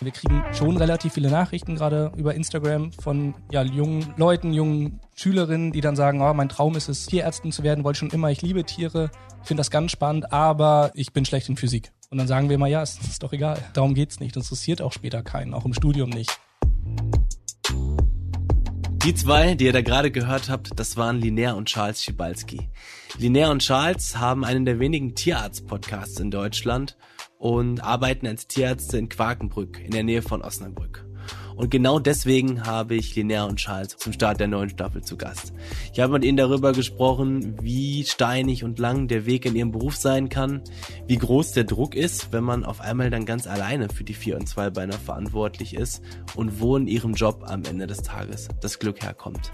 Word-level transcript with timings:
Wir 0.00 0.10
kriegen 0.10 0.42
schon 0.52 0.76
relativ 0.76 1.12
viele 1.12 1.30
Nachrichten, 1.30 1.76
gerade 1.76 2.10
über 2.16 2.34
Instagram, 2.34 2.92
von 2.92 3.34
ja, 3.52 3.62
jungen 3.62 4.12
Leuten, 4.16 4.52
jungen 4.52 5.00
Schülerinnen, 5.14 5.70
die 5.72 5.80
dann 5.80 5.94
sagen, 5.94 6.20
oh, 6.20 6.34
mein 6.34 6.48
Traum 6.48 6.76
ist 6.76 6.88
es, 6.88 7.06
Tierärztin 7.06 7.52
zu 7.52 7.62
werden, 7.62 7.84
wollte 7.84 8.00
schon 8.00 8.10
immer, 8.10 8.30
ich 8.30 8.42
liebe 8.42 8.64
Tiere, 8.64 9.10
finde 9.42 9.60
das 9.60 9.70
ganz 9.70 9.92
spannend, 9.92 10.32
aber 10.32 10.90
ich 10.94 11.12
bin 11.12 11.24
schlecht 11.24 11.48
in 11.48 11.56
Physik. 11.56 11.92
Und 12.10 12.18
dann 12.18 12.26
sagen 12.26 12.50
wir 12.50 12.58
mal, 12.58 12.68
ja, 12.68 12.82
es 12.82 12.98
ist 12.98 13.22
doch 13.22 13.32
egal. 13.32 13.58
Darum 13.72 13.94
geht's 13.94 14.20
nicht. 14.20 14.36
Das 14.36 14.44
interessiert 14.44 14.82
auch 14.82 14.92
später 14.92 15.22
keinen, 15.22 15.54
auch 15.54 15.64
im 15.64 15.72
Studium 15.72 16.10
nicht. 16.10 16.38
Die 19.04 19.14
zwei, 19.14 19.56
die 19.56 19.64
ihr 19.64 19.72
da 19.72 19.82
gerade 19.82 20.12
gehört 20.12 20.48
habt, 20.48 20.78
das 20.78 20.96
waren 20.96 21.18
Linnea 21.18 21.54
und 21.54 21.66
Charles 21.66 22.04
Schibalski. 22.04 22.68
Linnea 23.18 23.50
und 23.50 23.58
Charles 23.58 24.18
haben 24.18 24.44
einen 24.44 24.64
der 24.64 24.78
wenigen 24.78 25.16
Tierarzt-Podcasts 25.16 26.20
in 26.20 26.30
Deutschland 26.30 26.96
und 27.36 27.80
arbeiten 27.80 28.28
als 28.28 28.46
Tierärzte 28.46 28.98
in 28.98 29.08
Quakenbrück 29.08 29.80
in 29.80 29.90
der 29.90 30.04
Nähe 30.04 30.22
von 30.22 30.40
Osnabrück. 30.40 31.04
Und 31.56 31.70
genau 31.70 31.98
deswegen 31.98 32.66
habe 32.66 32.94
ich 32.94 33.14
Linnea 33.14 33.44
und 33.44 33.56
Charles 33.56 33.96
zum 33.96 34.12
Start 34.12 34.40
der 34.40 34.48
neuen 34.48 34.70
Staffel 34.70 35.02
zu 35.02 35.16
Gast. 35.16 35.52
Ich 35.92 36.00
habe 36.00 36.14
mit 36.14 36.24
ihnen 36.24 36.36
darüber 36.36 36.72
gesprochen, 36.72 37.56
wie 37.62 38.04
steinig 38.04 38.64
und 38.64 38.78
lang 38.78 39.08
der 39.08 39.26
Weg 39.26 39.46
in 39.46 39.56
ihrem 39.56 39.72
Beruf 39.72 39.96
sein 39.96 40.28
kann, 40.28 40.62
wie 41.06 41.18
groß 41.18 41.52
der 41.52 41.64
Druck 41.64 41.94
ist, 41.94 42.32
wenn 42.32 42.44
man 42.44 42.64
auf 42.64 42.80
einmal 42.80 43.10
dann 43.10 43.26
ganz 43.26 43.46
alleine 43.46 43.88
für 43.88 44.04
die 44.04 44.14
Vier- 44.14 44.36
und 44.36 44.48
Zweibeiner 44.48 44.94
verantwortlich 44.94 45.74
ist 45.74 46.02
und 46.34 46.60
wo 46.60 46.76
in 46.76 46.86
ihrem 46.86 47.14
Job 47.14 47.44
am 47.46 47.64
Ende 47.64 47.86
des 47.86 48.02
Tages 48.02 48.48
das 48.60 48.78
Glück 48.78 49.02
herkommt. 49.02 49.52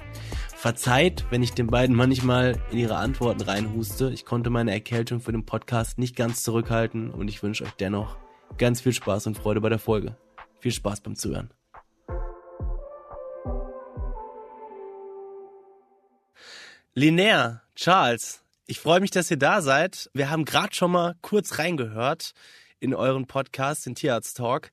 Verzeiht, 0.54 1.24
wenn 1.30 1.42
ich 1.42 1.52
den 1.52 1.68
beiden 1.68 1.94
manchmal 1.94 2.60
in 2.72 2.78
ihre 2.78 2.96
Antworten 2.96 3.42
reinhuste. 3.42 4.10
Ich 4.10 4.24
konnte 4.24 4.50
meine 4.50 4.72
Erkältung 4.72 5.20
für 5.20 5.32
den 5.32 5.46
Podcast 5.46 5.98
nicht 5.98 6.16
ganz 6.16 6.42
zurückhalten 6.42 7.10
und 7.10 7.28
ich 7.28 7.42
wünsche 7.42 7.64
euch 7.64 7.72
dennoch 7.72 8.16
ganz 8.56 8.80
viel 8.80 8.92
Spaß 8.92 9.28
und 9.28 9.36
Freude 9.36 9.60
bei 9.60 9.68
der 9.68 9.78
Folge. 9.78 10.16
Viel 10.60 10.72
Spaß 10.72 11.00
beim 11.02 11.14
Zuhören. 11.14 11.50
Linnea, 16.94 17.62
Charles, 17.76 18.42
ich 18.66 18.80
freue 18.80 19.00
mich, 19.00 19.10
dass 19.10 19.30
ihr 19.30 19.36
da 19.36 19.62
seid. 19.62 20.10
Wir 20.14 20.30
haben 20.30 20.44
gerade 20.44 20.74
schon 20.74 20.90
mal 20.90 21.14
kurz 21.20 21.58
reingehört 21.58 22.32
in 22.80 22.94
euren 22.94 23.26
Podcast, 23.26 23.86
den 23.86 23.94
Tierarzt 23.94 24.36
Talk. 24.36 24.70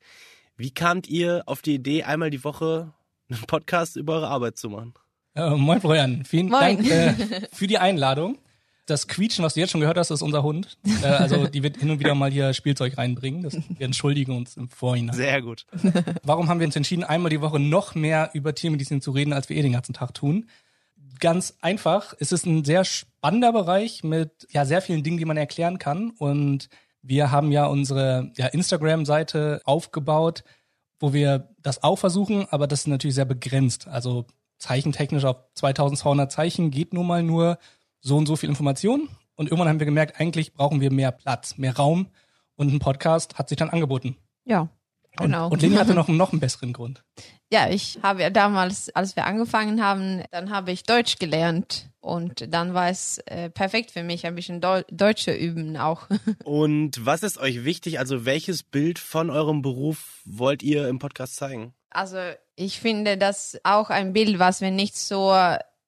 Wie 0.57 0.71
kamt 0.71 1.07
ihr 1.07 1.43
auf 1.45 1.61
die 1.61 1.75
Idee, 1.75 2.03
einmal 2.03 2.29
die 2.29 2.43
Woche 2.43 2.93
einen 3.29 3.41
Podcast 3.41 3.95
über 3.95 4.13
eure 4.13 4.27
Arbeit 4.29 4.57
zu 4.57 4.69
machen? 4.69 4.93
Äh, 5.35 5.51
moin 5.51 5.81
Florian, 5.81 6.23
vielen 6.23 6.49
Moin. 6.49 6.77
Dank 6.77 6.89
äh, 6.89 7.47
für 7.53 7.67
die 7.67 7.77
Einladung. 7.77 8.37
Das 8.87 9.07
Quietschen, 9.07 9.43
was 9.43 9.55
du 9.55 9.59
jetzt 9.59 9.71
schon 9.71 9.81
gehört 9.81 9.97
hast, 9.97 10.11
ist 10.11 10.21
unser 10.21 10.43
Hund. 10.43 10.77
Äh, 11.03 11.07
also 11.07 11.47
die 11.47 11.63
wird 11.63 11.77
hin 11.77 11.89
und 11.89 11.99
wieder 11.99 12.15
mal 12.15 12.31
hier 12.31 12.53
Spielzeug 12.53 12.97
reinbringen. 12.97 13.43
Das, 13.43 13.53
wir 13.53 13.85
entschuldigen 13.85 14.35
uns 14.35 14.57
im 14.57 14.69
Vorhinein. 14.69 15.15
Sehr 15.15 15.41
gut. 15.41 15.65
Warum 16.23 16.49
haben 16.49 16.59
wir 16.59 16.67
uns 16.67 16.75
entschieden, 16.75 17.03
einmal 17.03 17.29
die 17.29 17.41
Woche 17.41 17.59
noch 17.59 17.95
mehr 17.95 18.29
über 18.33 18.55
Tiermedizin 18.55 19.01
zu 19.01 19.11
reden, 19.11 19.33
als 19.33 19.49
wir 19.49 19.57
eh 19.57 19.61
den 19.61 19.73
ganzen 19.73 19.93
Tag 19.93 20.13
tun? 20.13 20.47
Ganz 21.19 21.57
einfach. 21.61 22.13
Es 22.19 22.31
ist 22.31 22.45
ein 22.45 22.63
sehr 22.63 22.83
spannender 22.83 23.53
Bereich 23.53 24.03
mit 24.03 24.47
ja 24.49 24.65
sehr 24.65 24.81
vielen 24.81 25.03
Dingen, 25.03 25.17
die 25.17 25.25
man 25.25 25.37
erklären 25.37 25.79
kann. 25.79 26.11
Und 26.11 26.69
wir 27.01 27.31
haben 27.31 27.51
ja 27.51 27.65
unsere 27.65 28.31
ja, 28.35 28.47
Instagram-Seite 28.47 29.61
aufgebaut, 29.65 30.43
wo 30.99 31.13
wir 31.13 31.49
das 31.61 31.83
auch 31.83 31.97
versuchen, 31.97 32.47
aber 32.49 32.67
das 32.67 32.81
ist 32.81 32.87
natürlich 32.87 33.15
sehr 33.15 33.25
begrenzt. 33.25 33.87
Also 33.87 34.25
zeichentechnisch 34.57 35.25
auf 35.25 35.37
2200 35.53 36.31
Zeichen 36.31 36.71
geht 36.71 36.93
nun 36.93 37.07
mal 37.07 37.21
nur 37.21 37.59
so 37.99 38.17
und 38.17 38.25
so 38.25 38.35
viel 38.35 38.49
Information. 38.49 39.09
Und 39.35 39.47
irgendwann 39.47 39.69
haben 39.69 39.79
wir 39.79 39.85
gemerkt, 39.85 40.19
eigentlich 40.19 40.53
brauchen 40.53 40.81
wir 40.81 40.91
mehr 40.91 41.11
Platz, 41.11 41.57
mehr 41.57 41.75
Raum. 41.75 42.07
Und 42.55 42.73
ein 42.73 42.79
Podcast 42.79 43.37
hat 43.37 43.49
sich 43.49 43.57
dann 43.57 43.69
angeboten. 43.69 44.15
Ja, 44.45 44.69
genau. 45.17 45.45
Und, 45.45 45.53
und 45.53 45.61
Leni 45.61 45.75
hatte 45.75 45.93
noch, 45.95 46.07
noch 46.07 46.31
einen 46.31 46.39
besseren 46.39 46.73
Grund. 46.73 47.03
Ja, 47.51 47.69
ich 47.69 47.99
habe 48.01 48.21
ja 48.21 48.29
damals, 48.29 48.89
als 48.89 49.15
wir 49.15 49.25
angefangen 49.25 49.83
haben, 49.83 50.23
dann 50.31 50.49
habe 50.49 50.71
ich 50.71 50.83
Deutsch 50.83 51.19
gelernt 51.19 51.89
und 51.99 52.53
dann 52.53 52.73
war 52.73 52.89
es 52.89 53.19
äh, 53.25 53.49
perfekt 53.49 53.91
für 53.91 54.03
mich, 54.03 54.25
ein 54.25 54.35
bisschen 54.35 54.61
Deu 54.61 54.83
Deutsche 54.91 55.33
üben 55.33 55.77
auch. 55.77 56.07
Und 56.43 57.03
was 57.03 57.23
ist 57.23 57.39
euch 57.39 57.63
wichtig? 57.63 57.97
Also 57.97 58.25
welches 58.25 58.61
Bild 58.61 58.99
von 58.99 59.29
eurem 59.29 59.61
Beruf 59.61 60.21
wollt 60.25 60.61
ihr 60.61 60.87
im 60.87 60.99
Podcast 60.99 61.35
zeigen? 61.35 61.73
Also 61.89 62.17
ich 62.55 62.79
finde 62.79 63.17
das 63.17 63.59
auch 63.63 63.89
ein 63.89 64.13
Bild, 64.13 64.37
was 64.37 64.61
wir 64.61 64.71
nicht 64.71 64.97
so 64.97 65.35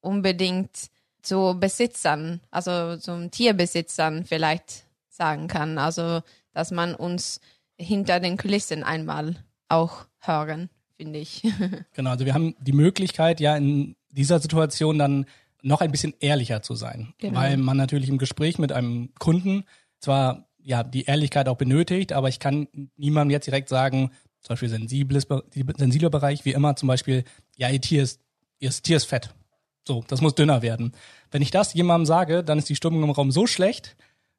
unbedingt 0.00 0.90
zu 1.22 1.56
Besitzern, 1.58 2.40
also 2.50 2.96
zum 2.96 3.30
Tierbesitzern 3.30 4.24
vielleicht 4.24 4.84
sagen 5.08 5.48
kann. 5.48 5.78
Also 5.78 6.22
dass 6.52 6.72
man 6.72 6.96
uns 6.96 7.40
hinter 7.78 8.20
den 8.20 8.36
Kulissen 8.36 8.82
einmal 8.82 9.36
auch 9.68 10.06
hören, 10.20 10.68
finde 10.96 11.18
ich. 11.20 11.42
Genau, 11.94 12.10
also 12.10 12.24
wir 12.24 12.34
haben 12.34 12.54
die 12.60 12.72
Möglichkeit, 12.72 13.40
ja 13.40 13.56
in 13.56 13.96
dieser 14.10 14.38
Situation 14.40 14.98
dann 14.98 15.26
noch 15.62 15.80
ein 15.80 15.90
bisschen 15.90 16.14
ehrlicher 16.20 16.62
zu 16.62 16.74
sein, 16.74 17.14
Genau. 17.18 17.40
weil 17.40 17.56
man 17.56 17.76
natürlich 17.76 18.08
im 18.08 18.18
Gespräch 18.18 18.58
mit 18.58 18.72
einem 18.72 19.12
Kunden 19.18 19.64
zwar 20.00 20.48
ja 20.60 20.82
die 20.84 21.04
Ehrlichkeit 21.04 21.48
auch 21.48 21.56
benötigt, 21.56 22.12
aber 22.12 22.28
ich 22.28 22.38
kann 22.40 22.68
niemandem 22.96 23.32
jetzt 23.32 23.46
direkt 23.46 23.68
sagen, 23.68 24.10
zum 24.40 24.50
Beispiel 24.54 24.68
sensibles, 24.68 25.26
sensibler 25.76 26.10
Bereich, 26.10 26.44
wie 26.44 26.52
immer 26.52 26.76
zum 26.76 26.86
Beispiel, 26.86 27.24
ja, 27.56 27.68
ihr 27.68 27.80
Tier 27.80 28.02
ist, 28.02 28.20
ihr 28.60 28.70
Tier 28.70 28.96
ist 28.96 29.06
fett. 29.06 29.34
So, 29.86 30.04
das 30.06 30.20
muss 30.20 30.34
dünner 30.34 30.62
werden. 30.62 30.92
Wenn 31.30 31.42
ich 31.42 31.50
das 31.50 31.74
jemandem 31.74 32.06
sage, 32.06 32.44
dann 32.44 32.58
ist 32.58 32.68
die 32.68 32.76
Stimmung 32.76 33.02
im 33.02 33.10
Raum 33.10 33.30
so 33.30 33.46
schlecht, 33.46 33.96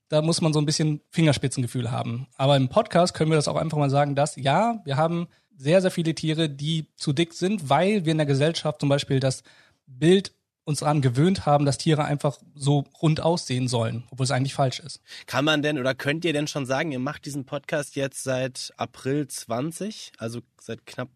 da 0.09 0.21
muss 0.21 0.41
man 0.41 0.53
so 0.53 0.59
ein 0.59 0.65
bisschen 0.65 1.01
Fingerspitzengefühl 1.11 1.91
haben. 1.91 2.27
Aber 2.35 2.57
im 2.57 2.67
Podcast 2.67 3.13
können 3.13 3.31
wir 3.31 3.35
das 3.35 3.47
auch 3.47 3.55
einfach 3.55 3.77
mal 3.77 3.89
sagen, 3.89 4.15
dass 4.15 4.35
ja, 4.35 4.81
wir 4.83 4.97
haben 4.97 5.27
sehr, 5.55 5.81
sehr 5.81 5.91
viele 5.91 6.15
Tiere, 6.15 6.49
die 6.49 6.87
zu 6.95 7.13
dick 7.13 7.33
sind, 7.33 7.69
weil 7.69 8.05
wir 8.05 8.11
in 8.11 8.17
der 8.17 8.25
Gesellschaft 8.25 8.79
zum 8.79 8.89
Beispiel 8.89 9.19
das 9.19 9.43
Bild 9.85 10.33
uns 10.63 10.79
daran 10.79 11.01
gewöhnt 11.01 11.45
haben, 11.45 11.65
dass 11.65 11.77
Tiere 11.79 12.05
einfach 12.05 12.37
so 12.53 12.85
rund 13.01 13.21
aussehen 13.21 13.67
sollen, 13.67 14.03
obwohl 14.11 14.23
es 14.23 14.31
eigentlich 14.31 14.53
falsch 14.53 14.79
ist. 14.79 15.01
Kann 15.25 15.43
man 15.43 15.61
denn 15.61 15.79
oder 15.79 15.95
könnt 15.95 16.25
ihr 16.25 16.33
denn 16.33 16.47
schon 16.47 16.65
sagen, 16.65 16.91
ihr 16.91 16.99
macht 16.99 17.25
diesen 17.25 17.45
Podcast 17.45 17.95
jetzt 17.95 18.23
seit 18.23 18.71
April 18.77 19.27
20, 19.27 20.11
also 20.17 20.41
seit 20.59 20.85
knapp 20.85 21.09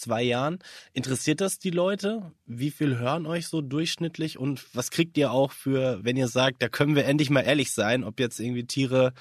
zwei 0.00 0.22
Jahren. 0.22 0.58
Interessiert 0.92 1.40
das 1.40 1.58
die 1.58 1.70
Leute? 1.70 2.32
Wie 2.46 2.70
viel 2.70 2.98
hören 2.98 3.26
euch 3.26 3.48
so 3.48 3.60
durchschnittlich 3.60 4.38
und 4.38 4.64
was 4.74 4.90
kriegt 4.90 5.16
ihr 5.18 5.32
auch 5.32 5.52
für, 5.52 6.00
wenn 6.02 6.16
ihr 6.16 6.28
sagt, 6.28 6.62
da 6.62 6.68
können 6.68 6.96
wir 6.96 7.04
endlich 7.04 7.30
mal 7.30 7.42
ehrlich 7.42 7.72
sein, 7.72 8.04
ob 8.04 8.18
jetzt 8.18 8.40
irgendwie 8.40 8.66
Tiere 8.66 9.12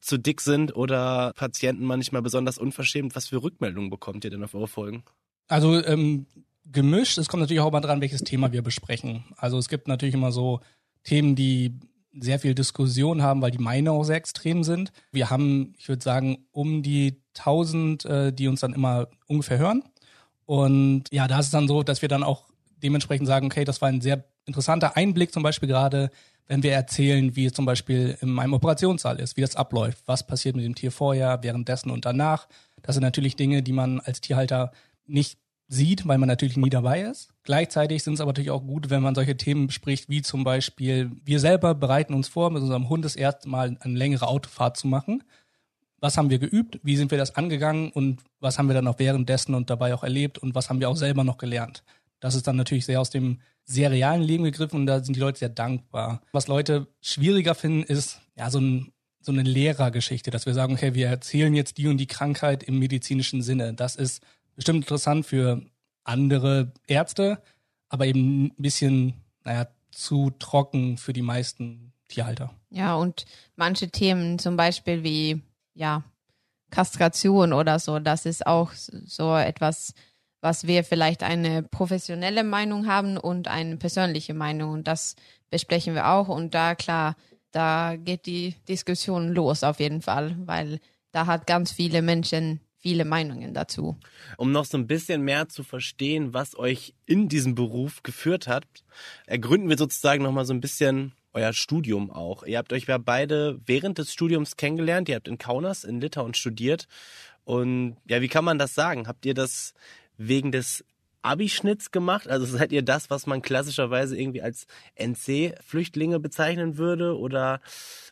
zu 0.00 0.18
dick 0.18 0.40
sind 0.40 0.76
oder 0.76 1.32
Patienten 1.34 1.84
manchmal 1.84 2.22
besonders 2.22 2.58
unverschämt, 2.58 3.16
was 3.16 3.28
für 3.28 3.42
Rückmeldungen 3.42 3.90
bekommt 3.90 4.24
ihr 4.24 4.30
denn 4.30 4.44
auf 4.44 4.54
eure 4.54 4.68
Folgen? 4.68 5.04
Also 5.48 5.82
ähm, 5.84 6.26
gemischt, 6.70 7.18
es 7.18 7.28
kommt 7.28 7.40
natürlich 7.40 7.60
auch 7.60 7.72
mal 7.72 7.80
dran, 7.80 8.00
welches 8.00 8.22
Thema 8.22 8.52
wir 8.52 8.62
besprechen. 8.62 9.24
Also 9.36 9.58
es 9.58 9.68
gibt 9.68 9.88
natürlich 9.88 10.14
immer 10.14 10.32
so 10.32 10.60
Themen, 11.02 11.36
die 11.36 11.78
sehr 12.18 12.38
viel 12.38 12.54
Diskussion 12.54 13.22
haben, 13.22 13.42
weil 13.42 13.50
die 13.50 13.58
Meinungen 13.58 14.00
auch 14.00 14.04
sehr 14.04 14.16
extrem 14.16 14.64
sind. 14.64 14.92
Wir 15.12 15.30
haben, 15.30 15.74
ich 15.78 15.88
würde 15.88 16.02
sagen, 16.02 16.46
um 16.50 16.82
die 16.82 17.22
1000, 17.36 18.04
äh, 18.04 18.32
die 18.32 18.48
uns 18.48 18.60
dann 18.60 18.72
immer 18.72 19.08
ungefähr 19.26 19.58
hören. 19.58 19.82
Und 20.46 21.04
ja, 21.10 21.28
da 21.28 21.38
ist 21.38 21.46
es 21.46 21.52
dann 21.52 21.68
so, 21.68 21.82
dass 21.82 22.02
wir 22.02 22.08
dann 22.08 22.22
auch 22.22 22.44
dementsprechend 22.82 23.26
sagen, 23.26 23.46
okay, 23.46 23.64
das 23.64 23.80
war 23.82 23.88
ein 23.88 24.00
sehr 24.00 24.24
interessanter 24.46 24.96
Einblick, 24.96 25.32
zum 25.32 25.42
Beispiel 25.42 25.68
gerade, 25.68 26.10
wenn 26.46 26.62
wir 26.62 26.72
erzählen, 26.72 27.34
wie 27.34 27.46
es 27.46 27.52
zum 27.52 27.66
Beispiel 27.66 28.16
in 28.20 28.38
einem 28.38 28.54
Operationssaal 28.54 29.18
ist, 29.18 29.36
wie 29.36 29.40
das 29.40 29.56
abläuft, 29.56 30.02
was 30.06 30.26
passiert 30.26 30.54
mit 30.54 30.64
dem 30.64 30.76
Tier 30.76 30.92
vorher, 30.92 31.42
währenddessen 31.42 31.90
und 31.90 32.04
danach. 32.04 32.46
Das 32.82 32.94
sind 32.94 33.02
natürlich 33.02 33.34
Dinge, 33.34 33.62
die 33.62 33.72
man 33.72 34.00
als 34.00 34.20
Tierhalter 34.20 34.70
nicht 35.06 35.38
sieht, 35.68 36.06
weil 36.06 36.18
man 36.18 36.28
natürlich 36.28 36.56
nie 36.56 36.70
dabei 36.70 37.02
ist. 37.02 37.30
Gleichzeitig 37.42 38.04
sind 38.04 38.14
es 38.14 38.20
aber 38.20 38.30
natürlich 38.30 38.52
auch 38.52 38.64
gut, 38.64 38.90
wenn 38.90 39.02
man 39.02 39.16
solche 39.16 39.36
Themen 39.36 39.66
bespricht, 39.66 40.08
wie 40.08 40.22
zum 40.22 40.44
Beispiel, 40.44 41.10
wir 41.24 41.40
selber 41.40 41.74
bereiten 41.74 42.14
uns 42.14 42.28
vor, 42.28 42.50
mit 42.50 42.62
unserem 42.62 42.88
Hund 42.88 43.04
das 43.04 43.16
erste 43.16 43.48
Mal 43.48 43.76
eine 43.80 43.98
längere 43.98 44.28
Autofahrt 44.28 44.76
zu 44.76 44.86
machen. 44.86 45.24
Was 46.06 46.16
haben 46.16 46.30
wir 46.30 46.38
geübt? 46.38 46.78
Wie 46.84 46.96
sind 46.96 47.10
wir 47.10 47.18
das 47.18 47.34
angegangen? 47.34 47.90
Und 47.90 48.22
was 48.38 48.60
haben 48.60 48.68
wir 48.68 48.74
dann 48.74 48.86
auch 48.86 49.00
währenddessen 49.00 49.56
und 49.56 49.70
dabei 49.70 49.92
auch 49.92 50.04
erlebt? 50.04 50.38
Und 50.38 50.54
was 50.54 50.70
haben 50.70 50.78
wir 50.78 50.88
auch 50.88 50.94
selber 50.94 51.24
noch 51.24 51.36
gelernt? 51.36 51.82
Das 52.20 52.36
ist 52.36 52.46
dann 52.46 52.54
natürlich 52.54 52.86
sehr 52.86 53.00
aus 53.00 53.10
dem 53.10 53.40
sehr 53.64 53.90
realen 53.90 54.22
Leben 54.22 54.44
gegriffen 54.44 54.78
und 54.78 54.86
da 54.86 55.02
sind 55.02 55.16
die 55.16 55.20
Leute 55.20 55.40
sehr 55.40 55.48
dankbar. 55.48 56.22
Was 56.30 56.46
Leute 56.46 56.86
schwieriger 57.00 57.56
finden, 57.56 57.82
ist 57.82 58.20
ja 58.36 58.50
so, 58.50 58.60
ein, 58.60 58.92
so 59.20 59.32
eine 59.32 59.42
Lehrergeschichte, 59.42 60.30
dass 60.30 60.46
wir 60.46 60.54
sagen, 60.54 60.74
okay, 60.74 60.94
wir 60.94 61.08
erzählen 61.08 61.52
jetzt 61.56 61.76
die 61.76 61.88
und 61.88 61.98
die 61.98 62.06
Krankheit 62.06 62.62
im 62.62 62.78
medizinischen 62.78 63.42
Sinne. 63.42 63.74
Das 63.74 63.96
ist 63.96 64.22
bestimmt 64.54 64.84
interessant 64.84 65.26
für 65.26 65.60
andere 66.04 66.70
Ärzte, 66.86 67.42
aber 67.88 68.06
eben 68.06 68.44
ein 68.44 68.54
bisschen, 68.58 69.14
naja, 69.42 69.66
zu 69.90 70.30
trocken 70.38 70.98
für 70.98 71.12
die 71.12 71.22
meisten 71.22 71.92
Tierhalter. 72.06 72.54
Ja, 72.70 72.94
und 72.94 73.26
manche 73.56 73.88
Themen, 73.88 74.38
zum 74.38 74.56
Beispiel 74.56 75.02
wie, 75.02 75.42
ja, 75.76 76.02
Kastration 76.70 77.52
oder 77.52 77.78
so, 77.78 78.00
das 78.00 78.26
ist 78.26 78.46
auch 78.46 78.72
so 78.72 79.36
etwas, 79.36 79.94
was 80.40 80.66
wir 80.66 80.84
vielleicht 80.84 81.22
eine 81.22 81.62
professionelle 81.62 82.44
Meinung 82.44 82.86
haben 82.86 83.16
und 83.16 83.48
eine 83.48 83.76
persönliche 83.76 84.34
Meinung. 84.34 84.72
Und 84.72 84.88
das 84.88 85.16
besprechen 85.50 85.94
wir 85.94 86.08
auch. 86.08 86.28
Und 86.28 86.54
da, 86.54 86.74
klar, 86.74 87.16
da 87.52 87.96
geht 87.96 88.26
die 88.26 88.54
Diskussion 88.68 89.28
los 89.32 89.62
auf 89.62 89.80
jeden 89.80 90.02
Fall, 90.02 90.36
weil 90.44 90.80
da 91.12 91.26
hat 91.26 91.46
ganz 91.46 91.72
viele 91.72 92.02
Menschen 92.02 92.60
viele 92.78 93.04
Meinungen 93.04 93.54
dazu. 93.54 93.96
Um 94.36 94.52
noch 94.52 94.64
so 94.64 94.78
ein 94.78 94.86
bisschen 94.86 95.22
mehr 95.22 95.48
zu 95.48 95.64
verstehen, 95.64 96.34
was 96.34 96.56
euch 96.56 96.94
in 97.06 97.28
diesem 97.28 97.54
Beruf 97.54 98.02
geführt 98.02 98.46
hat, 98.46 98.64
ergründen 99.26 99.68
wir 99.68 99.78
sozusagen 99.78 100.22
noch 100.22 100.30
mal 100.30 100.44
so 100.44 100.54
ein 100.54 100.60
bisschen 100.60 101.12
euer 101.36 101.52
Studium 101.52 102.10
auch. 102.10 102.44
Ihr 102.44 102.58
habt 102.58 102.72
euch 102.72 102.86
ja 102.86 102.98
beide 102.98 103.60
während 103.66 103.98
des 103.98 104.12
Studiums 104.12 104.56
kennengelernt. 104.56 105.08
Ihr 105.08 105.16
habt 105.16 105.28
in 105.28 105.38
Kaunas 105.38 105.84
in 105.84 106.00
Litauen 106.00 106.34
studiert. 106.34 106.88
Und 107.44 107.96
ja, 108.08 108.22
wie 108.22 108.28
kann 108.28 108.44
man 108.44 108.58
das 108.58 108.74
sagen? 108.74 109.06
Habt 109.06 109.26
ihr 109.26 109.34
das 109.34 109.74
wegen 110.16 110.50
des 110.50 110.84
Abischnitts 111.22 111.90
gemacht? 111.90 112.26
Also 112.26 112.46
seid 112.46 112.72
ihr 112.72 112.82
das, 112.82 113.10
was 113.10 113.26
man 113.26 113.42
klassischerweise 113.42 114.18
irgendwie 114.18 114.42
als 114.42 114.66
NC-Flüchtlinge 114.96 116.20
bezeichnen 116.20 116.78
würde? 116.78 117.18
Oder 117.18 117.60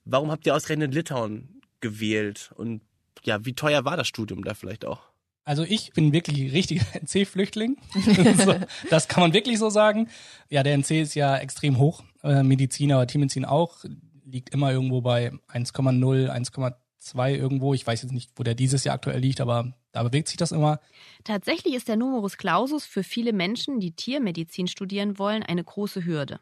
warum 0.05 0.31
habt 0.31 0.47
ihr 0.47 0.55
ausgerechnet 0.55 0.95
Litauen 0.95 1.63
gewählt? 1.81 2.53
Und 2.57 2.83
ja, 3.23 3.45
wie 3.47 3.55
teuer 3.55 3.87
war 3.87 3.97
das 3.97 4.07
Studium 4.07 4.45
da 4.45 4.53
vielleicht 4.53 4.85
auch? 4.85 5.14
Also 5.45 5.63
ich 5.63 5.93
bin 5.93 6.13
wirklich 6.13 6.53
richtiger 6.53 6.85
NC-Flüchtling. 6.95 7.77
das 8.91 9.09
kann 9.09 9.23
man 9.23 9.33
wirklich 9.33 9.59
so 9.59 9.71
sagen. 9.71 10.09
Ja, 10.49 10.63
der 10.63 10.75
NC 10.75 11.03
ist 11.03 11.15
ja 11.15 11.37
extrem 11.37 11.79
hoch. 11.79 12.03
Äh, 12.23 12.43
Medizin, 12.43 12.93
aber 12.93 13.07
Tiermedizin 13.07 13.45
auch, 13.45 13.85
liegt 14.25 14.51
immer 14.51 14.73
irgendwo 14.73 15.03
bei 15.03 15.31
1,0, 15.53 16.31
1,2 16.31 17.35
irgendwo. 17.35 17.75
Ich 17.75 17.87
weiß 17.87 18.03
jetzt 18.03 18.13
nicht, 18.13 18.31
wo 18.37 18.43
der 18.43 18.55
dieses 18.55 18.85
Jahr 18.85 18.95
aktuell 18.95 19.21
liegt, 19.21 19.41
aber 19.41 19.75
da 19.93 20.03
bewegt 20.03 20.29
sich 20.29 20.39
das 20.39 20.51
immer. 20.51 20.81
Tatsächlich 21.25 21.75
ist 21.75 21.89
der 21.89 21.97
Numerus 21.97 22.39
Clausus 22.39 22.87
für 22.87 23.05
viele 23.05 23.33
Menschen, 23.33 23.81
die 23.81 23.93
Tiermedizin 23.93 24.67
studieren 24.67 25.19
wollen, 25.19 25.43
eine 25.43 25.63
große 25.63 26.05
Hürde. 26.05 26.41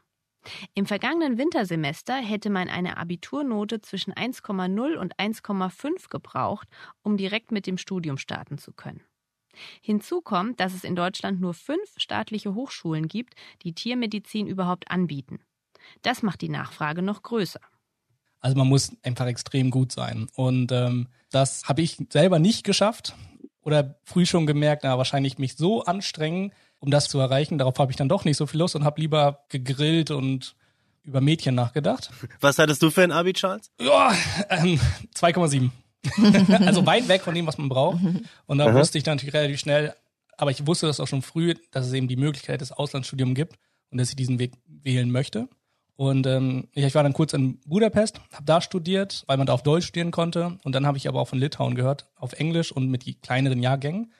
Im 0.74 0.86
vergangenen 0.86 1.38
Wintersemester 1.38 2.16
hätte 2.16 2.50
man 2.50 2.68
eine 2.68 2.96
Abiturnote 2.96 3.80
zwischen 3.80 4.12
1,0 4.12 4.96
und 4.96 5.16
1,5 5.16 6.08
gebraucht, 6.08 6.68
um 7.02 7.16
direkt 7.16 7.52
mit 7.52 7.66
dem 7.66 7.78
Studium 7.78 8.18
starten 8.18 8.58
zu 8.58 8.72
können. 8.72 9.02
Hinzu 9.80 10.20
kommt, 10.20 10.60
dass 10.60 10.74
es 10.74 10.84
in 10.84 10.96
Deutschland 10.96 11.40
nur 11.40 11.54
fünf 11.54 11.94
staatliche 11.96 12.54
Hochschulen 12.54 13.06
gibt, 13.08 13.34
die 13.62 13.74
Tiermedizin 13.74 14.46
überhaupt 14.46 14.90
anbieten. 14.90 15.40
Das 16.02 16.22
macht 16.22 16.40
die 16.40 16.48
Nachfrage 16.48 17.02
noch 17.02 17.22
größer. 17.22 17.60
Also 18.40 18.56
man 18.56 18.68
muss 18.68 18.96
einfach 19.02 19.26
extrem 19.26 19.70
gut 19.70 19.92
sein. 19.92 20.26
Und 20.34 20.72
ähm, 20.72 21.08
das 21.30 21.64
habe 21.64 21.82
ich 21.82 21.98
selber 22.10 22.38
nicht 22.38 22.64
geschafft 22.64 23.14
oder 23.62 24.00
früh 24.02 24.26
schon 24.26 24.46
gemerkt, 24.46 24.82
na, 24.84 24.98
wahrscheinlich 24.98 25.38
mich 25.38 25.56
so 25.56 25.84
anstrengen, 25.84 26.52
um 26.82 26.90
das 26.90 27.08
zu 27.08 27.18
erreichen. 27.20 27.58
Darauf 27.58 27.78
habe 27.78 27.92
ich 27.92 27.96
dann 27.96 28.08
doch 28.08 28.24
nicht 28.24 28.36
so 28.36 28.46
viel 28.46 28.58
Lust 28.58 28.74
und 28.74 28.84
habe 28.84 29.00
lieber 29.00 29.44
gegrillt 29.48 30.10
und 30.10 30.56
über 31.04 31.20
Mädchen 31.20 31.54
nachgedacht. 31.54 32.10
Was 32.40 32.58
hattest 32.58 32.82
du 32.82 32.90
für 32.90 33.02
ein 33.02 33.12
Abi, 33.12 33.32
Charles? 33.32 33.70
Ja, 33.80 34.12
ähm, 34.50 34.80
2,7. 35.14 35.70
also 36.66 36.84
weit 36.84 37.06
weg 37.06 37.22
von 37.22 37.34
dem, 37.34 37.46
was 37.46 37.56
man 37.56 37.68
braucht. 37.68 38.00
Und 38.46 38.58
da 38.58 38.66
Aha. 38.66 38.74
wusste 38.74 38.98
ich 38.98 39.04
dann 39.04 39.16
natürlich 39.16 39.34
relativ 39.34 39.60
schnell, 39.60 39.94
aber 40.36 40.50
ich 40.50 40.66
wusste 40.66 40.86
das 40.88 40.98
auch 40.98 41.06
schon 41.06 41.22
früh, 41.22 41.54
dass 41.70 41.86
es 41.86 41.92
eben 41.92 42.08
die 42.08 42.16
Möglichkeit 42.16 42.60
des 42.60 42.72
Auslandsstudiums 42.72 43.36
gibt 43.36 43.58
und 43.90 43.98
dass 43.98 44.10
ich 44.10 44.16
diesen 44.16 44.40
Weg 44.40 44.52
wählen 44.66 45.10
möchte. 45.10 45.48
Und 45.94 46.26
ähm, 46.26 46.66
ich 46.72 46.94
war 46.96 47.04
dann 47.04 47.12
kurz 47.12 47.32
in 47.32 47.60
Budapest, 47.60 48.20
habe 48.32 48.44
da 48.44 48.60
studiert, 48.60 49.22
weil 49.28 49.36
man 49.36 49.46
da 49.46 49.52
auf 49.52 49.62
Deutsch 49.62 49.86
studieren 49.86 50.10
konnte. 50.10 50.58
Und 50.64 50.74
dann 50.74 50.84
habe 50.84 50.98
ich 50.98 51.06
aber 51.06 51.20
auch 51.20 51.28
von 51.28 51.38
Litauen 51.38 51.76
gehört, 51.76 52.10
auf 52.16 52.32
Englisch 52.32 52.72
und 52.72 52.88
mit 52.88 53.06
die 53.06 53.14
kleineren 53.14 53.62
Jahrgängen. 53.62 54.12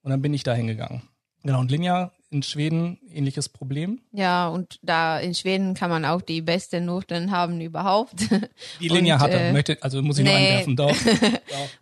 Und 0.00 0.10
dann 0.10 0.22
bin 0.22 0.32
ich 0.32 0.44
da 0.44 0.54
hingegangen. 0.54 1.02
Genau, 1.46 1.60
und 1.60 1.70
Linja 1.70 2.10
in 2.30 2.42
Schweden 2.42 2.98
ähnliches 3.12 3.48
Problem. 3.48 4.00
Ja, 4.10 4.48
und 4.48 4.80
da 4.82 5.20
in 5.20 5.32
Schweden 5.32 5.74
kann 5.74 5.90
man 5.90 6.04
auch 6.04 6.20
die 6.20 6.42
besten 6.42 6.86
Noten 6.86 7.30
haben 7.30 7.60
überhaupt. 7.60 8.14
Die 8.80 8.88
Linja 8.88 9.14
und, 9.14 9.20
hatte, 9.20 9.38
äh, 9.38 9.52
möchte, 9.52 9.78
also 9.80 10.02
muss 10.02 10.18
ich 10.18 10.24
nee. 10.24 10.30
noch 10.32 10.38
einwerfen, 10.38 10.76
doch. 10.76 10.96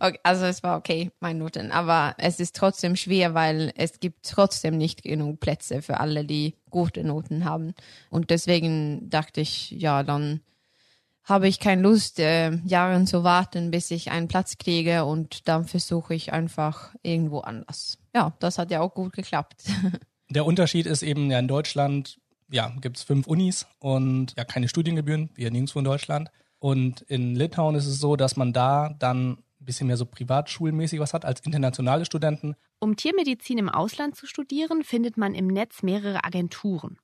okay, 0.00 0.18
also 0.22 0.44
es 0.44 0.62
war 0.62 0.76
okay, 0.76 1.10
meine 1.20 1.38
Noten, 1.38 1.72
aber 1.72 2.14
es 2.18 2.40
ist 2.40 2.54
trotzdem 2.54 2.94
schwer, 2.94 3.32
weil 3.32 3.72
es 3.74 4.00
gibt 4.00 4.26
trotzdem 4.28 4.76
nicht 4.76 5.02
genug 5.02 5.40
Plätze 5.40 5.80
für 5.80 5.98
alle, 5.98 6.26
die 6.26 6.56
gute 6.68 7.02
Noten 7.02 7.46
haben. 7.46 7.74
Und 8.10 8.28
deswegen 8.28 9.08
dachte 9.08 9.40
ich, 9.40 9.70
ja, 9.70 10.02
dann 10.02 10.40
habe 11.24 11.48
ich 11.48 11.58
keine 11.58 11.80
Lust, 11.80 12.20
äh, 12.20 12.54
Jahre 12.66 13.02
zu 13.06 13.24
warten, 13.24 13.70
bis 13.70 13.90
ich 13.90 14.10
einen 14.10 14.28
Platz 14.28 14.58
kriege 14.58 15.06
und 15.06 15.48
dann 15.48 15.64
versuche 15.64 16.14
ich 16.14 16.34
einfach 16.34 16.94
irgendwo 17.02 17.40
anders. 17.40 17.98
Ja, 18.14 18.32
das 18.38 18.58
hat 18.58 18.70
ja 18.70 18.80
auch 18.80 18.94
gut 18.94 19.12
geklappt. 19.12 19.64
Der 20.30 20.46
Unterschied 20.46 20.86
ist 20.86 21.02
eben 21.02 21.30
ja 21.30 21.38
in 21.38 21.48
Deutschland, 21.48 22.18
ja, 22.50 22.72
gibt 22.80 22.96
es 22.96 23.02
fünf 23.02 23.26
Unis 23.26 23.66
und 23.78 24.34
ja 24.36 24.44
keine 24.44 24.68
Studiengebühren, 24.68 25.30
wie 25.34 25.42
ja 25.42 25.50
nirgendwo 25.50 25.78
in 25.78 25.84
Deutschland. 25.84 26.30
Und 26.58 27.02
in 27.02 27.34
Litauen 27.34 27.74
ist 27.74 27.86
es 27.86 27.98
so, 27.98 28.16
dass 28.16 28.36
man 28.36 28.52
da 28.52 28.94
dann 28.98 29.32
ein 29.32 29.44
bisschen 29.58 29.86
mehr 29.86 29.96
so 29.96 30.06
privatschulmäßig 30.06 31.00
was 31.00 31.12
hat 31.12 31.24
als 31.24 31.40
internationale 31.40 32.04
Studenten. 32.04 32.54
Um 32.80 32.96
Tiermedizin 32.96 33.58
im 33.58 33.68
Ausland 33.68 34.16
zu 34.16 34.26
studieren, 34.26 34.82
findet 34.82 35.16
man 35.16 35.34
im 35.34 35.46
Netz 35.46 35.82
mehrere 35.82 36.24
Agenturen. 36.24 36.98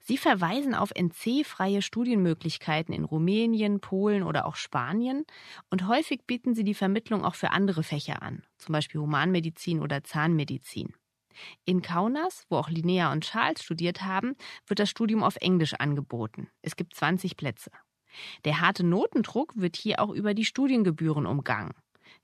Sie 0.00 0.16
verweisen 0.16 0.74
auf 0.74 0.92
NC-freie 0.94 1.82
Studienmöglichkeiten 1.82 2.94
in 2.94 3.04
Rumänien, 3.04 3.80
Polen 3.80 4.22
oder 4.22 4.46
auch 4.46 4.56
Spanien 4.56 5.24
und 5.70 5.86
häufig 5.86 6.22
bieten 6.26 6.54
sie 6.54 6.64
die 6.64 6.74
Vermittlung 6.74 7.24
auch 7.24 7.34
für 7.34 7.50
andere 7.50 7.82
Fächer 7.82 8.22
an, 8.22 8.42
zum 8.58 8.72
Beispiel 8.72 9.00
Humanmedizin 9.00 9.80
oder 9.80 10.04
Zahnmedizin. 10.04 10.94
In 11.64 11.82
Kaunas, 11.82 12.44
wo 12.48 12.56
auch 12.56 12.70
Linnea 12.70 13.12
und 13.12 13.24
Charles 13.24 13.62
studiert 13.62 14.02
haben, 14.02 14.36
wird 14.66 14.78
das 14.78 14.90
Studium 14.90 15.22
auf 15.22 15.36
Englisch 15.36 15.74
angeboten. 15.74 16.48
Es 16.62 16.76
gibt 16.76 16.94
20 16.94 17.36
Plätze. 17.36 17.70
Der 18.44 18.60
harte 18.60 18.84
Notendruck 18.84 19.56
wird 19.56 19.76
hier 19.76 20.00
auch 20.00 20.10
über 20.10 20.32
die 20.32 20.44
Studiengebühren 20.44 21.26
umgangen. 21.26 21.74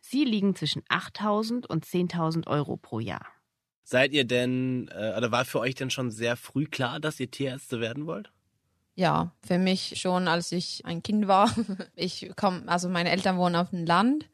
Sie 0.01 0.25
liegen 0.25 0.55
zwischen 0.55 0.83
8.000 0.85 1.67
und 1.67 1.85
10.000 1.85 2.47
Euro 2.47 2.77
pro 2.77 3.01
Jahr. 3.01 3.27
Seid 3.85 4.13
ihr 4.13 4.25
denn, 4.25 4.89
äh, 4.95 5.15
oder 5.17 5.31
war 5.33 5.45
für 5.45 5.61
euch 5.61 5.75
denn 5.75 5.91
schon 5.91 6.11
sehr 6.11 6.37
früh 6.37 6.67
klar, 6.67 7.01
dass 7.01 7.19
ihr 7.21 7.31
Tierärzte 7.31 7.81
werden 7.81 8.07
wollt? 8.07 8.31
Ja, 8.95 9.33
für 9.45 9.59
mich 9.59 10.01
schon, 10.01 10.29
als 10.29 10.53
ich 10.53 10.85
ein 10.85 11.03
Kind 11.03 11.27
war. 11.27 11.51
Ich 11.97 12.31
komme, 12.37 12.63
also 12.67 12.89
meine 12.89 13.11
Eltern 13.11 13.39
wohnen 13.39 13.57
auf 13.57 13.71
dem 13.71 13.87
Land 13.87 14.27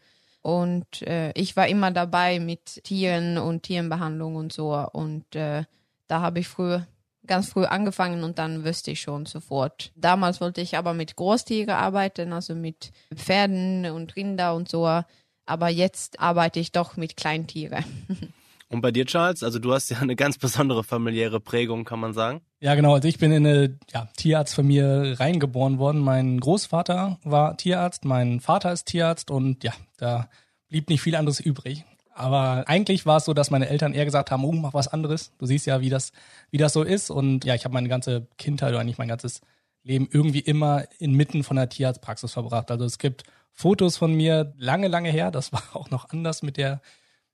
und 0.42 1.02
äh, 1.02 1.32
ich 1.32 1.56
war 1.56 1.68
immer 1.68 1.90
dabei 1.90 2.40
mit 2.40 2.82
Tieren 2.84 3.38
und 3.38 3.64
Tierenbehandlung 3.64 4.36
und 4.36 4.52
so. 4.52 4.74
Und 4.92 5.34
äh, 5.34 5.64
da 6.06 6.20
habe 6.20 6.40
ich 6.40 6.48
früh, 6.48 6.78
ganz 7.26 7.50
früh 7.50 7.64
angefangen 7.64 8.24
und 8.24 8.38
dann 8.38 8.64
wüsste 8.64 8.92
ich 8.92 9.00
schon 9.00 9.26
sofort. 9.26 9.92
Damals 9.94 10.40
wollte 10.40 10.60
ich 10.60 10.76
aber 10.76 10.94
mit 10.94 11.16
Großtieren 11.16 11.70
arbeiten, 11.70 12.32
also 12.32 12.54
mit 12.54 12.92
Pferden 13.14 13.86
und 13.86 14.16
Rinder 14.16 14.54
und 14.54 14.68
so. 14.68 15.02
Aber 15.44 15.68
jetzt 15.68 16.20
arbeite 16.20 16.60
ich 16.60 16.72
doch 16.72 16.96
mit 16.96 17.16
Kleintieren. 17.16 17.84
Und 18.70 18.82
bei 18.82 18.90
dir, 18.90 19.06
Charles? 19.06 19.42
Also 19.42 19.58
du 19.58 19.72
hast 19.72 19.88
ja 19.88 19.98
eine 19.98 20.14
ganz 20.14 20.36
besondere 20.38 20.84
familiäre 20.84 21.40
Prägung, 21.40 21.84
kann 21.84 22.00
man 22.00 22.12
sagen. 22.12 22.42
Ja, 22.60 22.74
genau. 22.74 22.94
Also 22.94 23.08
ich 23.08 23.18
bin 23.18 23.32
in 23.32 23.46
eine 23.46 23.78
ja, 23.92 24.08
Tierarztfamilie 24.16 25.18
reingeboren 25.18 25.78
worden. 25.78 26.00
Mein 26.00 26.38
Großvater 26.38 27.18
war 27.24 27.56
Tierarzt, 27.56 28.04
mein 28.04 28.40
Vater 28.40 28.72
ist 28.72 28.86
Tierarzt 28.86 29.30
und 29.30 29.64
ja, 29.64 29.72
da 29.96 30.28
blieb 30.68 30.90
nicht 30.90 31.00
viel 31.00 31.16
anderes 31.16 31.40
übrig. 31.40 31.84
Aber 32.14 32.64
eigentlich 32.66 33.06
war 33.06 33.18
es 33.18 33.24
so, 33.26 33.32
dass 33.32 33.52
meine 33.52 33.68
Eltern 33.68 33.94
eher 33.94 34.04
gesagt 34.04 34.32
haben, 34.32 34.44
oh, 34.44 34.52
mach 34.52 34.74
was 34.74 34.88
anderes. 34.88 35.32
Du 35.38 35.46
siehst 35.46 35.66
ja, 35.66 35.80
wie 35.80 35.88
das, 35.88 36.12
wie 36.50 36.58
das 36.58 36.72
so 36.72 36.82
ist. 36.82 37.10
Und 37.10 37.44
ja, 37.44 37.54
ich 37.54 37.64
habe 37.64 37.72
meine 37.72 37.88
ganze 37.88 38.26
Kindheit 38.38 38.70
oder 38.70 38.80
eigentlich 38.80 38.98
mein 38.98 39.08
ganzes 39.08 39.40
Leben 39.84 40.08
irgendwie 40.10 40.40
immer 40.40 40.84
inmitten 40.98 41.44
von 41.44 41.56
der 41.56 41.68
Tierarztpraxis 41.68 42.32
verbracht. 42.32 42.72
Also 42.72 42.84
es 42.84 42.98
gibt 42.98 43.22
Fotos 43.52 43.96
von 43.96 44.12
mir 44.14 44.52
lange, 44.58 44.88
lange 44.88 45.10
her. 45.10 45.30
Das 45.30 45.52
war 45.52 45.62
auch 45.74 45.90
noch 45.90 46.10
anders 46.10 46.42
mit 46.42 46.56
der 46.56 46.82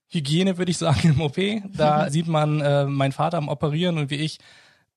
Hygiene, 0.09 0.59
würde 0.59 0.71
ich 0.71 0.79
sagen, 0.79 1.09
im 1.15 1.21
OP. 1.21 1.37
Da 1.77 2.11
sieht 2.11 2.27
man 2.27 2.61
äh, 2.61 2.85
meinen 2.85 3.13
Vater 3.13 3.39
am 3.39 3.49
Operieren 3.49 3.99
und 3.99 4.11
wie 4.11 4.17
ich 4.17 4.39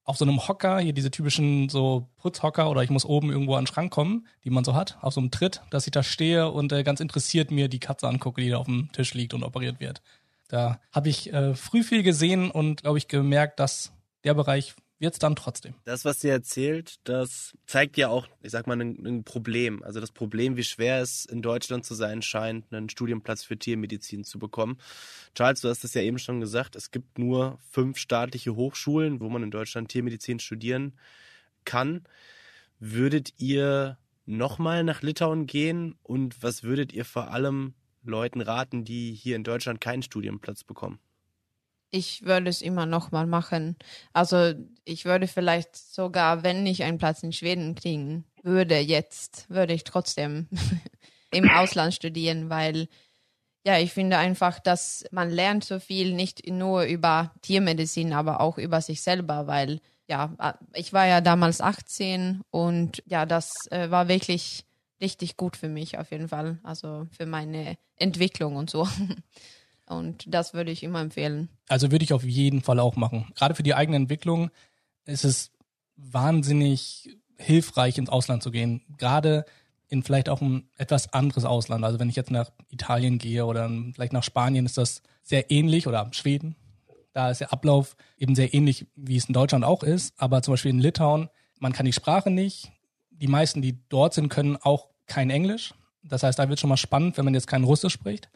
auf 0.03 0.15
so 0.15 0.23
einem 0.23 0.47
Hocker, 0.47 0.79
hier 0.79 0.93
diese 0.93 1.11
typischen 1.11 1.67
so 1.67 2.07
Putzhocker 2.17 2.69
oder 2.69 2.81
ich 2.81 2.89
muss 2.89 3.03
oben 3.03 3.29
irgendwo 3.29 3.55
an 3.55 3.63
den 3.63 3.67
Schrank 3.67 3.91
kommen, 3.91 4.25
die 4.45 4.49
man 4.49 4.63
so 4.63 4.73
hat, 4.73 4.97
auf 5.01 5.13
so 5.13 5.19
einem 5.19 5.31
Tritt, 5.31 5.61
dass 5.69 5.85
ich 5.85 5.91
da 5.91 6.01
stehe 6.01 6.49
und 6.49 6.71
äh, 6.71 6.83
ganz 6.83 7.01
interessiert 7.01 7.51
mir 7.51 7.67
die 7.67 7.79
Katze 7.79 8.07
angucke, 8.07 8.41
die 8.41 8.49
da 8.49 8.57
auf 8.57 8.67
dem 8.67 8.89
Tisch 8.93 9.13
liegt 9.13 9.33
und 9.33 9.43
operiert 9.43 9.81
wird. 9.81 10.01
Da 10.47 10.79
habe 10.93 11.09
ich 11.09 11.33
äh, 11.33 11.55
früh 11.55 11.83
viel 11.83 12.03
gesehen 12.03 12.49
und, 12.49 12.83
glaube 12.83 12.97
ich, 12.97 13.09
gemerkt, 13.09 13.59
dass 13.59 13.91
der 14.23 14.33
Bereich 14.33 14.75
wird's 14.99 15.19
dann 15.19 15.35
trotzdem. 15.35 15.75
Das, 15.83 16.05
was 16.05 16.21
sie 16.21 16.29
erzählt, 16.29 16.95
das 17.03 17.55
zeigt 17.65 17.97
ja 17.97 18.09
auch, 18.09 18.27
ich 18.41 18.51
sag 18.51 18.67
mal, 18.67 18.79
ein, 18.79 19.05
ein, 19.05 19.23
Problem. 19.23 19.83
Also 19.83 19.99
das 19.99 20.11
Problem, 20.11 20.57
wie 20.57 20.63
schwer 20.63 21.01
es 21.01 21.25
in 21.25 21.41
Deutschland 21.41 21.85
zu 21.85 21.95
sein 21.95 22.21
scheint, 22.21 22.71
einen 22.73 22.89
Studienplatz 22.89 23.43
für 23.43 23.57
Tiermedizin 23.57 24.23
zu 24.23 24.39
bekommen. 24.39 24.77
Charles, 25.35 25.61
du 25.61 25.69
hast 25.69 25.83
es 25.83 25.93
ja 25.93 26.01
eben 26.01 26.19
schon 26.19 26.39
gesagt, 26.39 26.75
es 26.75 26.91
gibt 26.91 27.19
nur 27.19 27.59
fünf 27.69 27.97
staatliche 27.97 28.55
Hochschulen, 28.55 29.19
wo 29.19 29.29
man 29.29 29.43
in 29.43 29.51
Deutschland 29.51 29.89
Tiermedizin 29.89 30.39
studieren 30.39 30.93
kann. 31.65 32.03
Würdet 32.79 33.33
ihr 33.37 33.97
nochmal 34.25 34.83
nach 34.83 35.01
Litauen 35.01 35.45
gehen 35.45 35.95
und 36.03 36.41
was 36.43 36.63
würdet 36.63 36.93
ihr 36.93 37.05
vor 37.05 37.31
allem 37.31 37.73
Leuten 38.03 38.41
raten, 38.41 38.83
die 38.83 39.13
hier 39.13 39.35
in 39.35 39.43
Deutschland 39.43 39.81
keinen 39.81 40.03
Studienplatz 40.03 40.63
bekommen? 40.63 40.99
Ich 41.89 42.23
würde 42.23 42.49
es 42.49 42.61
immer 42.61 42.85
noch 42.85 43.11
mal 43.11 43.27
machen. 43.27 43.75
Also 44.13 44.53
ich 44.83 45.05
würde 45.05 45.27
vielleicht 45.27 45.75
sogar, 45.75 46.43
wenn 46.43 46.65
ich 46.65 46.83
einen 46.83 46.97
Platz 46.97 47.23
in 47.23 47.33
Schweden 47.33 47.75
kriegen 47.75 48.25
würde 48.43 48.79
jetzt, 48.79 49.49
würde 49.49 49.73
ich 49.73 49.83
trotzdem 49.83 50.47
im 51.31 51.49
Ausland 51.49 51.93
studieren, 51.93 52.49
weil 52.49 52.87
ja, 53.65 53.77
ich 53.77 53.91
finde 53.91 54.17
einfach, 54.17 54.59
dass 54.59 55.03
man 55.11 55.29
lernt 55.29 55.65
so 55.65 55.79
viel 55.79 56.13
nicht 56.13 56.47
nur 56.49 56.83
über 56.83 57.33
Tiermedizin, 57.41 58.13
aber 58.13 58.39
auch 58.39 58.57
über 58.57 58.79
sich 58.79 59.01
selber, 59.01 59.45
weil 59.47 59.81
ja, 60.07 60.57
ich 60.73 60.93
war 60.93 61.05
ja 61.05 61.19
damals 61.19 61.59
18 61.59 62.41
und 62.49 63.03
ja, 63.05 63.25
das 63.25 63.69
äh, 63.71 63.91
war 63.91 64.07
wirklich 64.07 64.63
richtig 65.01 65.35
gut 65.35 65.57
für 65.57 65.67
mich 65.67 65.97
auf 65.97 66.11
jeden 66.11 66.29
Fall, 66.29 66.59
also 66.63 67.07
für 67.11 67.25
meine 67.25 67.77
Entwicklung 67.97 68.55
und 68.55 68.69
so. 68.69 68.87
Und 69.87 70.25
das 70.27 70.53
würde 70.53 70.71
ich 70.71 70.83
immer 70.83 70.99
empfehlen. 70.99 71.49
Also 71.67 71.91
würde 71.91 72.03
ich 72.03 72.13
auf 72.13 72.23
jeden 72.23 72.61
Fall 72.61 72.79
auch 72.79 72.95
machen. 72.95 73.31
Gerade 73.35 73.55
für 73.55 73.63
die 73.63 73.73
eigene 73.73 73.97
Entwicklung 73.97 74.51
ist 75.05 75.23
es 75.23 75.51
wahnsinnig 75.95 77.17
hilfreich, 77.37 77.97
ins 77.97 78.09
Ausland 78.09 78.43
zu 78.43 78.51
gehen. 78.51 78.81
Gerade 78.97 79.45
in 79.87 80.03
vielleicht 80.03 80.27
auch 80.27 80.41
ein 80.41 80.69
etwas 80.75 81.13
anderes 81.13 81.45
Ausland. 81.45 81.85
Also 81.85 81.99
wenn 81.99 82.09
ich 82.09 82.17
jetzt 82.17 82.31
nach 82.31 82.51
Italien 82.69 83.17
gehe 83.17 83.45
oder 83.45 83.69
vielleicht 83.93 84.11
nach 84.11 84.23
Spanien, 84.23 84.65
ist 84.65 84.77
das 84.77 85.01
sehr 85.23 85.49
ähnlich 85.49 85.87
oder 85.87 86.09
Schweden. 86.11 86.55
Da 87.13 87.31
ist 87.31 87.39
der 87.39 87.53
Ablauf 87.53 87.95
eben 88.17 88.35
sehr 88.35 88.53
ähnlich, 88.53 88.85
wie 88.95 89.15
es 89.15 89.25
in 89.25 89.33
Deutschland 89.33 89.63
auch 89.63 89.83
ist. 89.83 90.13
Aber 90.17 90.41
zum 90.41 90.53
Beispiel 90.53 90.71
in 90.71 90.79
Litauen, 90.79 91.29
man 91.59 91.71
kann 91.71 91.85
die 91.85 91.93
Sprache 91.93 92.29
nicht. 92.29 92.71
Die 93.09 93.27
meisten, 93.27 93.61
die 93.61 93.79
dort 93.87 94.13
sind, 94.13 94.29
können 94.29 94.57
auch 94.57 94.89
kein 95.07 95.29
Englisch. 95.29 95.73
Das 96.03 96.23
heißt, 96.23 96.37
da 96.37 96.49
wird 96.49 96.59
schon 96.59 96.69
mal 96.69 96.77
spannend, 96.77 97.17
wenn 97.17 97.25
man 97.25 97.33
jetzt 97.33 97.47
kein 97.47 97.63
Russisch 97.63 97.93
spricht. 97.93 98.29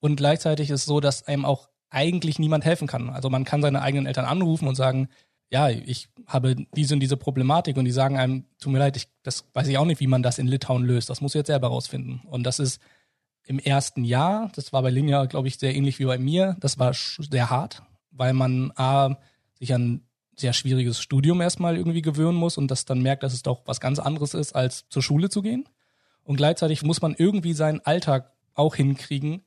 Und 0.00 0.16
gleichzeitig 0.16 0.70
ist 0.70 0.80
es 0.80 0.86
so, 0.86 1.00
dass 1.00 1.26
einem 1.26 1.44
auch 1.44 1.68
eigentlich 1.90 2.38
niemand 2.38 2.64
helfen 2.64 2.86
kann. 2.86 3.10
Also 3.10 3.30
man 3.30 3.44
kann 3.44 3.62
seine 3.62 3.82
eigenen 3.82 4.06
Eltern 4.06 4.26
anrufen 4.26 4.68
und 4.68 4.74
sagen, 4.74 5.08
ja, 5.50 5.70
ich 5.70 6.08
habe 6.26 6.56
diese 6.74 6.94
und 6.94 7.00
diese 7.00 7.16
Problematik 7.16 7.76
und 7.76 7.86
die 7.86 7.90
sagen 7.90 8.18
einem, 8.18 8.44
tut 8.60 8.72
mir 8.72 8.78
leid, 8.78 8.96
ich, 8.96 9.08
das 9.22 9.46
weiß 9.54 9.66
ich 9.68 9.78
auch 9.78 9.86
nicht, 9.86 10.00
wie 10.00 10.06
man 10.06 10.22
das 10.22 10.38
in 10.38 10.46
Litauen 10.46 10.84
löst. 10.84 11.08
Das 11.08 11.20
muss 11.20 11.34
ich 11.34 11.38
jetzt 11.38 11.46
selber 11.46 11.68
rausfinden. 11.68 12.20
Und 12.26 12.44
das 12.44 12.58
ist 12.58 12.80
im 13.44 13.58
ersten 13.58 14.04
Jahr, 14.04 14.52
das 14.54 14.74
war 14.74 14.82
bei 14.82 14.90
Linja, 14.90 15.24
glaube 15.24 15.48
ich, 15.48 15.58
sehr 15.58 15.74
ähnlich 15.74 15.98
wie 15.98 16.04
bei 16.04 16.18
mir, 16.18 16.56
das 16.60 16.78
war 16.78 16.92
sehr 16.92 17.48
hart, 17.48 17.82
weil 18.10 18.34
man 18.34 18.72
A, 18.76 19.16
sich 19.54 19.72
an 19.72 20.02
sehr 20.36 20.52
schwieriges 20.52 21.00
Studium 21.00 21.40
erstmal 21.40 21.76
irgendwie 21.76 22.02
gewöhnen 22.02 22.36
muss 22.36 22.58
und 22.58 22.70
das 22.70 22.84
dann 22.84 23.00
merkt, 23.00 23.22
dass 23.22 23.32
es 23.32 23.42
doch 23.42 23.62
was 23.64 23.80
ganz 23.80 23.98
anderes 23.98 24.34
ist, 24.34 24.54
als 24.54 24.86
zur 24.90 25.02
Schule 25.02 25.30
zu 25.30 25.40
gehen. 25.40 25.66
Und 26.24 26.36
gleichzeitig 26.36 26.82
muss 26.82 27.00
man 27.00 27.14
irgendwie 27.16 27.54
seinen 27.54 27.80
Alltag 27.80 28.32
auch 28.54 28.74
hinkriegen. 28.74 29.44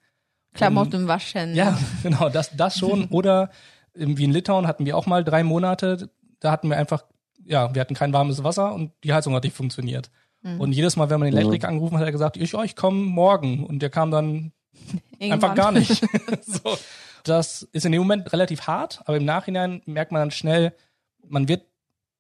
Klamotten 0.54 1.08
waschen. 1.08 1.56
Ja, 1.56 1.78
genau, 2.04 2.30
das, 2.30 2.56
das 2.56 2.78
schon. 2.78 3.06
Oder 3.10 3.50
wie 3.94 4.24
in 4.24 4.32
Litauen 4.32 4.68
hatten 4.68 4.86
wir 4.86 4.98
auch 4.98 5.06
mal 5.06 5.24
drei 5.24 5.44
Monate, 5.44 6.10
da 6.40 6.52
hatten 6.52 6.70
wir 6.70 6.78
einfach, 6.78 7.04
ja, 7.46 7.74
wir 7.74 7.82
hatten 7.82 7.94
kein 7.94 8.14
warmes 8.14 8.44
Wasser 8.44 8.74
und 8.74 8.92
die 9.04 9.14
Heizung 9.14 9.34
hat 9.34 9.44
nicht 9.44 9.56
funktioniert. 9.56 10.12
Mhm. 10.42 10.62
Und 10.62 10.72
jedes 10.74 10.96
Mal, 10.96 11.10
wenn 11.10 11.20
man 11.20 11.30
den 11.30 11.38
Elektriker 11.38 11.68
mhm. 11.68 11.74
angerufen 11.74 11.96
hat, 11.96 12.02
hat 12.02 12.08
er 12.08 12.14
gesagt, 12.14 12.38
ich, 12.38 12.56
oh, 12.56 12.64
ich 12.64 12.76
komme 12.76 13.02
morgen. 13.02 13.66
Und 13.66 13.80
der 13.80 13.90
kam 13.90 14.12
dann 14.12 14.52
einfach 15.20 15.56
gar 15.56 15.72
nicht. 15.72 16.04
so. 16.42 16.78
Das 17.24 17.64
ist 17.72 17.86
in 17.86 17.92
dem 17.92 18.02
Moment 18.02 18.34
relativ 18.34 18.62
hart, 18.62 19.02
aber 19.06 19.18
im 19.18 19.26
Nachhinein 19.26 19.82
merkt 19.86 20.12
man 20.12 20.22
dann 20.22 20.32
schnell, 20.32 20.74
man 21.28 21.48
wird 21.48 21.66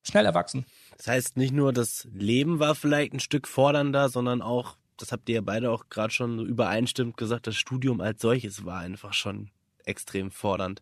schnell 0.03 0.25
erwachsen. 0.25 0.65
Das 0.97 1.07
heißt, 1.07 1.37
nicht 1.37 1.53
nur 1.53 1.73
das 1.73 2.07
Leben 2.13 2.59
war 2.59 2.75
vielleicht 2.75 3.13
ein 3.13 3.19
Stück 3.19 3.47
fordernder, 3.47 4.09
sondern 4.09 4.41
auch, 4.41 4.77
das 5.01 5.11
habt 5.11 5.27
ihr 5.29 5.35
ja 5.35 5.41
beide 5.41 5.71
auch 5.71 5.89
gerade 5.89 6.13
schon 6.13 6.39
übereinstimmend 6.45 7.17
gesagt, 7.17 7.47
das 7.47 7.55
Studium 7.55 8.01
als 8.01 8.21
solches 8.21 8.65
war 8.65 8.79
einfach 8.79 9.13
schon 9.13 9.49
extrem 9.85 10.31
fordernd. 10.31 10.81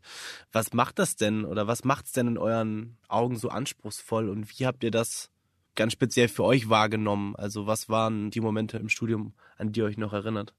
Was 0.51 0.73
macht 0.73 0.99
das 0.99 1.15
denn 1.15 1.45
oder 1.45 1.67
was 1.67 1.83
macht 1.83 2.05
es 2.05 2.11
denn 2.11 2.27
in 2.27 2.37
euren 2.37 2.97
Augen 3.07 3.37
so 3.37 3.49
anspruchsvoll 3.49 4.29
und 4.29 4.59
wie 4.59 4.65
habt 4.65 4.83
ihr 4.83 4.91
das 4.91 5.29
ganz 5.75 5.93
speziell 5.93 6.27
für 6.27 6.43
euch 6.43 6.69
wahrgenommen? 6.69 7.35
Also 7.35 7.65
was 7.65 7.89
waren 7.89 8.31
die 8.31 8.41
Momente 8.41 8.77
im 8.77 8.89
Studium, 8.89 9.33
an 9.57 9.71
die 9.71 9.79
ihr 9.79 9.85
euch 9.85 9.97
noch 9.97 10.13
erinnert? 10.13 10.53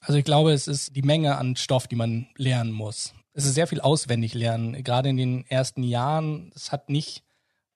Also 0.00 0.18
ich 0.18 0.24
glaube, 0.24 0.52
es 0.52 0.66
ist 0.66 0.96
die 0.96 1.02
Menge 1.02 1.36
an 1.36 1.56
Stoff, 1.56 1.86
die 1.86 1.96
man 1.96 2.26
lernen 2.36 2.72
muss. 2.72 3.14
Es 3.34 3.44
ist 3.44 3.54
sehr 3.54 3.66
viel 3.66 3.80
auswendig 3.80 4.34
lernen. 4.34 4.82
Gerade 4.82 5.08
in 5.08 5.16
den 5.16 5.46
ersten 5.46 5.82
Jahren, 5.82 6.50
es 6.54 6.72
hat 6.72 6.90
nicht 6.90 7.22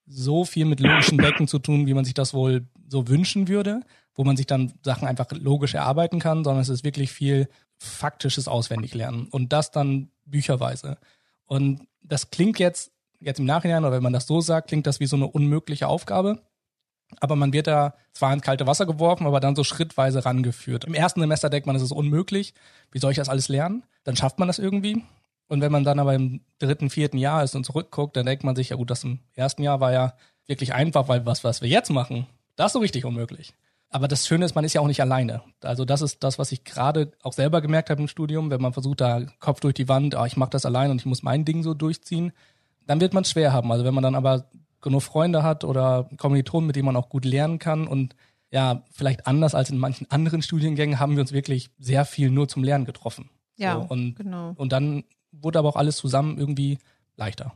so 0.05 0.45
viel 0.45 0.65
mit 0.65 0.79
logischen 0.79 1.17
Decken 1.17 1.47
zu 1.47 1.59
tun, 1.59 1.87
wie 1.87 1.93
man 1.93 2.05
sich 2.05 2.13
das 2.13 2.33
wohl 2.33 2.65
so 2.87 3.07
wünschen 3.07 3.47
würde, 3.47 3.81
wo 4.17 4.23
man 4.23 4.35
sich 4.35 4.47
dann 4.47 4.73
Sachen 4.83 5.07
einfach 5.07 5.27
logisch 5.31 5.75
erarbeiten 5.75 6.19
kann, 6.19 6.43
sondern 6.43 6.61
es 6.61 6.69
ist 6.69 6.83
wirklich 6.83 7.11
viel 7.11 7.47
faktisches 7.77 8.47
Auswendiglernen 8.47 9.27
und 9.27 9.53
das 9.53 9.71
dann 9.71 10.09
bücherweise. 10.25 10.97
Und 11.45 11.87
das 12.01 12.31
klingt 12.31 12.59
jetzt, 12.59 12.91
jetzt 13.19 13.39
im 13.39 13.45
Nachhinein, 13.45 13.85
oder 13.85 13.93
wenn 13.93 14.03
man 14.03 14.13
das 14.13 14.27
so 14.27 14.41
sagt, 14.41 14.69
klingt 14.69 14.87
das 14.87 14.99
wie 14.99 15.05
so 15.05 15.15
eine 15.15 15.27
unmögliche 15.27 15.87
Aufgabe. 15.87 16.41
Aber 17.21 17.37
man 17.37 17.53
wird 17.53 17.67
da 17.67 17.93
zwar 18.11 18.33
ins 18.33 18.41
kalte 18.41 18.67
Wasser 18.67 18.85
geworfen, 18.85 19.27
aber 19.27 19.39
dann 19.39 19.55
so 19.55 19.63
schrittweise 19.63 20.25
rangeführt. 20.25 20.83
Im 20.83 20.93
ersten 20.93 21.21
Semester 21.21 21.49
denkt 21.49 21.65
man, 21.65 21.75
es 21.75 21.81
ist 21.81 21.93
unmöglich. 21.93 22.53
Wie 22.91 22.99
soll 22.99 23.11
ich 23.11 23.17
das 23.17 23.29
alles 23.29 23.47
lernen? 23.47 23.83
Dann 24.03 24.17
schafft 24.17 24.39
man 24.39 24.47
das 24.47 24.59
irgendwie. 24.59 25.03
Und 25.47 25.61
wenn 25.61 25.71
man 25.71 25.85
dann 25.85 25.99
aber 25.99 26.15
im 26.15 26.41
dritten, 26.59 26.89
vierten 26.89 27.17
Jahr 27.17 27.43
ist 27.43 27.55
und 27.55 27.65
zurückguckt, 27.65 28.17
dann 28.17 28.25
denkt 28.25 28.43
man 28.43 28.55
sich, 28.55 28.69
ja 28.69 28.75
gut, 28.75 28.89
das 28.89 29.05
im 29.05 29.19
ersten 29.35 29.63
Jahr 29.63 29.79
war 29.79 29.93
ja 29.93 30.15
wirklich 30.47 30.73
einfach, 30.73 31.07
weil 31.07 31.25
was, 31.25 31.45
was 31.45 31.61
wir 31.61 31.69
jetzt 31.69 31.91
machen, 31.91 32.27
das 32.57 32.67
ist 32.67 32.73
so 32.73 32.79
richtig 32.79 33.05
unmöglich. 33.05 33.53
Aber 33.89 34.07
das 34.07 34.27
Schöne 34.27 34.45
ist, 34.45 34.55
man 34.55 34.65
ist 34.65 34.73
ja 34.73 34.81
auch 34.81 34.87
nicht 34.87 35.01
alleine. 35.01 35.41
Also 35.61 35.85
das 35.85 36.01
ist 36.01 36.23
das, 36.23 36.37
was 36.37 36.51
ich 36.51 36.63
gerade 36.65 37.11
auch 37.23 37.33
selber 37.33 37.61
gemerkt 37.61 37.89
habe 37.89 38.01
im 38.01 38.07
Studium, 38.07 38.49
wenn 38.49 38.61
man 38.61 38.73
versucht, 38.73 39.01
da 39.01 39.21
Kopf 39.39 39.61
durch 39.61 39.75
die 39.75 39.87
Wand, 39.87 40.15
ah, 40.15 40.25
ich 40.25 40.35
mache 40.35 40.49
das 40.49 40.65
allein 40.65 40.91
und 40.91 40.99
ich 40.99 41.05
muss 41.05 41.23
mein 41.23 41.45
Ding 41.45 41.63
so 41.63 41.73
durchziehen, 41.73 42.33
dann 42.85 42.99
wird 42.99 43.13
man 43.13 43.23
es 43.23 43.31
schwer 43.31 43.53
haben. 43.53 43.71
Also 43.71 43.85
wenn 43.85 43.93
man 43.93 44.03
dann 44.03 44.15
aber 44.15 44.49
genug 44.81 45.03
Freunde 45.03 45.41
hat 45.41 45.63
oder 45.63 46.09
Kommilitonen, 46.17 46.67
mit 46.67 46.75
denen 46.75 46.85
man 46.85 46.97
auch 46.97 47.09
gut 47.09 47.23
lernen 47.23 47.59
kann 47.59 47.87
und 47.87 48.15
ja, 48.51 48.83
vielleicht 48.91 49.27
anders 49.27 49.55
als 49.55 49.69
in 49.69 49.77
manchen 49.77 50.09
anderen 50.09 50.41
Studiengängen 50.41 50.99
haben 50.99 51.15
wir 51.15 51.21
uns 51.21 51.33
wirklich 51.33 51.69
sehr 51.79 52.05
viel 52.05 52.29
nur 52.29 52.47
zum 52.47 52.63
Lernen 52.63 52.85
getroffen. 52.85 53.29
Ja, 53.57 53.75
so, 53.75 53.87
und, 53.87 54.15
genau. 54.15 54.53
Und 54.55 54.71
dann 54.71 55.03
wurde 55.31 55.59
aber 55.59 55.69
auch 55.69 55.75
alles 55.75 55.97
zusammen 55.97 56.37
irgendwie 56.37 56.77
leichter. 57.17 57.53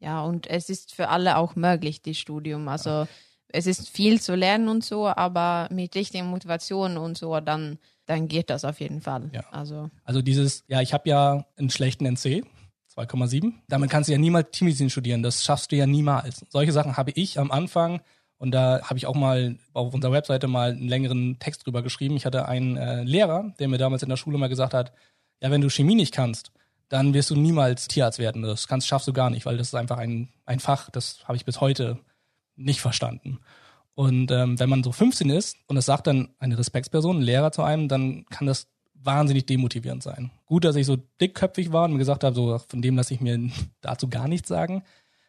Ja, 0.00 0.22
und 0.22 0.46
es 0.46 0.70
ist 0.70 0.94
für 0.94 1.08
alle 1.08 1.38
auch 1.38 1.56
möglich, 1.56 2.02
das 2.02 2.18
Studium. 2.18 2.68
Also 2.68 2.90
ja 2.90 3.08
es 3.50 3.66
ist 3.66 3.88
viel 3.88 4.20
zu 4.20 4.34
lernen 4.34 4.68
und 4.68 4.84
so, 4.84 5.06
aber 5.06 5.68
mit 5.70 5.94
richtigen 5.94 6.26
Motivation 6.26 6.96
und 6.96 7.16
so, 7.16 7.40
dann, 7.40 7.78
dann 8.06 8.28
geht 8.28 8.50
das 8.50 8.64
auf 8.64 8.80
jeden 8.80 9.00
Fall. 9.00 9.30
Ja. 9.32 9.44
Also. 9.50 9.90
also 10.04 10.22
dieses, 10.22 10.64
ja, 10.68 10.80
ich 10.80 10.92
habe 10.92 11.08
ja 11.08 11.46
einen 11.56 11.70
schlechten 11.70 12.04
NC, 12.06 12.44
2,7. 12.94 13.52
Damit 13.68 13.90
kannst 13.90 14.08
du 14.08 14.12
ja 14.12 14.18
niemals 14.18 14.48
Teammedizin 14.50 14.90
studieren. 14.90 15.22
Das 15.22 15.44
schaffst 15.44 15.72
du 15.72 15.76
ja 15.76 15.86
niemals. 15.86 16.44
Solche 16.50 16.72
Sachen 16.72 16.96
habe 16.96 17.12
ich 17.12 17.38
am 17.38 17.50
Anfang 17.50 18.00
und 18.38 18.52
da 18.52 18.82
habe 18.82 18.98
ich 18.98 19.06
auch 19.06 19.14
mal 19.14 19.56
auf 19.72 19.94
unserer 19.94 20.12
Webseite 20.12 20.46
mal 20.46 20.72
einen 20.72 20.88
längeren 20.88 21.38
Text 21.38 21.66
drüber 21.66 21.82
geschrieben. 21.82 22.16
Ich 22.16 22.26
hatte 22.26 22.46
einen 22.46 22.76
äh, 22.76 23.02
Lehrer, 23.02 23.54
der 23.58 23.68
mir 23.68 23.78
damals 23.78 24.02
in 24.02 24.08
der 24.08 24.16
Schule 24.16 24.38
mal 24.38 24.48
gesagt 24.48 24.74
hat, 24.74 24.92
ja, 25.40 25.50
wenn 25.50 25.60
du 25.60 25.70
Chemie 25.70 25.94
nicht 25.94 26.12
kannst, 26.12 26.50
dann 26.88 27.14
wirst 27.14 27.30
du 27.30 27.36
niemals 27.36 27.88
Tierarzt 27.88 28.18
werden. 28.18 28.42
Das 28.42 28.66
kannst, 28.66 28.86
schaffst 28.86 29.08
du 29.08 29.12
gar 29.12 29.30
nicht, 29.30 29.46
weil 29.46 29.56
das 29.56 29.68
ist 29.68 29.74
einfach 29.74 29.98
ein, 29.98 30.28
ein 30.46 30.60
Fach, 30.60 30.90
das 30.90 31.26
habe 31.26 31.36
ich 31.36 31.44
bis 31.44 31.60
heute 31.60 31.98
nicht 32.58 32.80
verstanden. 32.80 33.38
Und 33.94 34.30
ähm, 34.30 34.60
wenn 34.60 34.68
man 34.68 34.84
so 34.84 34.92
15 34.92 35.28
ist 35.30 35.56
und 35.66 35.76
es 35.76 35.86
sagt 35.86 36.06
dann 36.06 36.28
eine 36.38 36.56
Respektsperson, 36.56 37.18
ein 37.18 37.22
Lehrer 37.22 37.50
zu 37.50 37.62
einem, 37.62 37.88
dann 37.88 38.26
kann 38.26 38.46
das 38.46 38.68
wahnsinnig 38.94 39.46
demotivierend 39.46 40.02
sein. 40.02 40.30
Gut, 40.46 40.64
dass 40.64 40.76
ich 40.76 40.86
so 40.86 40.98
dickköpfig 41.20 41.72
war 41.72 41.84
und 41.84 41.92
mir 41.92 41.98
gesagt 41.98 42.24
habe, 42.24 42.34
so 42.34 42.58
von 42.58 42.82
dem 42.82 42.96
lasse 42.96 43.14
ich 43.14 43.20
mir 43.20 43.38
dazu 43.80 44.08
gar 44.08 44.28
nichts 44.28 44.48
sagen. 44.48 44.82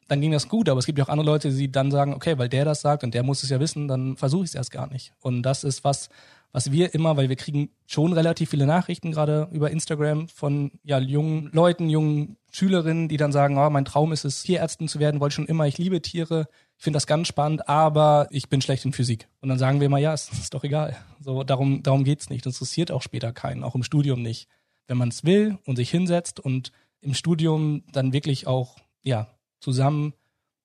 Dann 0.07 0.21
ging 0.21 0.31
das 0.31 0.49
gut, 0.49 0.69
aber 0.69 0.79
es 0.79 0.87
gibt 0.87 0.97
ja 0.97 1.05
auch 1.05 1.09
andere 1.09 1.25
Leute, 1.25 1.51
die 1.51 1.71
dann 1.71 1.91
sagen, 1.91 2.13
okay, 2.13 2.37
weil 2.37 2.49
der 2.49 2.65
das 2.65 2.81
sagt 2.81 3.03
und 3.03 3.13
der 3.13 3.23
muss 3.23 3.43
es 3.43 3.49
ja 3.49 3.59
wissen, 3.59 3.87
dann 3.87 4.17
versuche 4.17 4.43
ich 4.43 4.49
es 4.49 4.55
erst 4.55 4.71
gar 4.71 4.87
nicht. 4.87 5.13
Und 5.19 5.43
das 5.43 5.63
ist 5.63 5.83
was, 5.83 6.09
was 6.51 6.71
wir 6.71 6.93
immer, 6.95 7.15
weil 7.15 7.29
wir 7.29 7.35
kriegen 7.35 7.69
schon 7.85 8.13
relativ 8.13 8.49
viele 8.49 8.65
Nachrichten 8.65 9.11
gerade 9.11 9.47
über 9.51 9.69
Instagram 9.69 10.27
von 10.27 10.71
ja 10.83 10.99
jungen 10.99 11.49
Leuten, 11.53 11.89
jungen 11.89 12.37
Schülerinnen, 12.51 13.07
die 13.07 13.17
dann 13.17 13.31
sagen, 13.31 13.57
oh, 13.57 13.69
mein 13.69 13.85
Traum 13.85 14.11
ist 14.11 14.25
es, 14.25 14.43
Tierärztin 14.43 14.87
zu 14.87 14.99
werden, 14.99 15.19
wollte 15.19 15.35
schon 15.35 15.45
immer, 15.45 15.67
ich 15.67 15.77
liebe 15.77 16.01
Tiere, 16.01 16.47
finde 16.79 16.95
das 16.97 17.07
ganz 17.07 17.27
spannend, 17.27 17.67
aber 17.67 18.27
ich 18.31 18.49
bin 18.49 18.61
schlecht 18.61 18.85
in 18.85 18.93
Physik. 18.93 19.27
Und 19.41 19.49
dann 19.49 19.59
sagen 19.59 19.81
wir 19.81 19.89
mal, 19.89 19.99
ja, 19.99 20.13
es 20.13 20.29
ist 20.31 20.53
doch 20.53 20.63
egal. 20.63 20.97
So, 21.19 21.43
darum, 21.43 21.83
darum 21.83 22.03
geht's 22.03 22.29
nicht. 22.29 22.45
Das 22.45 22.55
interessiert 22.55 22.91
auch 22.91 23.01
später 23.01 23.33
keinen, 23.33 23.63
auch 23.63 23.75
im 23.75 23.83
Studium 23.83 24.21
nicht. 24.21 24.47
Wenn 24.87 24.97
man 24.97 25.09
es 25.09 25.23
will 25.23 25.59
und 25.65 25.75
sich 25.75 25.91
hinsetzt 25.91 26.39
und 26.39 26.71
im 27.01 27.13
Studium 27.13 27.83
dann 27.91 28.13
wirklich 28.13 28.47
auch, 28.47 28.77
ja, 29.03 29.27
zusammen 29.59 30.13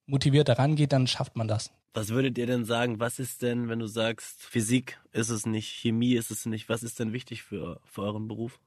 motiviert 0.06 0.48
daran 0.48 0.76
geht, 0.76 0.92
dann 0.92 1.06
schafft 1.06 1.36
man 1.36 1.48
das. 1.48 1.72
Was 1.92 2.08
würdet 2.08 2.38
ihr 2.38 2.46
denn 2.46 2.64
sagen, 2.64 3.00
was 3.00 3.18
ist 3.18 3.42
denn, 3.42 3.68
wenn 3.68 3.78
du 3.78 3.86
sagst, 3.86 4.42
Physik 4.42 5.00
ist 5.12 5.28
es 5.28 5.46
nicht, 5.46 5.68
Chemie 5.68 6.14
ist 6.14 6.30
es 6.30 6.46
nicht, 6.46 6.68
was 6.68 6.82
ist 6.82 6.98
denn 6.98 7.12
wichtig 7.12 7.42
für, 7.42 7.80
für 7.84 8.02
euren 8.02 8.26
Beruf? 8.26 8.58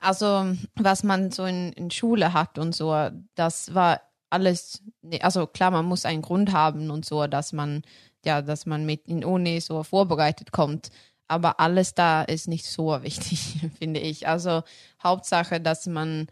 Also, 0.00 0.56
was 0.74 1.02
man 1.04 1.30
so 1.30 1.44
in, 1.44 1.72
in 1.72 1.90
Schule 1.90 2.32
hat 2.32 2.58
und 2.58 2.74
so, 2.74 3.10
das 3.34 3.74
war 3.74 4.00
alles, 4.30 4.82
also 5.20 5.46
klar, 5.46 5.70
man 5.70 5.84
muss 5.84 6.04
einen 6.04 6.22
Grund 6.22 6.52
haben 6.52 6.90
und 6.90 7.04
so, 7.04 7.26
dass 7.26 7.52
man, 7.52 7.82
ja, 8.24 8.42
dass 8.42 8.66
man 8.66 8.86
mit 8.86 9.06
in 9.06 9.24
Uni 9.24 9.60
so 9.60 9.82
vorbereitet 9.82 10.52
kommt. 10.52 10.90
Aber 11.28 11.60
alles 11.60 11.94
da 11.94 12.22
ist 12.22 12.48
nicht 12.48 12.66
so 12.66 12.86
wichtig, 13.02 13.70
finde 13.78 14.00
ich. 14.00 14.28
Also 14.28 14.62
Hauptsache, 15.02 15.60
dass 15.60 15.86
man 15.86 16.28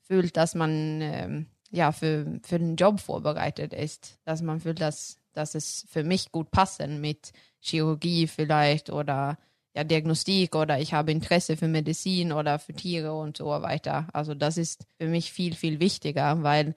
fühlt, 0.00 0.36
dass 0.36 0.54
man 0.54 1.00
ähm, 1.00 1.46
ja 1.70 1.92
für, 1.92 2.40
für 2.44 2.58
den 2.58 2.76
Job 2.76 3.00
vorbereitet 3.00 3.72
ist. 3.72 4.18
Dass 4.24 4.42
man 4.42 4.60
fühlt, 4.60 4.80
dass, 4.80 5.18
dass 5.32 5.54
es 5.54 5.86
für 5.88 6.04
mich 6.04 6.32
gut 6.32 6.50
passen 6.50 7.00
mit 7.00 7.32
Chirurgie 7.60 8.26
vielleicht 8.26 8.90
oder 8.90 9.38
ja, 9.74 9.84
Diagnostik 9.84 10.54
oder 10.54 10.80
ich 10.80 10.94
habe 10.94 11.12
Interesse 11.12 11.56
für 11.56 11.68
Medizin 11.68 12.32
oder 12.32 12.58
für 12.58 12.72
Tiere 12.72 13.12
und 13.14 13.36
so 13.36 13.46
weiter. 13.46 14.08
Also 14.12 14.34
das 14.34 14.56
ist 14.56 14.86
für 14.98 15.06
mich 15.06 15.32
viel, 15.32 15.54
viel 15.54 15.80
wichtiger, 15.80 16.42
weil 16.42 16.74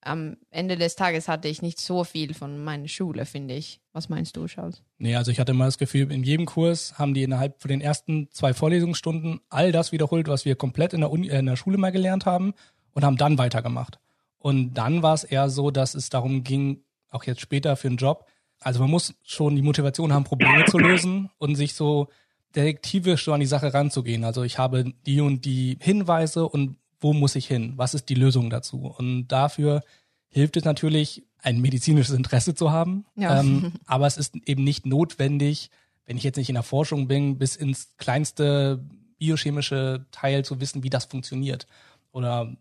am 0.00 0.36
Ende 0.50 0.76
des 0.76 0.96
Tages 0.96 1.28
hatte 1.28 1.48
ich 1.48 1.62
nicht 1.62 1.80
so 1.80 2.04
viel 2.04 2.34
von 2.34 2.62
meiner 2.62 2.88
Schule, 2.88 3.26
finde 3.26 3.54
ich. 3.54 3.80
Was 3.92 4.08
meinst 4.08 4.36
du, 4.36 4.46
Charles? 4.46 4.82
Nee, 4.98 5.16
also 5.16 5.30
ich 5.30 5.40
hatte 5.40 5.52
immer 5.52 5.64
das 5.64 5.78
Gefühl, 5.78 6.10
in 6.12 6.22
jedem 6.22 6.46
Kurs 6.46 6.98
haben 6.98 7.14
die 7.14 7.22
innerhalb 7.22 7.60
von 7.60 7.68
den 7.68 7.80
ersten 7.80 8.28
zwei 8.30 8.54
Vorlesungsstunden 8.54 9.40
all 9.48 9.72
das 9.72 9.92
wiederholt, 9.92 10.28
was 10.28 10.44
wir 10.44 10.54
komplett 10.56 10.92
in 10.92 11.00
der, 11.00 11.10
Uni, 11.10 11.28
äh, 11.28 11.38
in 11.38 11.46
der 11.46 11.56
Schule 11.56 11.78
mal 11.78 11.92
gelernt 11.92 12.26
haben 12.26 12.54
und 12.92 13.04
haben 13.04 13.16
dann 13.16 13.38
weitergemacht. 13.38 13.98
Und 14.38 14.74
dann 14.74 15.02
war 15.02 15.14
es 15.14 15.24
eher 15.24 15.50
so, 15.50 15.70
dass 15.70 15.94
es 15.94 16.10
darum 16.10 16.44
ging, 16.44 16.84
auch 17.10 17.24
jetzt 17.24 17.40
später 17.40 17.76
für 17.76 17.88
einen 17.88 17.96
Job, 17.96 18.26
also 18.60 18.80
man 18.80 18.90
muss 18.90 19.14
schon 19.22 19.56
die 19.56 19.62
Motivation 19.62 20.12
haben, 20.12 20.24
Probleme 20.24 20.64
zu 20.64 20.78
lösen 20.78 21.30
und 21.38 21.54
sich 21.54 21.74
so 21.74 22.08
detektivisch 22.56 23.24
so 23.24 23.32
an 23.32 23.40
die 23.40 23.46
Sache 23.46 23.72
ranzugehen. 23.72 24.24
Also 24.24 24.42
ich 24.42 24.58
habe 24.58 24.92
die 25.06 25.20
und 25.20 25.44
die 25.44 25.78
Hinweise 25.80 26.48
und 26.48 26.76
wo 27.00 27.12
muss 27.12 27.36
ich 27.36 27.46
hin? 27.46 27.74
Was 27.76 27.94
ist 27.94 28.08
die 28.08 28.14
Lösung 28.14 28.50
dazu? 28.50 28.86
Und 28.86 29.28
dafür 29.28 29.82
hilft 30.28 30.56
es 30.56 30.64
natürlich, 30.64 31.24
ein 31.40 31.60
medizinisches 31.60 32.14
Interesse 32.14 32.54
zu 32.54 32.72
haben. 32.72 33.06
Ja. 33.14 33.40
Ähm, 33.40 33.72
aber 33.86 34.06
es 34.06 34.16
ist 34.16 34.34
eben 34.46 34.64
nicht 34.64 34.86
notwendig, 34.86 35.70
wenn 36.04 36.16
ich 36.16 36.24
jetzt 36.24 36.36
nicht 36.36 36.48
in 36.48 36.54
der 36.54 36.62
Forschung 36.62 37.06
bin, 37.06 37.38
bis 37.38 37.54
ins 37.56 37.96
kleinste 37.96 38.82
biochemische 39.18 40.06
Teil 40.10 40.44
zu 40.44 40.60
wissen, 40.60 40.82
wie 40.82 40.90
das 40.90 41.04
funktioniert. 41.04 41.66
Oder 42.12 42.56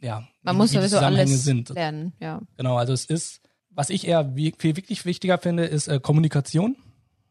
ja, 0.00 0.26
man 0.42 0.56
muss 0.56 0.72
sowieso 0.72 0.98
alles 0.98 1.44
sind. 1.44 1.70
lernen. 1.70 2.12
Ja. 2.20 2.40
Genau, 2.56 2.76
also 2.76 2.92
es 2.92 3.06
ist, 3.06 3.40
was 3.70 3.90
ich 3.90 4.06
eher 4.06 4.32
viel 4.34 4.76
wirklich 4.76 5.04
wichtiger 5.04 5.38
finde, 5.38 5.64
ist 5.64 5.88
äh, 5.88 5.98
Kommunikation. 5.98 6.76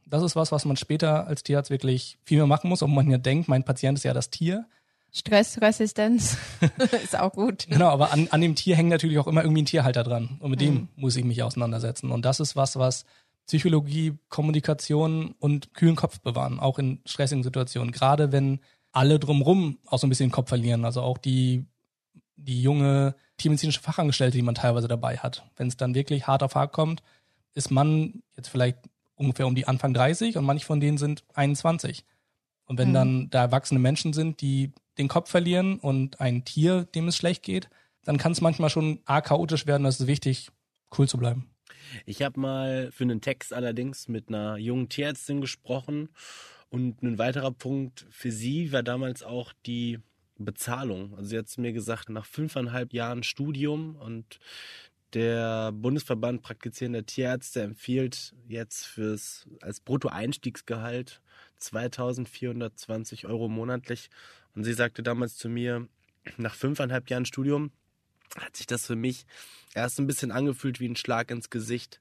Das 0.05 0.23
ist 0.23 0.35
was, 0.35 0.51
was 0.51 0.65
man 0.65 0.77
später 0.77 1.27
als 1.27 1.43
Tierarzt 1.43 1.69
wirklich 1.69 2.17
viel 2.23 2.37
mehr 2.37 2.47
machen 2.47 2.69
muss, 2.69 2.83
ob 2.83 2.89
man 2.89 3.09
ja 3.09 3.17
denkt, 3.17 3.47
mein 3.47 3.63
Patient 3.63 3.97
ist 3.97 4.03
ja 4.03 4.13
das 4.13 4.29
Tier. 4.29 4.65
Stressresistenz 5.13 6.37
ist 7.03 7.17
auch 7.17 7.33
gut. 7.33 7.67
Genau, 7.69 7.89
aber 7.89 8.11
an, 8.11 8.27
an 8.31 8.41
dem 8.41 8.55
Tier 8.55 8.75
hängt 8.75 8.89
natürlich 8.89 9.19
auch 9.19 9.27
immer 9.27 9.43
irgendwie 9.43 9.61
ein 9.61 9.67
Tierhalter 9.67 10.03
dran. 10.03 10.37
Und 10.39 10.49
mit 10.49 10.59
mhm. 10.61 10.65
dem 10.65 10.87
muss 10.95 11.15
ich 11.15 11.23
mich 11.23 11.43
auseinandersetzen. 11.43 12.11
Und 12.11 12.25
das 12.25 12.39
ist 12.39 12.55
was, 12.55 12.77
was 12.77 13.05
Psychologie, 13.45 14.17
Kommunikation 14.29 15.35
und 15.39 15.73
kühlen 15.73 15.95
Kopf 15.95 16.19
bewahren, 16.21 16.59
auch 16.59 16.79
in 16.79 16.99
stressigen 17.05 17.43
Situationen. 17.43 17.91
Gerade 17.91 18.31
wenn 18.31 18.59
alle 18.91 19.19
drumrum 19.19 19.79
auch 19.85 19.99
so 19.99 20.07
ein 20.07 20.09
bisschen 20.09 20.29
den 20.29 20.33
Kopf 20.33 20.49
verlieren. 20.49 20.85
Also 20.85 21.01
auch 21.01 21.17
die, 21.17 21.65
die 22.35 22.61
junge 22.61 23.15
tiermedizinische 23.37 23.81
Fachangestellte, 23.81 24.37
die 24.37 24.43
man 24.43 24.55
teilweise 24.55 24.87
dabei 24.87 25.17
hat. 25.17 25.43
Wenn 25.57 25.67
es 25.67 25.77
dann 25.77 25.95
wirklich 25.95 26.27
hart 26.27 26.43
auf 26.43 26.55
hart 26.55 26.71
kommt, 26.71 27.03
ist 27.53 27.71
man 27.71 28.23
jetzt 28.37 28.47
vielleicht 28.47 28.77
ungefähr 29.15 29.47
um 29.47 29.55
die 29.55 29.67
Anfang 29.67 29.93
30 29.93 30.37
und 30.37 30.45
manche 30.45 30.65
von 30.65 30.79
denen 30.79 30.97
sind 30.97 31.23
21. 31.33 32.05
Und 32.65 32.77
wenn 32.77 32.89
mhm. 32.89 32.93
dann 32.93 33.29
da 33.29 33.41
erwachsene 33.41 33.79
Menschen 33.79 34.13
sind, 34.13 34.41
die 34.41 34.71
den 34.97 35.07
Kopf 35.07 35.29
verlieren 35.29 35.79
und 35.79 36.21
ein 36.21 36.45
Tier, 36.45 36.85
dem 36.95 37.07
es 37.07 37.17
schlecht 37.17 37.43
geht, 37.43 37.69
dann 38.03 38.17
kann 38.17 38.31
es 38.31 38.41
manchmal 38.41 38.69
schon 38.69 38.99
arg 39.05 39.25
chaotisch 39.25 39.65
werden. 39.65 39.83
Das 39.83 39.99
ist 39.99 40.07
wichtig, 40.07 40.49
cool 40.97 41.07
zu 41.07 41.17
bleiben. 41.17 41.49
Ich 42.05 42.21
habe 42.21 42.39
mal 42.39 42.91
für 42.91 43.03
einen 43.03 43.21
Text 43.21 43.53
allerdings 43.53 44.07
mit 44.07 44.29
einer 44.29 44.57
jungen 44.57 44.89
Tierärztin 44.89 45.41
gesprochen 45.41 46.09
und 46.69 47.03
ein 47.03 47.17
weiterer 47.17 47.51
Punkt 47.51 48.05
für 48.09 48.31
sie 48.31 48.71
war 48.71 48.83
damals 48.83 49.23
auch 49.23 49.53
die 49.65 49.99
Bezahlung. 50.37 51.13
Also 51.15 51.29
sie 51.29 51.37
hat 51.37 51.57
mir 51.57 51.73
gesagt, 51.73 52.09
nach 52.09 52.25
fünfeinhalb 52.25 52.93
Jahren 52.93 53.23
Studium 53.23 53.95
und 53.95 54.39
der 55.13 55.71
Bundesverband 55.71 56.41
praktizierender 56.41 57.05
Tierärzte 57.05 57.61
empfiehlt 57.61 58.33
jetzt 58.47 58.85
fürs 58.85 59.47
als 59.61 59.79
Bruttoeinstiegsgehalt 59.79 61.21
2420 61.57 63.27
Euro 63.27 63.47
monatlich. 63.47 64.09
Und 64.55 64.63
sie 64.63 64.73
sagte 64.73 65.03
damals 65.03 65.37
zu 65.37 65.49
mir, 65.49 65.87
nach 66.37 66.55
fünfeinhalb 66.55 67.09
Jahren 67.09 67.25
Studium 67.25 67.71
hat 68.37 68.55
sich 68.55 68.65
das 68.65 68.87
für 68.87 68.95
mich 68.95 69.25
erst 69.73 69.99
ein 69.99 70.07
bisschen 70.07 70.31
angefühlt 70.31 70.79
wie 70.79 70.89
ein 70.89 70.95
Schlag 70.95 71.29
ins 71.31 71.49
Gesicht. 71.49 71.99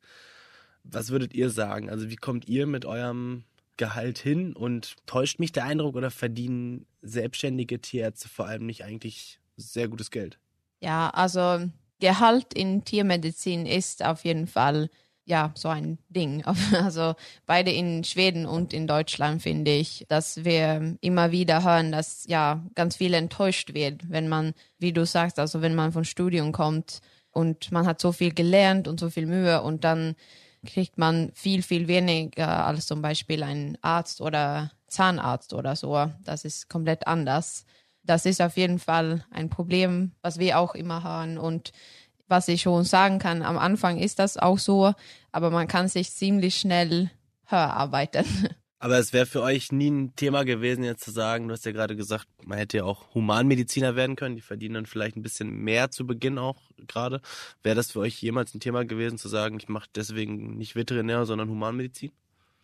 Was 0.84 1.10
würdet 1.10 1.34
ihr 1.34 1.50
sagen? 1.50 1.90
Also 1.90 2.10
wie 2.10 2.16
kommt 2.16 2.48
ihr 2.48 2.66
mit 2.66 2.84
eurem 2.84 3.44
Gehalt 3.76 4.18
hin 4.18 4.54
und 4.54 4.96
täuscht 5.06 5.38
mich 5.38 5.52
der 5.52 5.64
Eindruck 5.64 5.96
oder 5.96 6.10
verdienen 6.10 6.86
selbstständige 7.02 7.80
Tierärzte 7.80 8.28
vor 8.28 8.46
allem 8.46 8.66
nicht 8.66 8.84
eigentlich 8.84 9.40
sehr 9.56 9.88
gutes 9.88 10.10
Geld? 10.10 10.38
Ja, 10.80 11.10
also 11.10 11.70
Gehalt 12.02 12.52
in 12.52 12.84
Tiermedizin 12.84 13.64
ist 13.64 14.04
auf 14.04 14.24
jeden 14.24 14.48
Fall 14.48 14.90
ja 15.24 15.52
so 15.54 15.68
ein 15.68 15.98
Ding. 16.08 16.42
Also 16.72 17.14
beide 17.46 17.70
in 17.70 18.02
Schweden 18.02 18.44
und 18.44 18.72
in 18.72 18.88
Deutschland 18.88 19.40
finde 19.40 19.70
ich, 19.70 20.04
dass 20.08 20.44
wir 20.44 20.96
immer 21.00 21.30
wieder 21.30 21.62
hören, 21.62 21.92
dass 21.92 22.24
ja 22.26 22.60
ganz 22.74 22.96
viel 22.96 23.14
enttäuscht 23.14 23.72
wird, 23.72 24.10
wenn 24.10 24.28
man, 24.28 24.52
wie 24.80 24.92
du 24.92 25.06
sagst, 25.06 25.38
also 25.38 25.62
wenn 25.62 25.76
man 25.76 25.92
von 25.92 26.04
Studium 26.04 26.50
kommt 26.50 27.02
und 27.30 27.70
man 27.70 27.86
hat 27.86 28.00
so 28.00 28.10
viel 28.10 28.34
gelernt 28.34 28.88
und 28.88 28.98
so 28.98 29.08
viel 29.08 29.26
Mühe 29.26 29.62
und 29.62 29.84
dann 29.84 30.16
kriegt 30.66 30.98
man 30.98 31.30
viel, 31.34 31.62
viel 31.62 31.86
weniger 31.86 32.66
als 32.66 32.86
zum 32.86 33.00
Beispiel 33.00 33.44
ein 33.44 33.78
Arzt 33.80 34.20
oder 34.20 34.72
Zahnarzt 34.88 35.54
oder 35.54 35.76
so. 35.76 36.10
Das 36.24 36.44
ist 36.44 36.68
komplett 36.68 37.06
anders 37.06 37.64
das 38.04 38.26
ist 38.26 38.40
auf 38.40 38.56
jeden 38.56 38.78
Fall 38.78 39.24
ein 39.30 39.48
Problem, 39.48 40.12
was 40.22 40.38
wir 40.38 40.58
auch 40.58 40.74
immer 40.74 41.02
haben. 41.02 41.38
Und 41.38 41.72
was 42.28 42.48
ich 42.48 42.62
schon 42.62 42.84
sagen 42.84 43.18
kann, 43.18 43.42
am 43.42 43.58
Anfang 43.58 43.98
ist 43.98 44.18
das 44.18 44.36
auch 44.36 44.58
so, 44.58 44.94
aber 45.32 45.50
man 45.50 45.68
kann 45.68 45.88
sich 45.88 46.10
ziemlich 46.10 46.56
schnell 46.56 47.10
höher 47.46 47.74
arbeiten. 47.74 48.24
Aber 48.78 48.98
es 48.98 49.12
wäre 49.12 49.26
für 49.26 49.42
euch 49.42 49.70
nie 49.70 49.88
ein 49.88 50.16
Thema 50.16 50.44
gewesen, 50.44 50.82
jetzt 50.82 51.04
zu 51.04 51.12
sagen, 51.12 51.46
du 51.46 51.52
hast 51.52 51.64
ja 51.64 51.70
gerade 51.70 51.94
gesagt, 51.94 52.26
man 52.44 52.58
hätte 52.58 52.78
ja 52.78 52.84
auch 52.84 53.14
Humanmediziner 53.14 53.94
werden 53.94 54.16
können, 54.16 54.34
die 54.34 54.42
verdienen 54.42 54.74
dann 54.74 54.86
vielleicht 54.86 55.16
ein 55.16 55.22
bisschen 55.22 55.50
mehr 55.50 55.92
zu 55.92 56.04
Beginn 56.04 56.36
auch 56.36 56.60
gerade. 56.88 57.20
Wäre 57.62 57.76
das 57.76 57.92
für 57.92 58.00
euch 58.00 58.20
jemals 58.20 58.52
ein 58.56 58.58
Thema 58.58 58.84
gewesen, 58.84 59.18
zu 59.18 59.28
sagen, 59.28 59.56
ich 59.56 59.68
mache 59.68 59.88
deswegen 59.94 60.56
nicht 60.56 60.74
Veterinär, 60.74 61.26
sondern 61.26 61.48
Humanmedizin? 61.48 62.10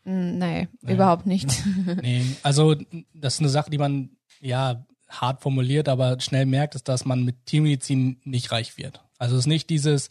Mm, 0.02 0.38
nee, 0.38 0.68
nee, 0.80 0.92
überhaupt 0.92 1.26
nicht. 1.26 1.50
Nee, 2.02 2.24
also 2.42 2.74
das 3.14 3.34
ist 3.34 3.40
eine 3.40 3.48
Sache, 3.48 3.70
die 3.70 3.78
man 3.78 4.10
ja 4.40 4.84
hart 5.08 5.42
formuliert, 5.42 5.88
aber 5.88 6.20
schnell 6.20 6.46
merkt, 6.46 6.74
ist, 6.74 6.88
dass 6.88 7.04
man 7.04 7.24
mit 7.24 7.46
Tiermedizin 7.46 8.20
nicht 8.24 8.52
reich 8.52 8.76
wird. 8.76 9.02
Also 9.18 9.34
es 9.34 9.40
ist 9.40 9.46
nicht 9.46 9.70
dieses, 9.70 10.10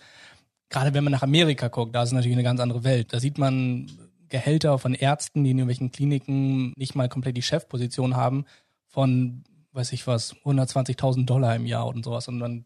gerade 0.70 0.94
wenn 0.94 1.04
man 1.04 1.12
nach 1.12 1.24
Amerika 1.24 1.68
guckt, 1.68 1.96
da 1.96 2.04
ist 2.04 2.12
natürlich 2.12 2.36
eine 2.36 2.44
ganz 2.44 2.60
andere 2.60 2.84
Welt. 2.84 3.14
Da 3.14 3.20
sieht 3.20 3.38
man 3.38 3.90
Gehälter 4.30 4.78
von 4.80 4.94
Ärzten, 4.94 5.44
die 5.44 5.52
in 5.52 5.60
irgendwelchen 5.60 5.92
Kliniken 5.92 6.74
nicht 6.76 6.96
mal 6.96 7.10
komplett 7.10 7.38
die 7.38 7.42
Chefposition 7.42 8.16
haben, 8.16 8.46
von, 8.88 9.44
weiß 9.72 9.94
ich 9.94 10.08
was, 10.08 10.36
120.000 10.36 11.26
Dollar 11.26 11.56
im 11.56 11.66
Jahr 11.66 11.88
und 11.88 12.04
sowas. 12.04 12.28
Und 12.28 12.40
man 12.40 12.66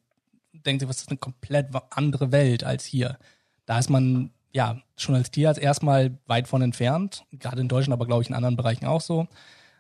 denkt 0.54 0.82
sich, 0.82 0.90
was 0.90 1.02
ist 1.02 1.10
eine 1.10 1.18
komplett 1.18 1.68
andere 1.92 2.32
Welt 2.32 2.64
als 2.64 2.86
hier. 2.86 3.18
Da 3.66 3.78
ist 3.78 3.90
man 3.90 4.32
ja 4.52 4.82
schon 4.98 5.16
als 5.16 5.32
Tierarzt 5.32 5.62
erstmal 5.62 6.18
weit 6.26 6.48
von 6.48 6.62
entfernt, 6.62 7.24
gerade 7.32 7.62
in 7.62 7.68
Deutschland, 7.68 7.94
aber 7.94 8.06
glaube 8.06 8.24
ich 8.24 8.30
in 8.30 8.36
anderen 8.36 8.58
Bereichen 8.58 8.86
auch 8.86 9.02
so. 9.02 9.28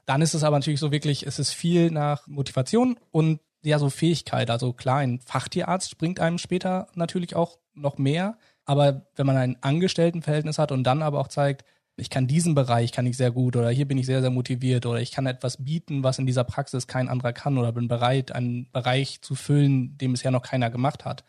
Dann 0.06 0.22
ist 0.22 0.34
es 0.34 0.44
aber 0.44 0.58
natürlich 0.58 0.80
so 0.80 0.92
wirklich, 0.92 1.26
es 1.26 1.40
ist 1.40 1.52
viel 1.52 1.92
nach 1.92 2.28
Motivation 2.28 2.98
und 3.12 3.40
ja, 3.64 3.78
so 3.80 3.90
Fähigkeit. 3.90 4.50
Also 4.50 4.74
klar, 4.74 4.98
ein 4.98 5.20
Fachtierarzt 5.20 5.98
bringt 5.98 6.20
einem 6.20 6.38
später 6.38 6.88
natürlich 6.96 7.36
auch 7.36 7.60
noch 7.74 7.98
mehr. 7.98 8.38
Aber 8.66 9.06
wenn 9.16 9.26
man 9.26 9.38
ein 9.38 9.58
Angestelltenverhältnis 9.62 10.58
hat 10.58 10.72
und 10.72 10.84
dann 10.84 11.02
aber 11.02 11.20
auch 11.20 11.28
zeigt, 11.28 11.64
ich 11.98 12.10
kann 12.10 12.28
diesen 12.28 12.56
Bereich 12.56 12.92
kann 12.92 13.06
ich 13.06 13.18
sehr 13.18 13.32
gut 13.32 13.56
oder 13.56 13.70
hier 13.70 13.88
bin 13.88 13.98
ich 13.98 14.06
sehr, 14.06 14.22
sehr 14.22 14.30
motiviert 14.30 14.86
oder 14.86 15.00
ich 15.00 15.12
kann 15.12 15.28
etwas 15.28 15.64
bieten, 15.64 16.04
was 16.04 16.20
in 16.20 16.26
dieser 16.26 16.44
Praxis 16.44 16.88
kein 16.88 17.10
anderer 17.10 17.34
kann 17.34 17.58
oder 17.58 17.72
bin 17.72 17.88
bereit, 17.88 18.32
einen 18.32 18.72
Bereich 18.72 19.22
zu 19.22 19.36
füllen, 19.36 19.98
den 19.98 20.12
bisher 20.12 20.32
noch 20.32 20.42
keiner 20.42 20.70
gemacht 20.70 21.06
hat, 21.06 21.24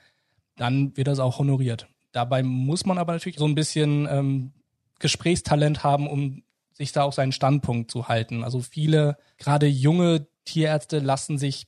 dann 0.57 0.97
wird 0.97 1.09
das 1.09 1.19
auch 1.19 1.39
honoriert. 1.39 1.89
Dabei 2.13 2.43
muss 2.43 2.87
man 2.87 2.99
aber 2.99 3.13
natürlich 3.13 3.39
so 3.39 3.47
ein 3.47 3.55
bisschen 3.55 4.07
ähm, 4.11 4.53
Gesprächstalent 4.99 5.83
haben, 5.83 6.07
um 6.07 6.43
sich 6.83 6.93
da 6.93 7.03
auch 7.03 7.13
seinen 7.13 7.33
Standpunkt 7.33 7.91
zu 7.91 8.09
halten. 8.09 8.45
Also 8.45 8.61
viele, 8.61 9.17
gerade 9.39 9.67
junge 9.67 10.27
Tierärzte 10.45 10.99
lassen 10.99 11.39
sich 11.39 11.67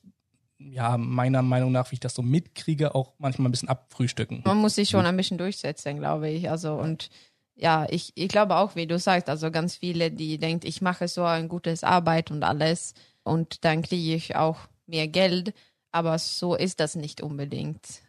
ja, 0.59 0.96
meiner 0.96 1.42
Meinung 1.42 1.72
nach, 1.72 1.90
wie 1.90 1.94
ich 1.94 2.00
das 2.00 2.14
so 2.14 2.22
mitkriege, 2.22 2.94
auch 2.94 3.12
manchmal 3.18 3.48
ein 3.48 3.53
bisschen 3.53 3.68
abfrühstücken. 3.68 4.42
Man 4.44 4.59
muss 4.59 4.77
sich 4.77 4.90
schon 4.90 5.07
ein 5.07 5.16
bisschen 5.16 5.38
durchsetzen, 5.38 5.98
glaube 5.98 6.29
ich. 6.31 6.50
Also 6.50 6.74
und 6.74 7.11
ja, 7.57 7.87
ich, 7.90 8.12
ich 8.14 8.29
glaube 8.29 8.57
auch, 8.57 8.74
wie 8.74 8.87
du 8.87 8.98
sagst, 8.98 9.29
also 9.29 9.50
ganz 9.50 9.77
viele, 9.77 10.11
die 10.11 10.38
denken, 10.38 10.66
ich 10.66 10.83
mache 10.83 11.07
so 11.09 11.24
ein 11.24 11.48
gutes 11.48 11.85
Arbeit 11.85 12.31
und 12.31 12.42
alles 12.42 12.94
und 13.22 13.64
dann 13.64 13.83
kriege 13.83 14.14
ich 14.14 14.37
auch 14.37 14.59
mehr 14.87 15.07
Geld, 15.07 15.55
aber 15.92 16.18
so 16.18 16.55
ist 16.55 16.81
das 16.81 16.96
nicht 16.96 17.22
unbedingt. 17.22 18.03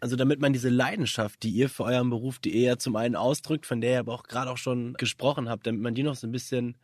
Also 0.00 0.16
damit 0.16 0.40
man 0.40 0.52
diese 0.52 0.68
Leidenschaft, 0.68 1.42
die 1.42 1.50
ihr 1.50 1.68
für 1.68 1.84
euren 1.84 2.10
Beruf, 2.10 2.38
die 2.38 2.54
ihr 2.54 2.62
ja 2.62 2.78
zum 2.78 2.96
einen 2.96 3.16
ausdrückt, 3.16 3.66
von 3.66 3.80
der 3.80 3.92
ihr 3.92 3.98
aber 4.00 4.14
auch 4.14 4.24
gerade 4.24 4.50
auch 4.50 4.58
schon 4.58 4.94
gesprochen 4.94 5.48
habt, 5.48 5.66
damit 5.66 5.80
man 5.80 5.94
die 5.94 6.02
noch 6.02 6.16
so 6.16 6.26
ein 6.26 6.32
bisschen 6.32 6.76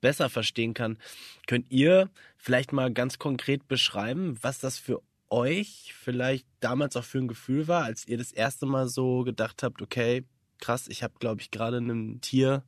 besser 0.00 0.28
verstehen 0.28 0.74
kann, 0.74 0.98
könnt 1.46 1.70
ihr 1.70 2.10
vielleicht 2.36 2.72
mal 2.72 2.92
ganz 2.92 3.18
konkret 3.18 3.66
beschreiben, 3.68 4.36
was 4.42 4.58
das 4.58 4.78
für 4.78 5.02
euch 5.28 5.94
vielleicht 5.98 6.46
damals 6.60 6.96
auch 6.96 7.04
für 7.04 7.18
ein 7.18 7.28
Gefühl 7.28 7.68
war, 7.68 7.84
als 7.84 8.06
ihr 8.06 8.18
das 8.18 8.32
erste 8.32 8.66
Mal 8.66 8.88
so 8.88 9.24
gedacht 9.24 9.62
habt, 9.62 9.82
okay, 9.82 10.24
krass, 10.58 10.88
ich 10.88 11.02
habe, 11.02 11.14
glaube 11.18 11.40
ich, 11.40 11.50
gerade 11.50 11.78
einem 11.78 12.20
Tier 12.20 12.62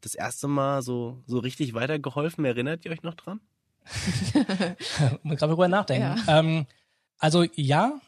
das 0.00 0.14
erste 0.14 0.48
Mal 0.48 0.82
so, 0.82 1.22
so 1.26 1.38
richtig 1.38 1.74
weitergeholfen. 1.74 2.44
Erinnert 2.44 2.84
ihr 2.84 2.90
euch 2.90 3.02
noch 3.02 3.14
dran? 3.14 3.40
Mal 5.22 5.36
gerade 5.36 5.52
drüber 5.52 5.68
nachdenken. 5.68 6.20
Ja. 6.26 6.38
Ähm, 6.38 6.66
also 7.18 7.44
ja, 7.54 8.00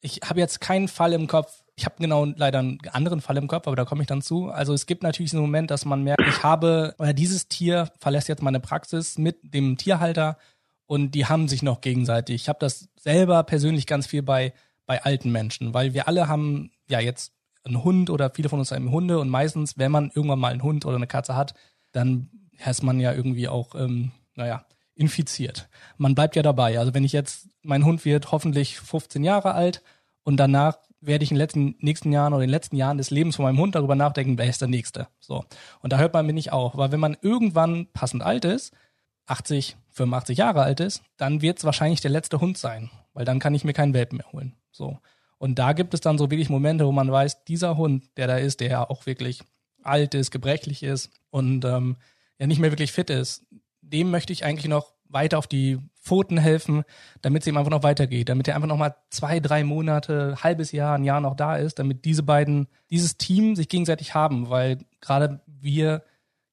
ich 0.00 0.20
habe 0.24 0.40
jetzt 0.40 0.60
keinen 0.60 0.88
Fall 0.88 1.12
im 1.12 1.26
Kopf. 1.26 1.62
Ich 1.74 1.84
habe 1.84 1.96
genau 1.98 2.24
leider 2.24 2.58
einen 2.58 2.78
anderen 2.92 3.20
Fall 3.20 3.36
im 3.36 3.48
Kopf, 3.48 3.66
aber 3.66 3.76
da 3.76 3.84
komme 3.84 4.02
ich 4.02 4.08
dann 4.08 4.22
zu. 4.22 4.48
Also 4.50 4.72
es 4.72 4.86
gibt 4.86 5.02
natürlich 5.02 5.32
einen 5.32 5.42
Moment, 5.42 5.70
dass 5.70 5.84
man 5.84 6.02
merkt, 6.02 6.22
ich 6.26 6.42
habe, 6.42 6.94
oder 6.98 7.12
dieses 7.12 7.48
Tier 7.48 7.90
verlässt 7.98 8.28
jetzt 8.28 8.42
meine 8.42 8.60
Praxis 8.60 9.18
mit 9.18 9.54
dem 9.54 9.76
Tierhalter 9.76 10.38
und 10.86 11.12
die 11.12 11.26
haben 11.26 11.48
sich 11.48 11.62
noch 11.62 11.80
gegenseitig. 11.80 12.42
Ich 12.42 12.48
habe 12.48 12.58
das 12.60 12.88
selber 12.98 13.42
persönlich 13.44 13.86
ganz 13.86 14.06
viel 14.06 14.22
bei, 14.22 14.52
bei 14.86 15.02
alten 15.04 15.30
Menschen, 15.30 15.74
weil 15.74 15.94
wir 15.94 16.08
alle 16.08 16.28
haben 16.28 16.70
ja 16.88 17.00
jetzt 17.00 17.32
einen 17.64 17.84
Hund 17.84 18.10
oder 18.10 18.30
viele 18.30 18.48
von 18.48 18.58
uns 18.58 18.72
haben 18.72 18.90
Hunde 18.90 19.18
und 19.18 19.28
meistens, 19.28 19.78
wenn 19.78 19.92
man 19.92 20.10
irgendwann 20.14 20.38
mal 20.38 20.52
einen 20.52 20.62
Hund 20.62 20.86
oder 20.86 20.96
eine 20.96 21.06
Katze 21.06 21.36
hat, 21.36 21.54
dann 21.92 22.30
ist 22.66 22.82
man 22.82 22.98
ja 22.98 23.12
irgendwie 23.12 23.48
auch, 23.48 23.74
ähm, 23.74 24.10
naja, 24.34 24.64
infiziert. 24.98 25.68
Man 25.96 26.14
bleibt 26.14 26.36
ja 26.36 26.42
dabei. 26.42 26.78
Also 26.78 26.92
wenn 26.92 27.04
ich 27.04 27.12
jetzt, 27.12 27.48
mein 27.62 27.84
Hund 27.84 28.04
wird 28.04 28.32
hoffentlich 28.32 28.78
15 28.80 29.22
Jahre 29.22 29.54
alt 29.54 29.82
und 30.24 30.36
danach 30.38 30.78
werde 31.00 31.22
ich 31.22 31.30
in 31.30 31.36
den 31.36 31.40
letzten, 31.40 31.76
nächsten 31.78 32.12
Jahren 32.12 32.32
oder 32.32 32.42
in 32.42 32.48
den 32.48 32.54
letzten 32.54 32.76
Jahren 32.76 32.98
des 32.98 33.10
Lebens 33.10 33.36
von 33.36 33.44
meinem 33.44 33.58
Hund 33.58 33.76
darüber 33.76 33.94
nachdenken, 33.94 34.36
wer 34.36 34.48
ist 34.48 34.60
der 34.60 34.68
Nächste. 34.68 35.06
So. 35.20 35.44
Und 35.80 35.92
da 35.92 35.98
hört 35.98 36.12
man 36.12 36.26
mir 36.26 36.32
nicht 36.32 36.52
auf. 36.52 36.76
Weil 36.76 36.90
wenn 36.90 37.00
man 37.00 37.16
irgendwann 37.22 37.86
passend 37.92 38.22
alt 38.22 38.44
ist, 38.44 38.74
80, 39.26 39.76
85 39.90 40.38
Jahre 40.38 40.62
alt 40.62 40.80
ist, 40.80 41.02
dann 41.16 41.42
wird 41.42 41.58
es 41.58 41.64
wahrscheinlich 41.64 42.00
der 42.00 42.10
letzte 42.10 42.40
Hund 42.40 42.58
sein. 42.58 42.90
Weil 43.14 43.24
dann 43.24 43.38
kann 43.38 43.54
ich 43.54 43.64
mir 43.64 43.74
keinen 43.74 43.94
Welpen 43.94 44.18
mehr 44.18 44.32
holen. 44.32 44.54
So. 44.72 44.98
Und 45.38 45.60
da 45.60 45.72
gibt 45.72 45.94
es 45.94 46.00
dann 46.00 46.18
so 46.18 46.30
wirklich 46.30 46.50
Momente, 46.50 46.86
wo 46.86 46.92
man 46.92 47.12
weiß, 47.12 47.44
dieser 47.44 47.76
Hund, 47.76 48.10
der 48.16 48.26
da 48.26 48.36
ist, 48.36 48.58
der 48.58 48.68
ja 48.68 48.90
auch 48.90 49.06
wirklich 49.06 49.42
alt 49.84 50.14
ist, 50.14 50.32
gebrechlich 50.32 50.82
ist 50.82 51.10
und 51.30 51.64
ähm, 51.64 51.96
ja 52.40 52.48
nicht 52.48 52.58
mehr 52.58 52.72
wirklich 52.72 52.90
fit 52.90 53.10
ist, 53.10 53.46
dem 53.92 54.10
möchte 54.10 54.32
ich 54.32 54.44
eigentlich 54.44 54.68
noch 54.68 54.92
weiter 55.08 55.38
auf 55.38 55.46
die 55.46 55.78
Pfoten 56.00 56.38
helfen, 56.38 56.84
damit 57.22 57.42
es 57.42 57.46
ihm 57.46 57.56
einfach 57.56 57.70
noch 57.70 57.82
weitergeht, 57.82 58.28
damit 58.28 58.48
er 58.48 58.54
einfach 58.54 58.68
noch 58.68 58.76
mal 58.76 58.94
zwei, 59.10 59.40
drei 59.40 59.64
Monate, 59.64 60.36
halbes 60.42 60.72
Jahr, 60.72 60.96
ein 60.96 61.04
Jahr 61.04 61.20
noch 61.20 61.34
da 61.34 61.56
ist, 61.56 61.78
damit 61.78 62.04
diese 62.04 62.22
beiden, 62.22 62.68
dieses 62.90 63.18
Team 63.18 63.56
sich 63.56 63.68
gegenseitig 63.68 64.14
haben, 64.14 64.48
weil 64.50 64.78
gerade 65.00 65.40
wir 65.46 66.02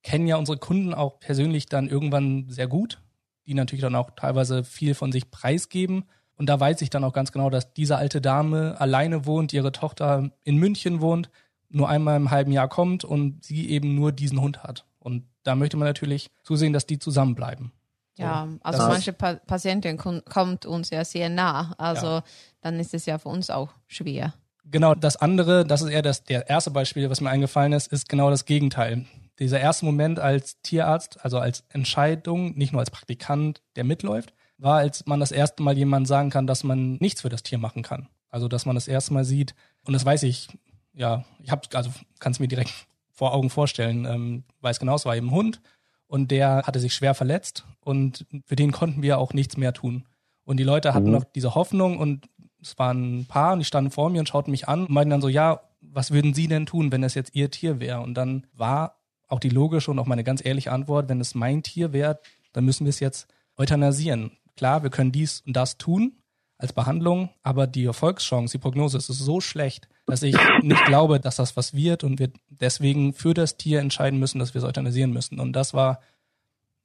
kennen 0.04 0.28
ja 0.28 0.36
unsere 0.36 0.58
Kunden 0.58 0.94
auch 0.94 1.20
persönlich 1.20 1.68
dann 1.68 1.90
irgendwann 1.90 2.50
sehr 2.50 2.68
gut, 2.68 3.02
die 3.46 3.54
natürlich 3.54 3.82
dann 3.82 3.96
auch 3.96 4.12
teilweise 4.12 4.64
viel 4.64 4.94
von 4.94 5.12
sich 5.12 5.32
preisgeben. 5.32 6.06
Und 6.38 6.48
da 6.48 6.60
weiß 6.60 6.82
ich 6.82 6.90
dann 6.90 7.04
auch 7.04 7.14
ganz 7.14 7.32
genau, 7.32 7.50
dass 7.50 7.74
diese 7.74 7.98
alte 7.98 8.22
Dame 8.22 8.80
alleine 8.80 9.26
wohnt, 9.26 9.54
ihre 9.54 9.72
Tochter 9.72 10.32
in 10.44 10.58
München 10.58 11.02
wohnt, 11.02 11.30
nur 11.70 11.90
einmal 11.90 12.18
im 12.18 12.30
halben 12.30 12.52
Jahr 12.52 12.68
kommt 12.68 13.04
und 13.04 13.44
sie 13.44 13.70
eben 13.70 13.96
nur 13.96 14.12
diesen 14.12 14.42
Hund 14.42 14.64
hat. 14.64 14.86
Und 15.00 15.24
da 15.46 15.56
möchte 15.56 15.78
man 15.78 15.88
natürlich 15.88 16.30
zusehen, 16.44 16.74
dass 16.74 16.86
die 16.86 17.00
zusammenbleiben. 17.00 17.72
Ja, 18.18 18.48
also 18.62 18.80
das 18.80 18.88
manche 18.88 19.14
pa 19.14 19.36
Patienten 19.36 19.98
kommt 19.98 20.66
uns 20.66 20.90
ja 20.90 21.04
sehr 21.04 21.30
nah. 21.30 21.74
Also 21.78 22.08
ja. 22.08 22.24
dann 22.62 22.80
ist 22.80 22.94
es 22.94 23.06
ja 23.06 23.18
für 23.18 23.30
uns 23.30 23.50
auch 23.50 23.70
schwer. 23.88 24.34
Genau, 24.64 24.96
das 24.96 25.18
andere, 25.18 25.66
das 25.66 25.82
ist 25.82 25.90
eher 25.90 26.02
das 26.02 26.24
der 26.24 26.50
erste 26.50 26.72
Beispiel, 26.72 27.10
was 27.10 27.22
mir 27.22 27.30
eingefallen 27.30 27.74
ist, 27.74 27.92
ist 27.92 28.10
genau 28.10 28.30
das 28.30 28.46
Gegenteil. 28.46 29.06
Dieser 29.38 29.60
erste 29.60 29.86
Moment 29.86 30.18
als 30.18 30.62
Tierarzt, 30.62 31.24
also 31.24 31.40
als 31.40 31.66
Entscheidung, 31.70 32.58
nicht 32.58 32.72
nur 32.72 32.80
als 32.80 32.90
Praktikant, 32.90 33.62
der 33.76 33.84
mitläuft, 33.84 34.34
war, 34.58 34.78
als 34.78 35.06
man 35.06 35.20
das 35.20 35.32
erste 35.32 35.62
Mal 35.62 35.78
jemand 35.78 36.08
sagen 36.08 36.30
kann, 36.30 36.48
dass 36.48 36.64
man 36.64 36.94
nichts 36.96 37.22
für 37.22 37.30
das 37.30 37.44
Tier 37.44 37.58
machen 37.58 37.84
kann. 37.84 38.08
Also, 38.30 38.48
dass 38.48 38.66
man 38.66 38.76
das 38.76 38.88
erste 38.88 39.14
Mal 39.14 39.26
sieht, 39.26 39.54
und 39.86 39.94
das 39.94 40.06
weiß 40.06 40.24
ich, 40.24 40.48
ja, 40.94 41.26
ich 41.44 41.52
habe, 41.52 41.68
also 41.74 41.92
kann 42.20 42.32
es 42.32 42.40
mir 42.40 42.48
direkt 42.48 42.74
vor 43.16 43.34
Augen 43.34 43.50
vorstellen, 43.50 44.06
ähm, 44.06 44.44
weiß 44.62 44.80
genau, 44.80 44.96
es 44.96 45.06
war 45.06 45.16
eben 45.16 45.28
ein 45.28 45.36
Hund 45.36 45.62
und 46.08 46.32
der 46.32 46.64
hatte 46.64 46.80
sich 46.80 46.94
schwer 46.94 47.16
verletzt 47.16 47.66
und 47.80 48.26
für 48.46 48.56
den 48.56 48.72
konnten 48.72 49.02
wir 49.02 49.18
auch 49.18 49.34
nichts 49.34 49.58
mehr 49.58 49.74
tun. 49.74 50.06
Und 50.44 50.58
die 50.58 50.64
Leute 50.64 50.94
hatten 50.94 51.08
mhm. 51.08 51.14
noch 51.14 51.24
diese 51.24 51.56
Hoffnung 51.56 51.98
und 51.98 52.30
es 52.62 52.78
waren 52.78 53.20
ein 53.20 53.26
paar 53.26 53.54
und 53.54 53.60
die 53.60 53.66
standen 53.66 53.92
vor 53.92 54.10
mir 54.10 54.20
und 54.20 54.30
schauten 54.30 54.52
mich 54.52 54.68
an 54.68 54.82
und 54.82 54.90
meinten 54.90 55.12
dann 55.12 55.22
so, 55.22 55.30
ja, 55.30 55.62
was 55.82 56.12
würden 56.12 56.34
Sie 56.34 56.48
denn 56.48 56.66
tun, 56.66 56.92
wenn 56.92 57.02
das 57.02 57.16
jetzt 57.16 57.36
Ihr 57.36 57.50
Tier 57.50 57.80
wäre? 57.80 58.02
Und 58.02 58.16
dann 58.16 58.48
war 58.54 59.00
auch 59.28 59.40
die 59.40 59.50
logische 59.50 59.92
und 59.92 60.00
auch 60.00 60.06
meine 60.06 60.24
ganz 60.24 60.44
ehrliche 60.46 60.72
Antwort, 60.72 61.10
wenn 61.10 61.22
es 61.22 61.36
mein 61.36 61.64
Tier 61.64 61.94
wäre, 61.94 62.20
dann 62.54 62.66
müssen 62.66 62.86
wir 62.86 62.90
es 62.90 63.00
jetzt 63.00 63.28
euthanasieren. 63.58 64.32
Klar, 64.56 64.84
wir 64.84 64.90
können 64.90 65.12
dies 65.12 65.42
und 65.46 65.56
das 65.56 65.78
tun 65.78 66.18
als 66.66 66.74
Behandlung, 66.74 67.30
aber 67.44 67.68
die 67.68 67.86
Erfolgschance, 67.86 68.58
die 68.58 68.62
Prognose 68.62 68.98
ist 68.98 69.08
so 69.08 69.40
schlecht, 69.40 69.88
dass 70.08 70.24
ich 70.24 70.36
nicht 70.62 70.84
glaube, 70.86 71.20
dass 71.20 71.38
das 71.38 71.56
was 71.56 71.74
wird 71.74 72.04
und 72.04 72.20
wir 72.20 72.32
deswegen 72.50 73.14
für 73.14 73.34
das 73.34 73.58
Tier 73.58 73.80
entscheiden 73.80 74.20
müssen, 74.20 74.40
dass 74.40 74.54
wir 74.54 74.60
es 74.60 74.68
euthanasieren 74.68 75.12
müssen. 75.12 75.40
Und 75.40 75.54
das 75.54 75.74
war 75.74 76.02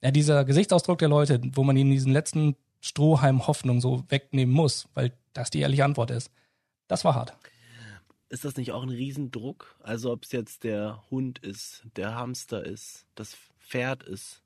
ja 0.03 0.11
dieser 0.11 0.45
Gesichtsausdruck 0.45 0.99
der 0.99 1.09
Leute, 1.09 1.41
wo 1.55 1.65
man 1.65 1.77
ihnen 1.77 1.91
diesen 1.91 2.13
letzten 2.13 2.57
Strohhalm 2.81 3.47
Hoffnung 3.47 3.81
so 3.81 4.05
wegnehmen 4.09 4.55
muss, 4.55 4.89
weil 4.95 5.13
das 5.33 5.51
die 5.51 5.61
ehrliche 5.61 5.85
Antwort 5.85 6.11
ist. 6.11 6.31
Das 6.89 7.05
war 7.05 7.15
hart. 7.15 7.35
Ist 8.29 8.45
das 8.45 8.57
nicht 8.57 8.73
auch 8.73 8.83
ein 8.83 8.91
Riesendruck? 8.91 9.77
Also 9.83 10.13
ob 10.13 10.25
es 10.25 10.33
jetzt 10.33 10.65
der 10.65 11.03
Hund 11.11 11.39
ist, 11.41 11.83
der 11.97 12.15
Hamster 12.15 12.65
ist, 12.65 13.07
das 13.15 13.37
Pferd 13.59 14.03
ist. 14.03 14.43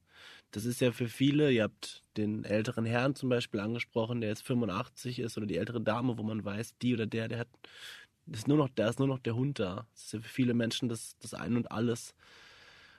Das 0.54 0.64
ist 0.66 0.80
ja 0.80 0.92
für 0.92 1.08
viele, 1.08 1.50
ihr 1.50 1.64
habt 1.64 2.04
den 2.16 2.44
älteren 2.44 2.84
Herrn 2.84 3.16
zum 3.16 3.28
Beispiel 3.28 3.58
angesprochen, 3.58 4.20
der 4.20 4.30
jetzt 4.30 4.44
85 4.44 5.18
ist, 5.18 5.36
oder 5.36 5.46
die 5.46 5.56
ältere 5.56 5.80
Dame, 5.80 6.16
wo 6.16 6.22
man 6.22 6.44
weiß, 6.44 6.78
die 6.78 6.94
oder 6.94 7.06
der, 7.06 7.26
der 7.26 7.40
hat, 7.40 7.48
ist 8.30 8.46
nur 8.46 8.56
noch, 8.56 8.68
da 8.68 8.88
ist 8.88 9.00
nur 9.00 9.08
noch 9.08 9.18
der 9.18 9.34
Hund 9.34 9.58
da. 9.58 9.88
Das 9.92 10.04
ist 10.04 10.12
ja 10.12 10.20
für 10.20 10.28
viele 10.28 10.54
Menschen 10.54 10.88
das, 10.88 11.16
das 11.18 11.34
Ein 11.34 11.56
und 11.56 11.72
Alles. 11.72 12.14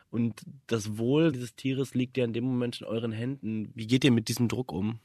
Und 0.09 0.41
das 0.67 0.97
Wohl 0.97 1.31
dieses 1.31 1.55
Tieres 1.55 1.93
liegt 1.93 2.17
ja 2.17 2.25
in 2.25 2.33
dem 2.33 2.43
Moment 2.43 2.81
in 2.81 2.87
euren 2.87 3.13
Händen. 3.13 3.71
Wie 3.73 3.87
geht 3.87 4.03
ihr 4.03 4.11
mit 4.11 4.27
diesem 4.27 4.49
Druck 4.49 4.73
um? 4.73 4.99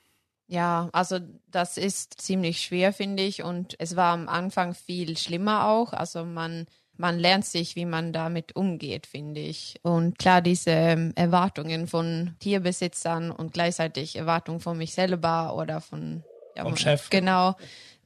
Ja, 0.49 0.91
also 0.93 1.21
das 1.47 1.79
ist 1.79 2.21
ziemlich 2.21 2.63
schwer, 2.63 2.93
finde 2.93 3.23
ich. 3.23 3.45
Und 3.45 3.77
es 3.79 3.95
war 3.95 4.13
am 4.13 4.29
Anfang 4.29 4.75
viel 4.75 5.17
schlimmer 5.17 5.69
auch. 5.69 5.93
Also 5.93 6.25
man, 6.25 6.67
man 7.01 7.19
lernt 7.19 7.47
sich, 7.47 7.77
wie 7.77 7.87
man 7.87 8.13
damit 8.13 8.55
umgeht, 8.55 9.07
finde 9.07 9.41
ich. 9.41 9.81
Und 9.83 10.19
klar, 10.19 10.43
diese 10.43 10.71
ähm, 10.71 11.13
Erwartungen 11.17 11.87
von 11.87 12.37
Tierbesitzern 12.41 13.31
und 13.31 13.55
gleichzeitig 13.55 14.17
Erwartungen 14.17 14.61
von 14.61 14.77
mich 14.77 14.93
selber 14.93 15.57
oder 15.57 15.81
von 15.81 16.23
ja, 16.57 16.65
vom 16.65 16.77
Chef. 16.77 17.09
Genau, 17.09 17.57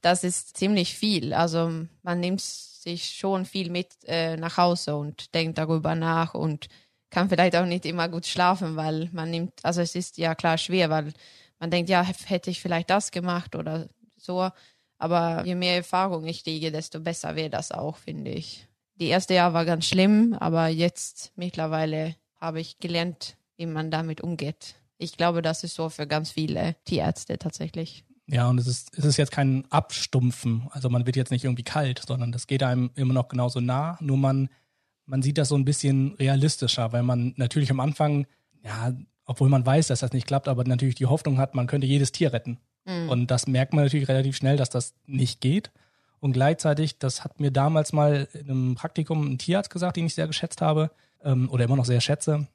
das 0.01 0.23
ist 0.23 0.55
ziemlich 0.55 0.95
viel. 0.95 1.33
Also 1.33 1.71
man 2.03 2.19
nimmt 2.21 2.39
sich 2.39 3.09
schon 3.09 3.45
viel 3.45 3.69
mit 3.69 3.89
äh, 4.05 4.37
nach 4.37 4.55
Hause 4.57 4.95
und 4.95 5.35
denkt 5.35 5.57
darüber 5.57 5.93
nach 5.95 6.33
und 6.33 6.67
kann 7.09 7.29
vielleicht 7.29 7.55
auch 7.57 7.65
nicht 7.65 7.85
immer 7.85 8.07
gut 8.07 8.25
schlafen, 8.25 8.77
weil 8.77 9.09
man 9.11 9.29
nimmt, 9.29 9.53
also 9.63 9.81
es 9.81 9.95
ist 9.95 10.17
ja 10.17 10.35
klar 10.35 10.57
schwer, 10.57 10.89
weil 10.89 11.11
man 11.59 11.69
denkt, 11.69 11.89
ja, 11.89 12.01
hätte 12.03 12.49
ich 12.49 12.61
vielleicht 12.61 12.89
das 12.89 13.11
gemacht 13.11 13.55
oder 13.55 13.89
so. 14.17 14.49
Aber 14.97 15.43
je 15.45 15.55
mehr 15.55 15.75
Erfahrung 15.75 16.25
ich 16.25 16.43
kriege, 16.43 16.71
desto 16.71 17.01
besser 17.01 17.35
wäre 17.35 17.49
das 17.49 17.73
auch, 17.73 17.97
finde 17.97 18.31
ich. 18.31 18.67
Die 18.99 19.07
erste 19.07 19.33
Jahr 19.33 19.53
war 19.53 19.65
ganz 19.65 19.85
schlimm, 19.85 20.35
aber 20.39 20.67
jetzt 20.67 21.31
mittlerweile 21.35 22.15
habe 22.39 22.59
ich 22.61 22.79
gelernt, 22.79 23.37
wie 23.57 23.65
man 23.65 23.91
damit 23.91 24.21
umgeht. 24.21 24.75
Ich 24.97 25.17
glaube, 25.17 25.41
das 25.41 25.63
ist 25.63 25.75
so 25.75 25.89
für 25.89 26.07
ganz 26.07 26.31
viele 26.31 26.75
Tierärzte 26.85 27.37
tatsächlich. 27.37 28.05
Ja, 28.27 28.49
und 28.49 28.57
es 28.57 28.67
ist, 28.67 28.97
es 28.97 29.05
ist 29.05 29.17
jetzt 29.17 29.31
kein 29.31 29.65
Abstumpfen. 29.69 30.67
Also 30.71 30.89
man 30.89 31.05
wird 31.05 31.15
jetzt 31.15 31.31
nicht 31.31 31.43
irgendwie 31.43 31.63
kalt, 31.63 32.01
sondern 32.07 32.31
das 32.31 32.47
geht 32.47 32.63
einem 32.63 32.89
immer 32.95 33.13
noch 33.13 33.27
genauso 33.27 33.59
nah. 33.59 33.97
Nur 34.01 34.17
man 34.17 34.49
man 35.05 35.21
sieht 35.21 35.37
das 35.37 35.49
so 35.49 35.55
ein 35.55 35.65
bisschen 35.65 36.13
realistischer, 36.15 36.91
weil 36.91 37.03
man 37.03 37.33
natürlich 37.37 37.71
am 37.71 37.79
Anfang, 37.79 38.25
ja, 38.63 38.93
obwohl 39.25 39.49
man 39.49 39.65
weiß, 39.65 39.87
dass 39.87 39.99
das 39.99 40.13
nicht 40.13 40.27
klappt, 40.27 40.47
aber 40.47 40.63
natürlich 40.63 40.95
die 40.95 41.05
Hoffnung 41.05 41.37
hat, 41.37 41.55
man 41.55 41.67
könnte 41.67 41.87
jedes 41.87 42.11
Tier 42.11 42.33
retten. 42.33 42.59
Mhm. 42.85 43.09
Und 43.09 43.27
das 43.31 43.47
merkt 43.47 43.73
man 43.73 43.83
natürlich 43.83 44.07
relativ 44.07 44.35
schnell, 44.35 44.57
dass 44.57 44.69
das 44.69 44.93
nicht 45.05 45.41
geht. 45.41 45.71
Und 46.25 46.33
gleichzeitig, 46.33 46.97
das 46.97 47.23
hat 47.23 47.39
mir 47.39 47.51
damals 47.51 47.93
mal 47.93 48.27
in 48.33 48.49
einem 48.49 48.73
Praktikum 48.73 49.33
ein 49.33 49.37
Tierarzt 49.37 49.69
gesagt, 49.69 49.95
den 49.95 50.07
ich 50.07 50.15
sehr 50.15 50.25
geschätzt 50.25 50.59
habe 50.59 50.89
ähm, 51.23 51.51
oder 51.51 51.65
immer 51.65 51.75
noch 51.75 51.85
sehr 51.85 52.01
schätze. 52.01 52.47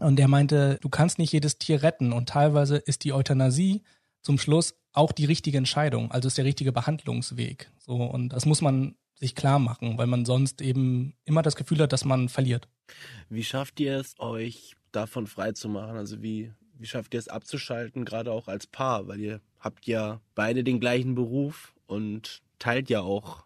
Und 0.00 0.16
der 0.16 0.26
meinte, 0.26 0.78
du 0.80 0.88
kannst 0.88 1.20
nicht 1.20 1.32
jedes 1.32 1.58
Tier 1.58 1.84
retten. 1.84 2.12
Und 2.12 2.28
teilweise 2.28 2.76
ist 2.76 3.04
die 3.04 3.12
Euthanasie 3.12 3.82
zum 4.20 4.36
Schluss 4.36 4.74
auch 4.92 5.12
die 5.12 5.26
richtige 5.26 5.58
Entscheidung, 5.58 6.10
also 6.10 6.26
ist 6.26 6.38
der 6.38 6.44
richtige 6.44 6.72
Behandlungsweg. 6.72 7.70
So, 7.78 7.94
und 7.94 8.30
das 8.30 8.46
muss 8.46 8.60
man 8.60 8.96
sich 9.14 9.36
klar 9.36 9.60
machen, 9.60 9.96
weil 9.96 10.08
man 10.08 10.24
sonst 10.24 10.60
eben 10.60 11.14
immer 11.24 11.42
das 11.42 11.54
Gefühl 11.54 11.78
hat, 11.78 11.92
dass 11.92 12.04
man 12.04 12.28
verliert. 12.28 12.66
Wie 13.28 13.44
schafft 13.44 13.78
ihr 13.78 13.96
es, 13.96 14.18
euch 14.18 14.74
davon 14.90 15.28
frei 15.28 15.52
zu 15.52 15.68
machen? 15.68 15.96
Also 15.96 16.20
wie, 16.20 16.52
wie 16.76 16.86
schafft 16.86 17.14
ihr 17.14 17.20
es 17.20 17.28
abzuschalten, 17.28 18.04
gerade 18.04 18.32
auch 18.32 18.48
als 18.48 18.66
Paar? 18.66 19.06
Weil 19.06 19.20
ihr 19.20 19.40
habt 19.60 19.86
ja 19.86 20.20
beide 20.34 20.64
den 20.64 20.80
gleichen 20.80 21.14
Beruf 21.14 21.74
und 21.86 22.42
teilt 22.58 22.90
ja 22.90 23.00
auch 23.00 23.44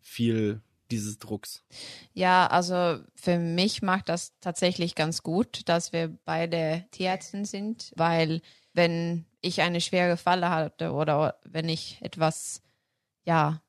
viel 0.00 0.60
dieses 0.90 1.18
Drucks. 1.18 1.64
Ja, 2.12 2.46
also 2.46 3.02
für 3.14 3.38
mich 3.38 3.82
macht 3.82 4.08
das 4.08 4.38
tatsächlich 4.40 4.94
ganz 4.94 5.22
gut, 5.22 5.68
dass 5.68 5.92
wir 5.92 6.16
beide 6.24 6.84
Tierärzten 6.90 7.44
sind, 7.44 7.92
weil 7.96 8.42
wenn 8.74 9.24
ich 9.40 9.62
eine 9.62 9.80
schwere 9.80 10.16
Falle 10.16 10.50
hatte 10.50 10.92
oder 10.92 11.38
wenn 11.44 11.68
ich 11.68 11.98
etwas 12.02 12.62
ja 13.24 13.62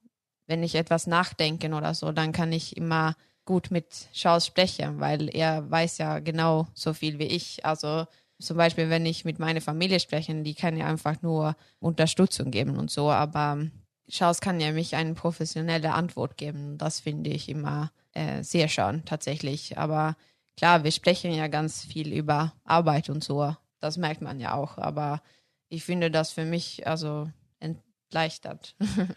wenn 0.47 0.63
ich 0.63 0.75
etwas 0.75 1.07
nachdenken 1.07 1.73
oder 1.73 1.93
so, 1.93 2.11
dann 2.11 2.31
kann 2.31 2.51
ich 2.51 2.77
immer 2.77 3.15
gut 3.45 3.71
mit 3.71 4.07
Charles 4.13 4.45
spreche, 4.45 4.93
weil 4.97 5.29
er 5.35 5.69
weiß 5.69 5.97
ja 5.97 6.19
genau 6.19 6.67
so 6.73 6.93
viel 6.93 7.19
wie 7.19 7.25
ich. 7.25 7.65
Also 7.65 8.05
zum 8.39 8.57
Beispiel, 8.57 8.89
wenn 8.89 9.05
ich 9.05 9.25
mit 9.25 9.39
meiner 9.39 9.61
Familie 9.61 9.99
spreche, 9.99 10.33
die 10.43 10.55
kann 10.55 10.77
ja 10.77 10.87
einfach 10.87 11.21
nur 11.21 11.55
Unterstützung 11.79 12.51
geben 12.51 12.77
und 12.77 12.91
so, 12.91 13.09
aber 13.09 13.67
Charles 14.09 14.41
kann 14.41 14.59
ja 14.59 14.71
mich 14.71 14.95
eine 14.95 15.13
professionelle 15.13 15.93
Antwort 15.93 16.37
geben. 16.37 16.77
Das 16.77 16.99
finde 16.99 17.31
ich 17.31 17.49
immer 17.49 17.91
äh, 18.13 18.43
sehr 18.43 18.67
schön, 18.67 19.03
tatsächlich. 19.05 19.77
Aber 19.77 20.15
klar, 20.57 20.83
wir 20.83 20.91
sprechen 20.91 21.31
ja 21.33 21.47
ganz 21.47 21.83
viel 21.83 22.13
über 22.13 22.53
Arbeit 22.63 23.09
und 23.09 23.23
so. 23.23 23.55
Das 23.79 23.97
merkt 23.97 24.21
man 24.21 24.39
ja 24.39 24.53
auch. 24.53 24.77
Aber 24.77 25.21
ich 25.69 25.83
finde 25.83 26.11
das 26.11 26.31
für 26.31 26.45
mich 26.45 26.85
also 26.87 27.29
entleichtert. 27.59 28.75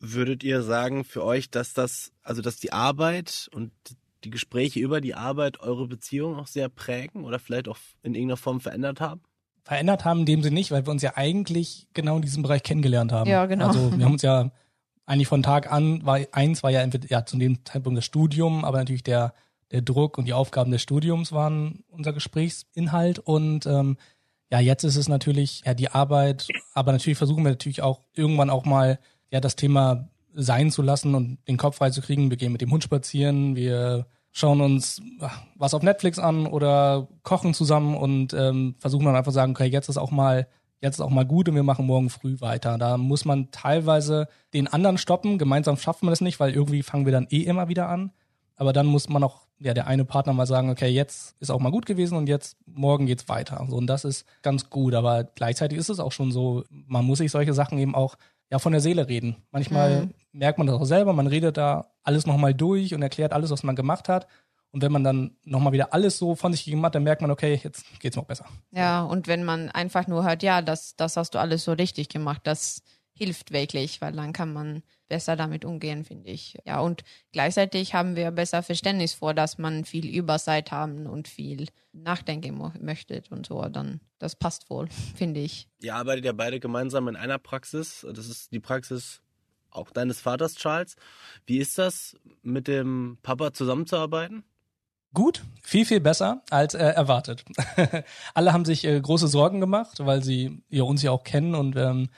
Würdet 0.00 0.42
ihr 0.42 0.62
sagen 0.62 1.04
für 1.04 1.24
euch, 1.24 1.50
dass 1.50 1.74
das, 1.74 2.12
also 2.22 2.42
dass 2.42 2.56
die 2.56 2.72
Arbeit 2.72 3.48
und 3.52 3.70
die 4.24 4.30
Gespräche 4.30 4.80
über 4.80 5.00
die 5.00 5.14
Arbeit 5.14 5.60
eure 5.60 5.86
Beziehung 5.86 6.36
auch 6.36 6.46
sehr 6.46 6.68
prägen 6.68 7.24
oder 7.24 7.38
vielleicht 7.38 7.68
auch 7.68 7.78
in 8.02 8.14
irgendeiner 8.14 8.36
Form 8.36 8.60
verändert 8.60 9.00
haben? 9.00 9.22
Verändert 9.64 10.04
haben 10.04 10.20
in 10.20 10.26
dem 10.26 10.42
Sinne 10.42 10.54
nicht, 10.54 10.70
weil 10.70 10.86
wir 10.86 10.90
uns 10.90 11.02
ja 11.02 11.12
eigentlich 11.16 11.86
genau 11.94 12.16
in 12.16 12.22
diesem 12.22 12.42
Bereich 12.42 12.62
kennengelernt 12.62 13.12
haben. 13.12 13.30
Ja, 13.30 13.46
genau. 13.46 13.68
Also 13.68 13.96
wir 13.96 14.04
haben 14.04 14.12
uns 14.12 14.22
ja 14.22 14.50
eigentlich 15.06 15.28
von 15.28 15.42
Tag 15.42 15.70
an, 15.70 16.04
war 16.04 16.18
eins 16.32 16.62
war 16.62 16.70
ja 16.70 16.80
entweder 16.80 17.08
ja 17.08 17.24
zu 17.24 17.36
dem 17.36 17.64
Zeitpunkt 17.64 17.98
das 17.98 18.04
Studium, 18.04 18.64
aber 18.64 18.78
natürlich 18.78 19.02
der, 19.04 19.34
der 19.70 19.82
Druck 19.82 20.18
und 20.18 20.26
die 20.26 20.32
Aufgaben 20.32 20.70
des 20.70 20.82
Studiums 20.82 21.32
waren 21.32 21.84
unser 21.88 22.12
Gesprächsinhalt 22.12 23.18
und 23.18 23.66
ähm, 23.66 23.96
ja, 24.50 24.60
jetzt 24.60 24.84
ist 24.84 24.96
es 24.96 25.08
natürlich 25.08 25.62
ja 25.64 25.74
die 25.74 25.88
Arbeit, 25.88 26.48
aber 26.74 26.92
natürlich 26.92 27.16
versuchen 27.16 27.44
wir 27.44 27.50
natürlich 27.50 27.82
auch 27.82 28.00
irgendwann 28.14 28.50
auch 28.50 28.64
mal 28.64 28.98
ja 29.30 29.40
das 29.40 29.56
Thema 29.56 30.08
sein 30.34 30.70
zu 30.70 30.82
lassen 30.82 31.14
und 31.14 31.38
den 31.48 31.56
Kopf 31.56 31.76
frei 31.76 31.90
zu 31.90 32.02
kriegen. 32.02 32.30
Wir 32.30 32.36
gehen 32.36 32.52
mit 32.52 32.60
dem 32.60 32.70
Hund 32.70 32.84
spazieren, 32.84 33.56
wir 33.56 34.06
schauen 34.32 34.60
uns 34.60 35.00
was 35.54 35.74
auf 35.74 35.82
Netflix 35.82 36.18
an 36.18 36.46
oder 36.46 37.08
kochen 37.22 37.54
zusammen 37.54 37.96
und 37.96 38.34
ähm, 38.34 38.74
versuchen 38.78 39.04
dann 39.04 39.16
einfach 39.16 39.32
sagen, 39.32 39.52
okay, 39.52 39.66
jetzt 39.66 39.88
ist 39.88 39.98
auch 39.98 40.10
mal 40.10 40.48
jetzt 40.82 40.96
ist 40.96 41.00
auch 41.00 41.10
mal 41.10 41.24
gut 41.24 41.48
und 41.48 41.54
wir 41.54 41.62
machen 41.62 41.86
morgen 41.86 42.10
früh 42.10 42.40
weiter. 42.40 42.76
Da 42.76 42.96
muss 42.98 43.24
man 43.24 43.50
teilweise 43.52 44.28
den 44.52 44.66
anderen 44.66 44.98
stoppen. 44.98 45.38
Gemeinsam 45.38 45.76
schaffen 45.76 46.06
wir 46.06 46.10
das 46.10 46.20
nicht, 46.20 46.40
weil 46.40 46.52
irgendwie 46.52 46.82
fangen 46.82 47.06
wir 47.06 47.12
dann 47.12 47.28
eh 47.30 47.42
immer 47.42 47.68
wieder 47.68 47.88
an. 47.88 48.10
Aber 48.56 48.72
dann 48.72 48.86
muss 48.86 49.08
man 49.08 49.22
auch, 49.22 49.46
ja, 49.60 49.74
der 49.74 49.86
eine 49.86 50.04
Partner 50.04 50.32
mal 50.32 50.46
sagen, 50.46 50.70
okay, 50.70 50.88
jetzt 50.88 51.36
ist 51.40 51.50
auch 51.50 51.60
mal 51.60 51.70
gut 51.70 51.86
gewesen 51.86 52.18
und 52.18 52.28
jetzt 52.28 52.56
morgen 52.66 53.06
geht's 53.06 53.28
weiter. 53.28 53.64
So, 53.70 53.76
und 53.76 53.86
das 53.86 54.04
ist 54.04 54.26
ganz 54.42 54.70
gut. 54.70 54.94
Aber 54.94 55.24
gleichzeitig 55.24 55.78
ist 55.78 55.88
es 55.88 56.00
auch 56.00 56.12
schon 56.12 56.32
so, 56.32 56.64
man 56.68 57.04
muss 57.04 57.18
sich 57.18 57.30
solche 57.30 57.54
Sachen 57.54 57.78
eben 57.78 57.94
auch 57.94 58.16
ja 58.52 58.58
von 58.58 58.72
der 58.72 58.82
Seele 58.82 59.08
reden. 59.08 59.36
Manchmal 59.50 60.02
mhm. 60.02 60.14
merkt 60.32 60.58
man 60.58 60.66
das 60.66 60.76
auch 60.76 60.84
selber, 60.84 61.14
man 61.14 61.26
redet 61.26 61.56
da 61.56 61.86
alles 62.02 62.26
nochmal 62.26 62.52
durch 62.52 62.94
und 62.94 63.00
erklärt 63.00 63.32
alles, 63.32 63.50
was 63.50 63.62
man 63.62 63.74
gemacht 63.74 64.10
hat. 64.10 64.28
Und 64.72 64.82
wenn 64.82 64.92
man 64.92 65.02
dann 65.04 65.36
nochmal 65.42 65.72
wieder 65.72 65.94
alles 65.94 66.18
so 66.18 66.34
von 66.34 66.52
sich 66.52 66.64
gegeben 66.64 66.84
hat, 66.84 66.94
dann 66.94 67.02
merkt 67.02 67.22
man, 67.22 67.30
okay, 67.30 67.58
jetzt 67.64 67.86
geht's 67.98 68.16
noch 68.16 68.26
besser. 68.26 68.44
Ja, 68.70 69.04
und 69.04 69.26
wenn 69.26 69.44
man 69.44 69.70
einfach 69.70 70.06
nur 70.06 70.24
hört, 70.24 70.42
ja, 70.42 70.60
das, 70.60 70.96
das 70.96 71.16
hast 71.16 71.34
du 71.34 71.38
alles 71.38 71.64
so 71.64 71.72
richtig 71.72 72.10
gemacht, 72.10 72.42
das 72.44 72.82
hilft 73.14 73.52
wirklich, 73.52 74.02
weil 74.02 74.12
dann 74.12 74.34
kann 74.34 74.52
man 74.52 74.82
besser 75.12 75.36
damit 75.36 75.66
umgehen, 75.66 76.06
finde 76.06 76.30
ich. 76.30 76.56
Ja, 76.64 76.80
und 76.80 77.04
gleichzeitig 77.32 77.92
haben 77.92 78.16
wir 78.16 78.30
besser 78.30 78.62
Verständnis 78.62 79.12
vor, 79.12 79.34
dass 79.34 79.58
man 79.58 79.84
viel 79.84 80.06
Überzeit 80.06 80.72
haben 80.72 81.06
und 81.06 81.28
viel 81.28 81.66
nachdenken 81.92 82.72
möchte 82.80 83.22
und 83.28 83.44
so. 83.44 83.60
Dann, 83.68 84.00
das 84.18 84.36
passt 84.36 84.70
wohl, 84.70 84.88
finde 85.14 85.40
ich. 85.40 85.68
Ihr 85.82 85.94
arbeitet 85.94 86.24
ja 86.24 86.32
beide 86.32 86.60
gemeinsam 86.60 87.08
in 87.08 87.16
einer 87.16 87.38
Praxis. 87.38 88.06
Das 88.10 88.26
ist 88.26 88.54
die 88.54 88.58
Praxis 88.58 89.20
auch 89.70 89.90
deines 89.90 90.18
Vaters, 90.18 90.54
Charles. 90.54 90.96
Wie 91.44 91.58
ist 91.58 91.76
das, 91.76 92.16
mit 92.40 92.66
dem 92.66 93.18
Papa 93.22 93.52
zusammenzuarbeiten? 93.52 94.44
Gut, 95.12 95.42
viel, 95.60 95.84
viel 95.84 96.00
besser 96.00 96.42
als 96.48 96.72
äh, 96.72 96.78
erwartet. 96.78 97.44
Alle 98.32 98.54
haben 98.54 98.64
sich 98.64 98.86
äh, 98.86 98.98
große 98.98 99.28
Sorgen 99.28 99.60
gemacht, 99.60 99.98
weil 100.00 100.22
sie 100.22 100.62
ja, 100.70 100.84
uns 100.84 101.02
ja 101.02 101.10
auch 101.10 101.22
kennen 101.22 101.54
und 101.54 101.76
ähm, 101.76 102.08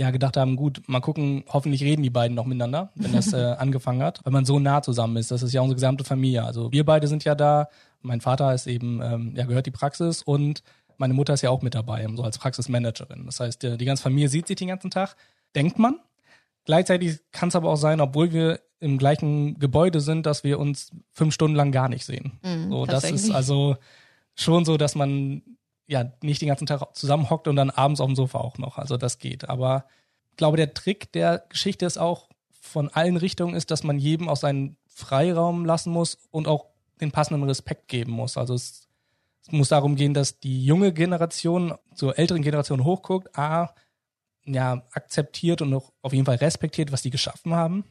ja 0.00 0.10
gedacht 0.10 0.38
haben, 0.38 0.56
gut, 0.56 0.82
mal 0.86 1.00
gucken, 1.00 1.44
hoffentlich 1.46 1.84
reden 1.84 2.02
die 2.02 2.10
beiden 2.10 2.34
noch 2.34 2.46
miteinander, 2.46 2.90
wenn 2.94 3.12
das 3.12 3.32
äh, 3.34 3.36
angefangen 3.36 4.02
hat, 4.02 4.20
weil 4.24 4.32
man 4.32 4.46
so 4.46 4.58
nah 4.58 4.80
zusammen 4.80 5.18
ist. 5.18 5.30
Das 5.30 5.42
ist 5.42 5.52
ja 5.52 5.60
unsere 5.60 5.76
gesamte 5.76 6.04
Familie. 6.04 6.42
Also 6.42 6.72
wir 6.72 6.86
beide 6.86 7.06
sind 7.06 7.24
ja 7.24 7.34
da. 7.34 7.68
Mein 8.00 8.22
Vater 8.22 8.54
ist 8.54 8.66
eben, 8.66 9.02
ähm, 9.02 9.34
ja, 9.36 9.44
gehört 9.44 9.66
die 9.66 9.70
Praxis 9.70 10.22
und 10.22 10.62
meine 10.96 11.12
Mutter 11.12 11.34
ist 11.34 11.42
ja 11.42 11.50
auch 11.50 11.60
mit 11.60 11.74
dabei, 11.74 12.06
so 12.14 12.22
als 12.22 12.38
Praxismanagerin. 12.38 13.26
Das 13.26 13.40
heißt, 13.40 13.62
die, 13.62 13.76
die 13.76 13.84
ganze 13.84 14.02
Familie 14.02 14.30
sieht 14.30 14.46
sich 14.46 14.56
den 14.56 14.68
ganzen 14.68 14.90
Tag, 14.90 15.16
denkt 15.54 15.78
man. 15.78 16.00
Gleichzeitig 16.64 17.20
kann 17.30 17.50
es 17.50 17.56
aber 17.56 17.68
auch 17.68 17.76
sein, 17.76 18.00
obwohl 18.00 18.32
wir 18.32 18.60
im 18.80 18.96
gleichen 18.96 19.58
Gebäude 19.58 20.00
sind, 20.00 20.24
dass 20.24 20.44
wir 20.44 20.58
uns 20.58 20.92
fünf 21.10 21.34
Stunden 21.34 21.56
lang 21.56 21.72
gar 21.72 21.90
nicht 21.90 22.06
sehen. 22.06 22.38
Mm, 22.42 22.70
so, 22.70 22.86
das 22.86 23.04
ist 23.10 23.30
also 23.30 23.76
schon 24.34 24.64
so, 24.64 24.78
dass 24.78 24.94
man 24.94 25.42
ja 25.90 26.12
nicht 26.22 26.40
den 26.40 26.48
ganzen 26.48 26.66
Tag 26.66 26.94
zusammenhockt 26.94 27.48
und 27.48 27.56
dann 27.56 27.70
abends 27.70 28.00
auf 28.00 28.06
dem 28.06 28.16
Sofa 28.16 28.38
auch 28.38 28.58
noch. 28.58 28.78
Also 28.78 28.96
das 28.96 29.18
geht. 29.18 29.48
Aber 29.48 29.86
ich 30.30 30.36
glaube, 30.36 30.56
der 30.56 30.72
Trick 30.72 31.12
der 31.12 31.44
Geschichte 31.48 31.84
ist 31.84 31.98
auch 31.98 32.28
von 32.60 32.88
allen 32.90 33.16
Richtungen 33.16 33.54
ist, 33.54 33.70
dass 33.70 33.82
man 33.82 33.98
jedem 33.98 34.28
auch 34.28 34.36
seinen 34.36 34.76
Freiraum 34.86 35.64
lassen 35.64 35.92
muss 35.92 36.18
und 36.30 36.46
auch 36.46 36.66
den 37.00 37.10
passenden 37.10 37.42
Respekt 37.44 37.88
geben 37.88 38.12
muss. 38.12 38.36
Also 38.36 38.54
es, 38.54 38.88
es 39.42 39.50
muss 39.50 39.70
darum 39.70 39.96
gehen, 39.96 40.14
dass 40.14 40.38
die 40.38 40.64
junge 40.64 40.92
Generation 40.92 41.74
zur 41.94 42.18
älteren 42.18 42.42
Generation 42.42 42.84
hochguckt, 42.84 43.36
a, 43.36 43.74
ja, 44.44 44.84
akzeptiert 44.92 45.62
und 45.62 45.74
auch 45.74 45.92
auf 46.02 46.12
jeden 46.12 46.26
Fall 46.26 46.36
respektiert, 46.36 46.92
was 46.92 47.02
die 47.02 47.10
geschaffen 47.10 47.54
haben. 47.54 47.84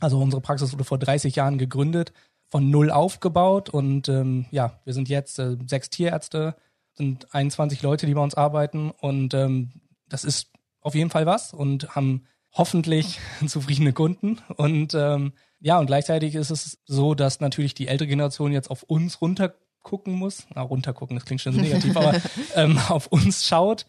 Also 0.00 0.20
unsere 0.20 0.42
Praxis 0.42 0.72
wurde 0.72 0.84
vor 0.84 0.98
30 0.98 1.36
Jahren 1.36 1.58
gegründet, 1.58 2.12
von 2.48 2.68
null 2.70 2.90
aufgebaut 2.90 3.70
und 3.70 4.08
ähm, 4.08 4.46
ja, 4.50 4.80
wir 4.84 4.92
sind 4.92 5.08
jetzt 5.08 5.38
äh, 5.38 5.56
sechs 5.66 5.88
Tierärzte, 5.88 6.56
sind 6.94 7.34
21 7.34 7.82
Leute, 7.82 8.06
die 8.06 8.14
bei 8.14 8.22
uns 8.22 8.34
arbeiten 8.34 8.90
und 8.90 9.34
ähm, 9.34 9.72
das 10.08 10.24
ist 10.24 10.50
auf 10.80 10.94
jeden 10.94 11.10
Fall 11.10 11.26
was 11.26 11.52
und 11.52 11.94
haben 11.94 12.26
hoffentlich 12.52 13.20
zufriedene 13.46 13.92
Kunden 13.92 14.38
und 14.56 14.94
ähm, 14.94 15.32
ja 15.60 15.78
und 15.78 15.86
gleichzeitig 15.86 16.34
ist 16.34 16.50
es 16.50 16.78
so, 16.84 17.14
dass 17.14 17.40
natürlich 17.40 17.74
die 17.74 17.88
ältere 17.88 18.08
Generation 18.08 18.52
jetzt 18.52 18.70
auf 18.70 18.82
uns 18.82 19.20
runtergucken 19.20 20.14
muss, 20.14 20.46
na 20.54 20.62
runtergucken, 20.62 21.16
das 21.16 21.24
klingt 21.24 21.40
schon 21.40 21.54
so 21.54 21.60
negativ, 21.60 21.96
aber 21.96 22.14
ähm, 22.54 22.78
auf 22.88 23.06
uns 23.08 23.46
schaut 23.46 23.86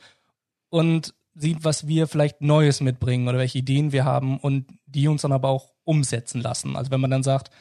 und 0.70 1.14
sieht, 1.34 1.64
was 1.64 1.88
wir 1.88 2.08
vielleicht 2.08 2.42
Neues 2.42 2.82
mitbringen 2.82 3.28
oder 3.28 3.38
welche 3.38 3.60
Ideen 3.60 3.92
wir 3.92 4.06
haben 4.06 4.38
und 4.38 4.68
die 4.86 5.08
uns 5.08 5.22
dann 5.22 5.32
aber 5.32 5.50
auch 5.50 5.74
umsetzen 5.84 6.42
lassen. 6.42 6.76
Also 6.76 6.92
wenn 6.92 7.00
man 7.00 7.12
dann 7.12 7.24
sagt, 7.24 7.52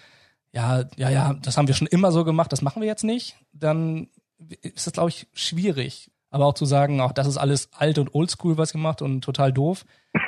ja, 0.53 0.85
ja, 0.97 1.11
ja, 1.11 1.35
das 1.35 1.57
haben 1.57 1.69
wir 1.69 1.75
schon 1.75 1.87
immer 1.87 2.11
so 2.11 2.25
gemacht, 2.25 2.53
das 2.53 2.63
machen 2.63 2.81
wir 2.81 2.89
jetzt 2.89 3.05
nicht, 3.05 3.37
dann 3.53 4.09
ist 4.63 4.87
das, 4.87 4.93
glaube 4.93 5.11
ich, 5.11 5.27
schwierig. 5.33 6.11
Aber 6.33 6.47
auch 6.47 6.55
zu 6.55 6.65
sagen, 6.65 7.01
auch 7.01 7.13
das 7.13 7.27
ist 7.27 7.39
alles 7.39 7.73
alt 7.73 7.99
und 7.99 8.15
oldschool, 8.15 8.57
was 8.57 8.73
gemacht 8.73 9.03
und 9.03 9.23
total 9.23 9.53
doof, 9.53 9.85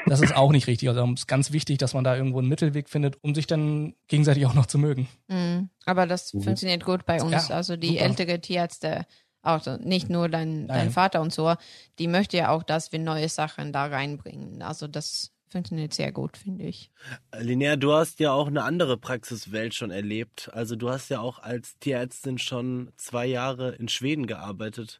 das 0.06 0.20
ist 0.20 0.34
auch 0.34 0.50
nicht 0.50 0.66
richtig. 0.66 0.88
Also 0.88 1.04
es 1.04 1.20
ist 1.20 1.26
ganz 1.28 1.52
wichtig, 1.52 1.78
dass 1.78 1.94
man 1.94 2.02
da 2.02 2.16
irgendwo 2.16 2.38
einen 2.38 2.48
Mittelweg 2.48 2.88
findet, 2.88 3.22
um 3.22 3.34
sich 3.34 3.46
dann 3.46 3.94
gegenseitig 4.08 4.46
auch 4.46 4.54
noch 4.54 4.66
zu 4.66 4.78
mögen. 4.78 5.08
Mhm. 5.28 5.70
Aber 5.86 6.06
das 6.06 6.34
mhm. 6.34 6.42
funktioniert 6.42 6.84
gut 6.84 7.06
bei 7.06 7.22
uns. 7.22 7.48
Ja, 7.48 7.54
also 7.54 7.76
die 7.76 7.90
super. 7.90 8.02
ältere 8.02 8.40
Tierärzte, 8.40 9.06
auch 9.42 9.64
nicht 9.80 10.08
nur 10.08 10.28
dein, 10.28 10.68
dein 10.68 10.90
Vater 10.90 11.20
und 11.20 11.32
so, 11.32 11.54
die 11.98 12.06
möchte 12.06 12.36
ja 12.36 12.50
auch, 12.50 12.62
dass 12.62 12.92
wir 12.92 13.00
neue 13.00 13.28
Sachen 13.28 13.72
da 13.72 13.86
reinbringen. 13.86 14.62
Also 14.62 14.86
das 14.86 15.31
funktioniert 15.52 15.94
sehr 15.94 16.10
gut, 16.12 16.36
finde 16.36 16.64
ich. 16.64 16.90
Linnea, 17.38 17.76
du 17.76 17.92
hast 17.92 18.18
ja 18.20 18.32
auch 18.32 18.48
eine 18.48 18.64
andere 18.64 18.96
Praxiswelt 18.96 19.74
schon 19.74 19.90
erlebt. 19.90 20.50
Also 20.52 20.76
du 20.76 20.90
hast 20.90 21.08
ja 21.08 21.20
auch 21.20 21.38
als 21.38 21.78
Tierärztin 21.78 22.38
schon 22.38 22.90
zwei 22.96 23.26
Jahre 23.26 23.74
in 23.76 23.88
Schweden 23.88 24.26
gearbeitet. 24.26 24.98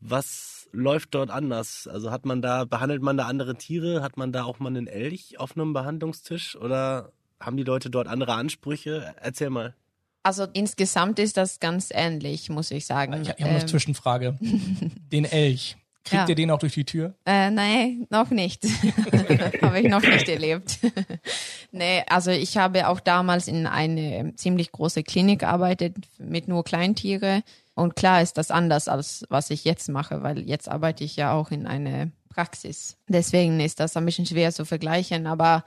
Was 0.00 0.68
läuft 0.72 1.14
dort 1.14 1.30
anders? 1.30 1.88
Also 1.88 2.10
hat 2.10 2.24
man 2.24 2.40
da, 2.40 2.64
behandelt 2.64 3.02
man 3.02 3.16
da 3.16 3.26
andere 3.26 3.56
Tiere? 3.56 4.02
Hat 4.02 4.16
man 4.16 4.32
da 4.32 4.44
auch 4.44 4.60
mal 4.60 4.68
einen 4.68 4.86
Elch 4.86 5.40
auf 5.40 5.56
einem 5.56 5.72
Behandlungstisch? 5.72 6.56
Oder 6.56 7.12
haben 7.40 7.56
die 7.56 7.64
Leute 7.64 7.90
dort 7.90 8.06
andere 8.06 8.34
Ansprüche? 8.34 9.14
Erzähl 9.20 9.50
mal. 9.50 9.74
Also 10.22 10.46
insgesamt 10.52 11.18
ist 11.18 11.36
das 11.36 11.58
ganz 11.58 11.88
ähnlich, 11.90 12.50
muss 12.50 12.70
ich 12.70 12.86
sagen. 12.86 13.14
Ich, 13.14 13.22
ich 13.22 13.28
habe 13.30 13.40
ähm, 13.42 13.48
eine 13.48 13.66
Zwischenfrage. 13.66 14.38
Den 14.40 15.24
Elch. 15.24 15.76
Kriegt 16.08 16.22
ja. 16.22 16.28
ihr 16.28 16.34
den 16.34 16.50
auch 16.50 16.58
durch 16.58 16.74
die 16.74 16.84
Tür? 16.84 17.14
Äh, 17.26 17.50
nein, 17.50 18.06
noch 18.10 18.30
nicht. 18.30 18.64
habe 19.62 19.80
ich 19.80 19.88
noch 19.88 20.02
nicht 20.02 20.28
erlebt. 20.28 20.78
nee, 21.72 22.02
also 22.08 22.30
ich 22.30 22.56
habe 22.56 22.88
auch 22.88 23.00
damals 23.00 23.46
in 23.48 23.66
eine 23.66 24.34
ziemlich 24.36 24.72
große 24.72 25.02
Klinik 25.02 25.40
gearbeitet 25.40 25.96
mit 26.18 26.48
nur 26.48 26.64
Kleintiere. 26.64 27.42
Und 27.74 27.94
klar 27.94 28.22
ist 28.22 28.38
das 28.38 28.50
anders 28.50 28.88
als 28.88 29.24
was 29.28 29.50
ich 29.50 29.64
jetzt 29.64 29.88
mache, 29.88 30.22
weil 30.22 30.40
jetzt 30.40 30.68
arbeite 30.68 31.04
ich 31.04 31.16
ja 31.16 31.32
auch 31.32 31.50
in 31.50 31.66
eine 31.66 32.10
Praxis. 32.30 32.96
Deswegen 33.08 33.60
ist 33.60 33.80
das 33.80 33.96
ein 33.96 34.04
bisschen 34.04 34.26
schwer 34.26 34.52
zu 34.52 34.64
vergleichen. 34.64 35.26
Aber 35.26 35.64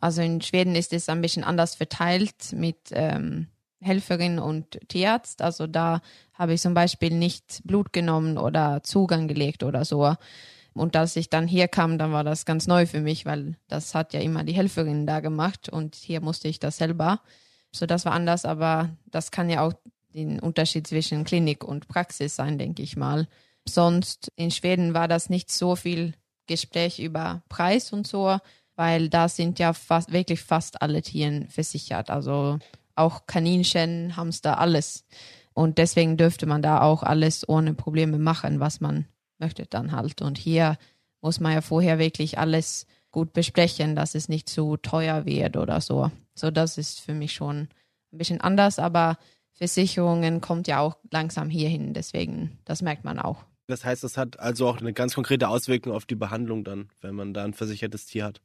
also 0.00 0.20
in 0.20 0.40
Schweden 0.40 0.74
ist 0.74 0.92
es 0.92 1.08
ein 1.08 1.22
bisschen 1.22 1.44
anders 1.44 1.74
verteilt 1.74 2.52
mit 2.52 2.76
ähm, 2.92 3.48
Helferin 3.80 4.38
und 4.38 4.78
Tierarzt. 4.88 5.42
Also 5.42 5.66
da 5.66 6.00
habe 6.34 6.54
ich 6.54 6.60
zum 6.60 6.74
Beispiel 6.74 7.10
nicht 7.10 7.60
Blut 7.64 7.92
genommen 7.92 8.38
oder 8.38 8.82
Zugang 8.82 9.28
gelegt 9.28 9.62
oder 9.62 9.84
so. 9.84 10.14
Und 10.74 10.94
als 10.96 11.16
ich 11.16 11.28
dann 11.28 11.48
hier 11.48 11.68
kam, 11.68 11.98
dann 11.98 12.12
war 12.12 12.24
das 12.24 12.44
ganz 12.44 12.66
neu 12.66 12.86
für 12.86 13.00
mich, 13.00 13.26
weil 13.26 13.56
das 13.68 13.94
hat 13.94 14.14
ja 14.14 14.20
immer 14.20 14.44
die 14.44 14.52
Helferin 14.52 15.06
da 15.06 15.20
gemacht 15.20 15.68
und 15.68 15.96
hier 15.96 16.20
musste 16.20 16.48
ich 16.48 16.60
das 16.60 16.76
selber. 16.76 17.20
So, 17.72 17.86
das 17.86 18.04
war 18.04 18.12
anders, 18.12 18.44
aber 18.44 18.90
das 19.06 19.30
kann 19.30 19.50
ja 19.50 19.66
auch 19.66 19.72
den 20.14 20.40
Unterschied 20.40 20.86
zwischen 20.86 21.24
Klinik 21.24 21.64
und 21.64 21.88
Praxis 21.88 22.36
sein, 22.36 22.58
denke 22.58 22.82
ich 22.82 22.96
mal. 22.96 23.28
Sonst 23.68 24.32
in 24.36 24.50
Schweden 24.50 24.94
war 24.94 25.08
das 25.08 25.28
nicht 25.28 25.50
so 25.50 25.76
viel 25.76 26.14
Gespräch 26.46 26.98
über 26.98 27.42
Preis 27.48 27.92
und 27.92 28.06
so, 28.06 28.38
weil 28.76 29.08
da 29.08 29.28
sind 29.28 29.58
ja 29.58 29.72
fast, 29.72 30.12
wirklich 30.12 30.40
fast 30.40 30.80
alle 30.80 31.02
Tiere 31.02 31.46
versichert. 31.48 32.10
Also 32.10 32.58
auch 32.98 33.26
Kaninchen, 33.26 34.16
Hamster, 34.16 34.58
alles. 34.58 35.04
Und 35.54 35.78
deswegen 35.78 36.16
dürfte 36.16 36.46
man 36.46 36.62
da 36.62 36.82
auch 36.82 37.02
alles 37.02 37.48
ohne 37.48 37.74
Probleme 37.74 38.18
machen, 38.18 38.60
was 38.60 38.80
man 38.80 39.06
möchte 39.38 39.66
dann 39.66 39.92
halt. 39.92 40.22
Und 40.22 40.38
hier 40.38 40.76
muss 41.20 41.40
man 41.40 41.52
ja 41.52 41.60
vorher 41.60 41.98
wirklich 41.98 42.38
alles 42.38 42.86
gut 43.10 43.32
besprechen, 43.32 43.96
dass 43.96 44.14
es 44.14 44.28
nicht 44.28 44.48
zu 44.48 44.76
teuer 44.76 45.24
wird 45.24 45.56
oder 45.56 45.80
so. 45.80 46.10
So, 46.34 46.50
das 46.50 46.78
ist 46.78 47.00
für 47.00 47.14
mich 47.14 47.32
schon 47.32 47.68
ein 48.12 48.18
bisschen 48.18 48.40
anders, 48.40 48.78
aber 48.78 49.18
Versicherungen 49.52 50.40
kommt 50.40 50.68
ja 50.68 50.78
auch 50.78 50.96
langsam 51.10 51.50
hierhin, 51.50 51.92
deswegen, 51.92 52.58
das 52.64 52.80
merkt 52.80 53.04
man 53.04 53.18
auch. 53.18 53.44
Das 53.66 53.84
heißt, 53.84 54.04
das 54.04 54.16
hat 54.16 54.38
also 54.38 54.68
auch 54.68 54.80
eine 54.80 54.92
ganz 54.92 55.14
konkrete 55.14 55.48
Auswirkung 55.48 55.92
auf 55.92 56.06
die 56.06 56.14
Behandlung 56.14 56.64
dann, 56.64 56.88
wenn 57.00 57.14
man 57.14 57.34
da 57.34 57.44
ein 57.44 57.52
versichertes 57.52 58.06
Tier 58.06 58.24
hat. 58.24 58.40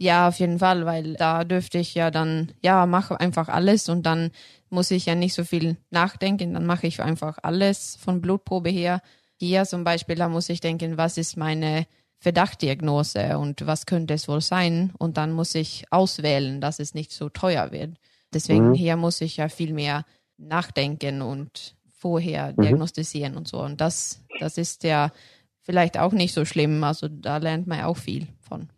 Ja, 0.00 0.28
auf 0.28 0.38
jeden 0.38 0.60
Fall, 0.60 0.86
weil 0.86 1.14
da 1.14 1.42
dürfte 1.42 1.78
ich 1.78 1.94
ja 1.94 2.12
dann, 2.12 2.52
ja, 2.62 2.86
mache 2.86 3.18
einfach 3.18 3.48
alles 3.48 3.88
und 3.88 4.04
dann 4.04 4.30
muss 4.70 4.92
ich 4.92 5.06
ja 5.06 5.16
nicht 5.16 5.34
so 5.34 5.42
viel 5.42 5.76
nachdenken, 5.90 6.54
dann 6.54 6.66
mache 6.66 6.86
ich 6.86 7.02
einfach 7.02 7.38
alles 7.42 7.96
von 8.00 8.20
Blutprobe 8.20 8.70
her. 8.70 9.02
Hier 9.36 9.64
zum 9.64 9.82
Beispiel, 9.82 10.14
da 10.14 10.28
muss 10.28 10.48
ich 10.48 10.60
denken, 10.60 10.98
was 10.98 11.18
ist 11.18 11.36
meine 11.36 11.86
Verdachtdiagnose 12.20 13.38
und 13.38 13.66
was 13.66 13.86
könnte 13.86 14.14
es 14.14 14.28
wohl 14.28 14.40
sein? 14.40 14.92
Und 14.98 15.16
dann 15.16 15.32
muss 15.32 15.54
ich 15.56 15.84
auswählen, 15.90 16.60
dass 16.60 16.78
es 16.78 16.94
nicht 16.94 17.12
so 17.12 17.28
teuer 17.28 17.72
wird. 17.72 17.96
Deswegen 18.32 18.70
mhm. 18.70 18.74
hier 18.74 18.96
muss 18.96 19.20
ich 19.20 19.36
ja 19.36 19.48
viel 19.48 19.72
mehr 19.72 20.04
nachdenken 20.36 21.22
und 21.22 21.76
vorher 21.98 22.52
mhm. 22.56 22.62
diagnostizieren 22.62 23.36
und 23.36 23.48
so. 23.48 23.60
Und 23.60 23.80
das, 23.80 24.24
das 24.38 24.58
ist 24.58 24.84
ja 24.84 25.10
vielleicht 25.62 25.98
auch 25.98 26.12
nicht 26.12 26.34
so 26.34 26.44
schlimm. 26.44 26.84
Also 26.84 27.08
da 27.08 27.38
lernt 27.38 27.66
man 27.66 27.82
auch 27.82 27.96
viel 27.96 28.28
von. 28.40 28.68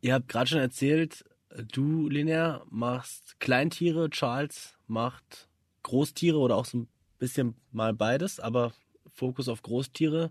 Ihr 0.00 0.14
habt 0.14 0.28
gerade 0.28 0.48
schon 0.48 0.58
erzählt, 0.58 1.24
du, 1.72 2.08
Linnea, 2.08 2.62
machst 2.70 3.38
Kleintiere, 3.40 4.10
Charles 4.10 4.74
macht 4.86 5.48
Großtiere 5.82 6.38
oder 6.38 6.56
auch 6.56 6.64
so 6.64 6.78
ein 6.78 6.88
bisschen 7.18 7.54
mal 7.72 7.92
beides, 7.92 8.40
aber 8.40 8.72
Fokus 9.14 9.48
auf 9.48 9.62
Großtiere. 9.62 10.30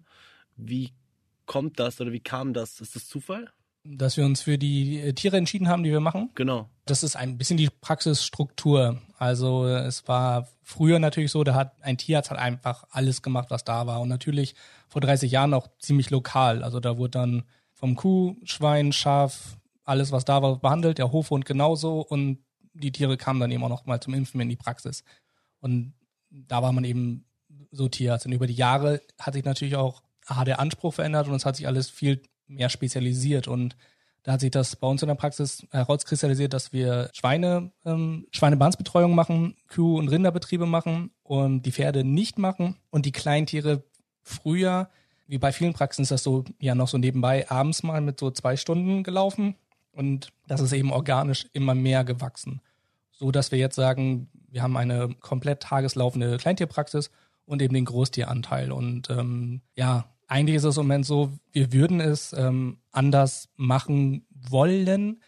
Wie 0.56 0.92
kommt 1.46 1.80
das 1.80 2.00
oder 2.02 2.12
wie 2.12 2.20
kam 2.20 2.54
das? 2.54 2.82
Ist 2.82 2.96
das 2.96 3.08
Zufall? 3.08 3.52
Dass 3.84 4.18
wir 4.18 4.26
uns 4.26 4.42
für 4.42 4.58
die 4.58 5.00
äh, 5.00 5.14
Tiere 5.14 5.38
entschieden 5.38 5.68
haben, 5.68 5.84
die 5.84 5.92
wir 5.92 6.00
machen. 6.00 6.30
Genau. 6.36 6.70
Das 6.86 7.02
ist 7.04 7.16
ein 7.16 7.38
bisschen 7.38 7.58
die 7.58 7.70
Praxisstruktur. 7.70 9.02
Also 9.18 9.66
es 9.66 10.08
war 10.08 10.48
früher 10.64 11.00
natürlich 11.00 11.32
so, 11.32 11.44
da 11.44 11.54
hat 11.56 11.82
ein 11.82 11.98
Tierarzt 11.98 12.30
hat 12.30 12.38
einfach 12.38 12.86
alles 12.92 13.22
gemacht, 13.22 13.50
was 13.50 13.64
da 13.64 13.88
war. 13.88 14.02
Und 14.02 14.10
natürlich 14.10 14.56
vor 14.88 15.02
30 15.02 15.32
Jahren 15.32 15.54
auch 15.54 15.70
ziemlich 15.80 16.10
lokal. 16.10 16.64
Also 16.64 16.80
da 16.80 16.98
wurde 16.98 17.12
dann 17.12 17.44
vom 17.74 17.96
Kuh, 17.96 18.36
Schwein, 18.44 18.92
Schaf, 18.92 19.59
alles, 19.90 20.12
was 20.12 20.24
da 20.24 20.42
war, 20.42 20.60
behandelt, 20.60 21.00
der 21.00 21.12
Hofhund 21.12 21.46
genauso 21.46 22.02
und 22.02 22.40
die 22.74 22.92
Tiere 22.92 23.18
kamen 23.18 23.40
dann 23.40 23.52
eben 23.52 23.64
auch 23.64 23.70
noch 23.70 23.86
mal 23.86 24.00
zum 24.00 24.14
Impfen 24.14 24.40
in 24.40 24.50
die 24.50 24.56
Praxis. 24.56 25.04
Und 25.60 25.94
da 26.30 26.62
war 26.62 26.72
man 26.72 26.84
eben 26.84 27.26
so 27.72 27.90
Tierarzt. 27.90 28.26
Und 28.26 28.32
über 28.32 28.48
die 28.48 28.54
Jahre 28.54 29.02
hat 29.20 29.34
sich 29.34 29.44
natürlich 29.44 29.76
auch 29.76 30.04
aha, 30.28 30.46
der 30.46 30.60
Anspruch 30.60 30.94
verändert 30.94 31.28
und 31.28 31.34
es 31.34 31.46
hat 31.46 31.56
sich 31.56 31.68
alles 31.68 31.90
viel 31.90 32.22
mehr 32.48 32.70
spezialisiert. 32.70 33.48
Und 33.48 33.76
da 34.24 34.34
hat 34.34 34.42
sich 34.42 34.52
das 34.52 34.76
bei 34.76 34.88
uns 34.88 35.02
in 35.02 35.08
der 35.08 35.16
Praxis 35.16 35.66
herauskristallisiert, 35.72 36.54
dass 36.54 36.72
wir 36.72 37.10
Schweine, 37.14 37.72
ähm, 37.84 38.28
Schweinebandsbetreuung 38.32 39.16
machen, 39.16 39.56
Kuh- 39.68 39.98
und 39.98 40.10
Rinderbetriebe 40.10 40.68
machen 40.68 41.12
und 41.24 41.64
die 41.64 41.72
Pferde 41.72 42.04
nicht 42.04 42.38
machen 42.38 42.78
und 42.92 43.06
die 43.06 43.12
Kleintiere 43.12 43.84
früher, 44.22 44.90
wie 45.26 45.40
bei 45.40 45.52
vielen 45.52 45.74
Praxen 45.74 46.04
ist 46.04 46.12
das 46.12 46.24
so 46.24 46.44
ja 46.60 46.76
noch 46.76 46.88
so 46.88 46.98
nebenbei 46.98 47.50
abends 47.50 47.82
mal 47.82 48.02
mit 48.02 48.20
so 48.20 48.30
zwei 48.30 48.56
Stunden 48.56 49.04
gelaufen 49.04 49.56
und 50.00 50.32
das 50.48 50.62
ist 50.62 50.72
eben 50.72 50.94
organisch 50.94 51.48
immer 51.52 51.76
mehr 51.76 52.06
gewachsen. 52.06 52.62
So 53.12 53.32
dass 53.32 53.52
wir 53.52 53.60
jetzt 53.60 53.76
sagen, 53.76 54.30
wir 54.50 54.64
haben 54.64 54.78
eine 54.78 55.10
komplett 55.20 55.60
tageslaufende 55.60 56.38
Kleintierpraxis 56.38 57.12
und 57.46 57.62
eben 57.62 57.74
den 57.74 57.84
Großtieranteil. 57.84 58.72
Und 58.72 59.10
ähm, 59.10 59.60
ja, 59.76 60.06
eigentlich 60.28 60.56
ist 60.56 60.64
es 60.64 60.78
im 60.78 60.84
Moment 60.84 61.06
so, 61.06 61.34
wir 61.52 61.74
würden 61.74 62.00
es 62.00 62.32
ähm, 62.32 62.78
anders 62.92 63.50
machen 63.58 64.26
wollen, 64.32 65.22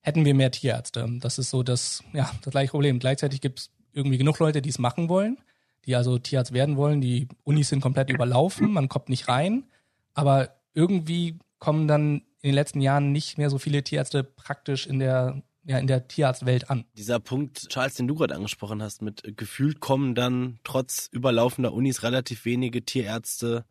hätten 0.00 0.26
wir 0.26 0.34
mehr 0.34 0.50
Tierärzte. 0.50 1.08
Das 1.20 1.38
ist 1.38 1.48
so 1.48 1.62
das, 1.62 2.04
ja, 2.12 2.30
das 2.42 2.50
gleiche 2.50 2.72
Problem. 2.72 2.98
Gleichzeitig 2.98 3.40
gibt 3.40 3.60
es 3.60 3.70
irgendwie 3.94 4.18
genug 4.18 4.38
Leute, 4.38 4.60
die 4.60 4.68
es 4.68 4.78
machen 4.78 5.08
wollen, 5.08 5.38
die 5.86 5.96
also 5.96 6.18
Tierarzt 6.18 6.52
werden 6.52 6.76
wollen. 6.76 7.00
Die 7.00 7.26
Unis 7.42 7.70
sind 7.70 7.80
komplett 7.80 8.10
überlaufen, 8.10 8.70
man 8.70 8.90
kommt 8.90 9.08
nicht 9.08 9.28
rein. 9.28 9.64
Aber 10.12 10.50
irgendwie 10.74 11.38
kommen 11.58 11.88
dann 11.88 12.20
in 12.42 12.48
den 12.48 12.54
letzten 12.54 12.80
Jahren 12.80 13.12
nicht 13.12 13.38
mehr 13.38 13.50
so 13.50 13.58
viele 13.58 13.82
Tierärzte 13.82 14.24
praktisch 14.24 14.86
in 14.86 14.98
der 14.98 15.42
ja, 15.64 15.78
in 15.78 15.86
der 15.86 16.08
Tierarztwelt 16.08 16.70
an. 16.70 16.84
Dieser 16.96 17.20
Punkt, 17.20 17.68
Charles, 17.68 17.94
den 17.94 18.08
du 18.08 18.14
gerade 18.14 18.34
angesprochen 18.34 18.82
hast, 18.82 19.02
mit 19.02 19.36
gefühlt 19.36 19.80
kommen 19.80 20.14
dann 20.14 20.58
trotz 20.64 21.08
überlaufender 21.12 21.72
Unis 21.74 22.02
relativ 22.02 22.46
wenige 22.46 22.82
Tierärzte 22.84 23.66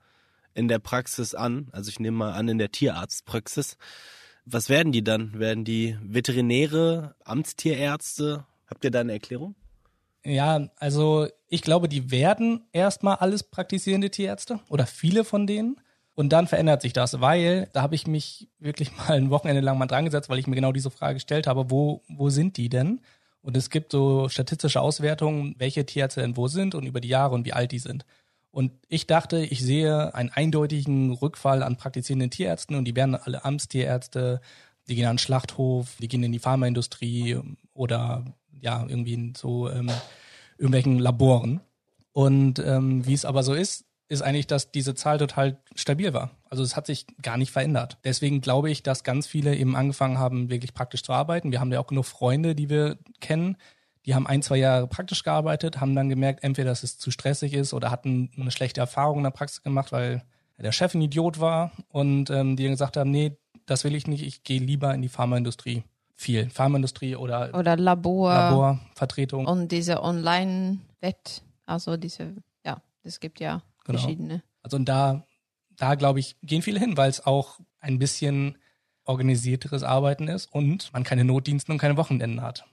in 0.53 0.67
der 0.67 0.79
Praxis 0.79 1.33
an. 1.33 1.67
Also 1.71 1.89
ich 1.89 1.99
nehme 1.99 2.17
mal 2.17 2.33
an, 2.33 2.47
in 2.47 2.57
der 2.57 2.71
Tierarztpraxis. 2.71 3.77
Was 4.45 4.69
werden 4.69 4.91
die 4.91 5.03
dann? 5.03 5.39
Werden 5.39 5.65
die 5.65 5.97
Veterinäre, 6.01 7.15
Amtstierärzte? 7.23 8.45
Habt 8.67 8.83
ihr 8.83 8.91
da 8.91 9.01
eine 9.01 9.13
Erklärung? 9.13 9.55
Ja, 10.23 10.69
also 10.77 11.27
ich 11.47 11.61
glaube, 11.61 11.87
die 11.87 12.11
werden 12.11 12.65
erstmal 12.71 13.15
alles 13.15 13.43
praktizierende 13.43 14.11
Tierärzte 14.11 14.59
oder 14.69 14.85
viele 14.85 15.23
von 15.23 15.47
denen. 15.47 15.79
Und 16.19 16.33
dann 16.33 16.47
verändert 16.47 16.81
sich 16.81 16.91
das, 16.91 17.21
weil 17.21 17.69
da 17.71 17.81
habe 17.81 17.95
ich 17.95 18.05
mich 18.05 18.49
wirklich 18.59 18.91
mal 18.97 19.11
ein 19.11 19.29
Wochenende 19.29 19.61
lang 19.61 19.77
mal 19.77 19.85
dran 19.85 20.03
gesetzt, 20.03 20.27
weil 20.27 20.37
ich 20.37 20.47
mir 20.47 20.55
genau 20.55 20.73
diese 20.73 20.91
Frage 20.91 21.13
gestellt 21.13 21.47
habe, 21.47 21.71
wo, 21.71 22.03
wo 22.09 22.29
sind 22.29 22.57
die 22.57 22.67
denn? 22.67 22.99
Und 23.41 23.55
es 23.55 23.69
gibt 23.69 23.93
so 23.93 24.27
statistische 24.27 24.81
Auswertungen, 24.81 25.55
welche 25.59 25.85
Tierärzte 25.85 26.19
denn 26.19 26.35
wo 26.35 26.49
sind 26.49 26.75
und 26.75 26.85
über 26.85 26.99
die 26.99 27.07
Jahre 27.07 27.35
und 27.35 27.45
wie 27.45 27.53
alt 27.53 27.71
die 27.71 27.79
sind. 27.79 28.05
Und 28.51 28.73
ich 28.89 29.07
dachte, 29.07 29.45
ich 29.45 29.63
sehe 29.63 30.13
einen 30.13 30.29
eindeutigen 30.29 31.13
Rückfall 31.13 31.63
an 31.63 31.77
praktizierenden 31.77 32.31
Tierärzten 32.31 32.75
und 32.75 32.83
die 32.83 32.97
werden 32.97 33.15
alle 33.15 33.45
Amtstierärzte, 33.45 34.41
die 34.89 34.95
gehen 34.95 35.05
an 35.05 35.13
den 35.13 35.19
Schlachthof, 35.19 35.95
die 36.01 36.09
gehen 36.09 36.23
in 36.23 36.33
die 36.33 36.39
Pharmaindustrie 36.39 37.39
oder 37.73 38.25
ja, 38.59 38.85
irgendwie 38.85 39.13
in 39.13 39.35
so 39.35 39.69
ähm, 39.69 39.89
irgendwelchen 40.57 40.99
Laboren. 40.99 41.61
Und 42.11 42.59
ähm, 42.59 43.07
wie 43.07 43.13
es 43.13 43.23
aber 43.23 43.41
so 43.41 43.53
ist, 43.53 43.85
ist 44.09 44.23
eigentlich, 44.23 44.47
dass 44.47 44.71
diese 44.71 44.95
Zahl 44.95 45.19
total 45.19 45.57
stabil 45.75 46.13
war. 46.13 46.31
Also 46.49 46.63
es 46.63 46.75
hat 46.75 46.87
sich 46.87 47.05
gar 47.21 47.37
nicht 47.37 47.51
verändert. 47.51 47.97
Deswegen 48.03 48.41
glaube 48.41 48.71
ich, 48.71 48.81
dass 48.81 49.03
ganz 49.03 49.27
viele 49.27 49.55
eben 49.55 49.75
angefangen 49.75 50.17
haben, 50.17 50.49
wirklich 50.49 50.73
praktisch 50.73 51.03
zu 51.03 51.13
arbeiten. 51.13 51.51
Wir 51.51 51.59
haben 51.59 51.71
ja 51.71 51.79
auch 51.79 51.87
genug 51.87 52.05
Freunde, 52.05 52.55
die 52.55 52.69
wir 52.69 52.97
kennen, 53.21 53.55
die 54.05 54.15
haben 54.15 54.25
ein, 54.25 54.41
zwei 54.41 54.57
Jahre 54.57 54.87
praktisch 54.87 55.23
gearbeitet, 55.23 55.79
haben 55.79 55.95
dann 55.95 56.09
gemerkt, 56.09 56.43
entweder 56.43 56.69
dass 56.69 56.83
es 56.83 56.97
zu 56.97 57.11
stressig 57.11 57.53
ist 57.53 57.73
oder 57.73 57.91
hatten 57.91 58.31
eine 58.35 58.49
schlechte 58.49 58.81
Erfahrung 58.81 59.17
in 59.17 59.23
der 59.23 59.31
Praxis 59.31 59.61
gemacht, 59.61 59.91
weil 59.91 60.23
der 60.57 60.71
Chef 60.71 60.95
ein 60.95 61.01
Idiot 61.01 61.39
war 61.39 61.71
und 61.89 62.29
ähm, 62.31 62.55
die 62.55 62.67
gesagt 62.67 62.97
haben, 62.97 63.11
nee, 63.11 63.37
das 63.65 63.83
will 63.83 63.93
ich 63.93 64.07
nicht, 64.07 64.23
ich 64.23 64.43
gehe 64.43 64.59
lieber 64.59 64.93
in 64.93 65.01
die 65.01 65.09
Pharmaindustrie. 65.09 65.83
Viel. 66.15 66.49
Pharmaindustrie 66.49 67.15
oder, 67.15 67.53
oder 67.53 67.77
Labor. 67.77 68.33
Laborvertretung. 68.33 69.45
Und 69.45 69.71
diese 69.71 70.03
Online-Wett, 70.03 71.43
also 71.65 71.95
diese, 71.95 72.33
ja, 72.65 72.81
es 73.03 73.19
gibt 73.19 73.39
ja 73.39 73.61
genau. 73.93 73.99
verschiedene. 73.99 74.43
Also 74.61 74.77
und 74.77 74.85
da, 74.85 75.25
da 75.75 75.95
glaube 75.95 76.19
ich, 76.19 76.37
gehen 76.41 76.61
viele 76.61 76.79
hin, 76.79 76.97
weil 76.97 77.09
es 77.09 77.25
auch 77.25 77.59
ein 77.79 77.99
bisschen 77.99 78.57
organisierteres 79.05 79.83
Arbeiten 79.83 80.27
ist 80.27 80.53
und 80.53 80.93
man 80.93 81.03
keine 81.03 81.23
Notdienste 81.23 81.71
und 81.71 81.77
keine 81.79 81.97
Wochenenden 81.97 82.41
hat. 82.41 82.65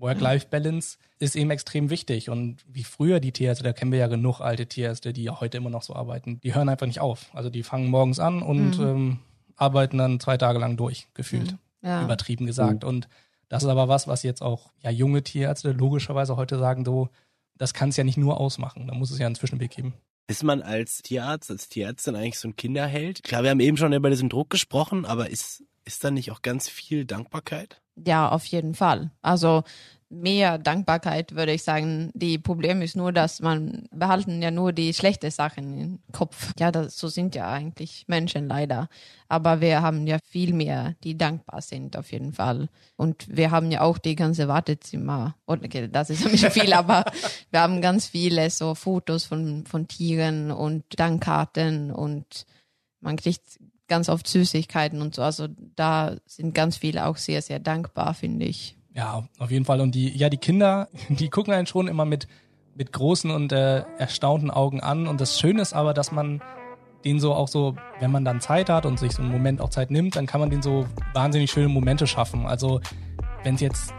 Work-Life-Balance 0.00 0.98
ist 1.18 1.36
eben 1.36 1.50
extrem 1.50 1.90
wichtig. 1.90 2.30
Und 2.30 2.64
wie 2.68 2.84
früher 2.84 3.20
die 3.20 3.32
Tierärzte, 3.32 3.64
da 3.64 3.72
kennen 3.72 3.92
wir 3.92 3.98
ja 3.98 4.06
genug 4.06 4.40
alte 4.40 4.66
Tierärzte, 4.66 5.12
die 5.12 5.24
ja 5.24 5.40
heute 5.40 5.56
immer 5.56 5.70
noch 5.70 5.82
so 5.82 5.94
arbeiten, 5.94 6.40
die 6.40 6.54
hören 6.54 6.68
einfach 6.68 6.86
nicht 6.86 7.00
auf. 7.00 7.34
Also 7.34 7.50
die 7.50 7.62
fangen 7.62 7.88
morgens 7.88 8.20
an 8.20 8.42
und 8.42 8.78
mhm. 8.78 8.86
ähm, 8.86 9.18
arbeiten 9.56 9.98
dann 9.98 10.20
zwei 10.20 10.36
Tage 10.36 10.58
lang 10.58 10.76
durch, 10.76 11.08
gefühlt. 11.14 11.52
Mhm. 11.52 11.58
Ja. 11.88 12.04
Übertrieben 12.04 12.46
gesagt. 12.46 12.82
Mhm. 12.82 12.88
Und 12.88 13.08
das 13.48 13.62
ist 13.62 13.68
aber 13.68 13.88
was, 13.88 14.06
was 14.06 14.22
jetzt 14.22 14.42
auch 14.42 14.70
ja 14.82 14.90
junge 14.90 15.22
Tierärzte 15.22 15.72
logischerweise 15.72 16.36
heute 16.36 16.58
sagen, 16.58 16.84
so, 16.84 17.08
das 17.56 17.74
kann 17.74 17.88
es 17.88 17.96
ja 17.96 18.04
nicht 18.04 18.18
nur 18.18 18.38
ausmachen. 18.40 18.86
Da 18.86 18.94
muss 18.94 19.10
es 19.10 19.18
ja 19.18 19.26
einen 19.26 19.34
Zwischenweg 19.34 19.70
geben. 19.70 19.94
Ist 20.30 20.44
man 20.44 20.60
als 20.60 20.98
Tierarzt, 20.98 21.50
als 21.50 21.70
Tierärztin 21.70 22.14
eigentlich 22.14 22.38
so 22.38 22.48
ein 22.48 22.56
Kinderheld? 22.56 23.22
Klar, 23.24 23.42
wir 23.42 23.50
haben 23.50 23.60
eben 23.60 23.78
schon 23.78 23.94
über 23.94 24.10
diesen 24.10 24.28
Druck 24.28 24.50
gesprochen, 24.50 25.06
aber 25.06 25.30
ist, 25.30 25.64
ist 25.86 26.04
da 26.04 26.10
nicht 26.10 26.30
auch 26.30 26.42
ganz 26.42 26.68
viel 26.68 27.06
Dankbarkeit? 27.06 27.80
Ja, 27.96 28.28
auf 28.28 28.44
jeden 28.44 28.74
Fall. 28.74 29.10
Also 29.22 29.64
mehr 30.10 30.58
Dankbarkeit, 30.58 31.34
würde 31.34 31.52
ich 31.52 31.62
sagen. 31.62 32.10
Die 32.14 32.38
Problem 32.38 32.80
ist 32.82 32.96
nur, 32.96 33.12
dass 33.12 33.40
man 33.40 33.88
behalten 33.90 34.40
ja 34.40 34.50
nur 34.50 34.72
die 34.72 34.94
schlechten 34.94 35.30
Sachen 35.30 35.78
im 35.78 35.98
Kopf. 36.12 36.52
Ja, 36.58 36.72
das, 36.72 36.96
so 36.96 37.08
sind 37.08 37.34
ja 37.34 37.50
eigentlich 37.50 38.04
Menschen 38.08 38.48
leider. 38.48 38.88
Aber 39.28 39.60
wir 39.60 39.82
haben 39.82 40.06
ja 40.06 40.18
viel 40.24 40.54
mehr, 40.54 40.94
die 41.04 41.18
dankbar 41.18 41.60
sind 41.60 41.96
auf 41.96 42.10
jeden 42.12 42.32
Fall. 42.32 42.68
Und 42.96 43.26
wir 43.28 43.50
haben 43.50 43.70
ja 43.70 43.82
auch 43.82 43.98
die 43.98 44.16
ganze 44.16 44.48
Wartezimmer. 44.48 45.36
Okay, 45.46 45.88
das 45.88 46.10
ist 46.10 46.24
ein 46.24 46.32
bisschen 46.32 46.50
viel, 46.50 46.72
aber 46.72 47.04
wir 47.50 47.60
haben 47.60 47.82
ganz 47.82 48.06
viele 48.06 48.48
so 48.50 48.74
Fotos 48.74 49.24
von, 49.24 49.66
von 49.66 49.88
Tieren 49.88 50.50
und 50.50 50.84
Dankkarten 50.98 51.90
und 51.90 52.46
man 53.00 53.16
kriegt 53.16 53.58
ganz 53.88 54.08
oft 54.08 54.26
Süßigkeiten 54.26 55.02
und 55.02 55.14
so. 55.14 55.22
Also 55.22 55.48
da 55.76 56.16
sind 56.26 56.54
ganz 56.54 56.78
viele 56.78 57.06
auch 57.06 57.16
sehr, 57.16 57.42
sehr 57.42 57.58
dankbar, 57.58 58.14
finde 58.14 58.46
ich. 58.46 58.77
Ja, 58.94 59.24
auf 59.38 59.50
jeden 59.50 59.64
Fall. 59.64 59.80
Und 59.80 59.94
die, 59.94 60.16
ja, 60.16 60.28
die 60.28 60.38
Kinder, 60.38 60.88
die 61.08 61.28
gucken 61.28 61.52
einen 61.52 61.66
schon 61.66 61.88
immer 61.88 62.04
mit, 62.04 62.28
mit 62.74 62.92
großen 62.92 63.30
und 63.30 63.52
äh, 63.52 63.84
erstaunten 63.98 64.50
Augen 64.50 64.80
an. 64.80 65.06
Und 65.06 65.20
das 65.20 65.38
Schöne 65.38 65.62
ist 65.62 65.72
aber, 65.72 65.94
dass 65.94 66.12
man 66.12 66.42
den 67.04 67.20
so 67.20 67.32
auch 67.32 67.48
so, 67.48 67.76
wenn 68.00 68.10
man 68.10 68.24
dann 68.24 68.40
Zeit 68.40 68.68
hat 68.68 68.84
und 68.84 68.98
sich 68.98 69.12
so 69.12 69.22
einen 69.22 69.30
Moment 69.30 69.60
auch 69.60 69.70
Zeit 69.70 69.90
nimmt, 69.90 70.16
dann 70.16 70.26
kann 70.26 70.40
man 70.40 70.50
den 70.50 70.62
so 70.62 70.86
wahnsinnig 71.14 71.50
schöne 71.50 71.68
Momente 71.68 72.06
schaffen. 72.06 72.46
Also 72.46 72.80
wenn 73.44 73.54
es 73.54 73.60
jetzt 73.60 73.94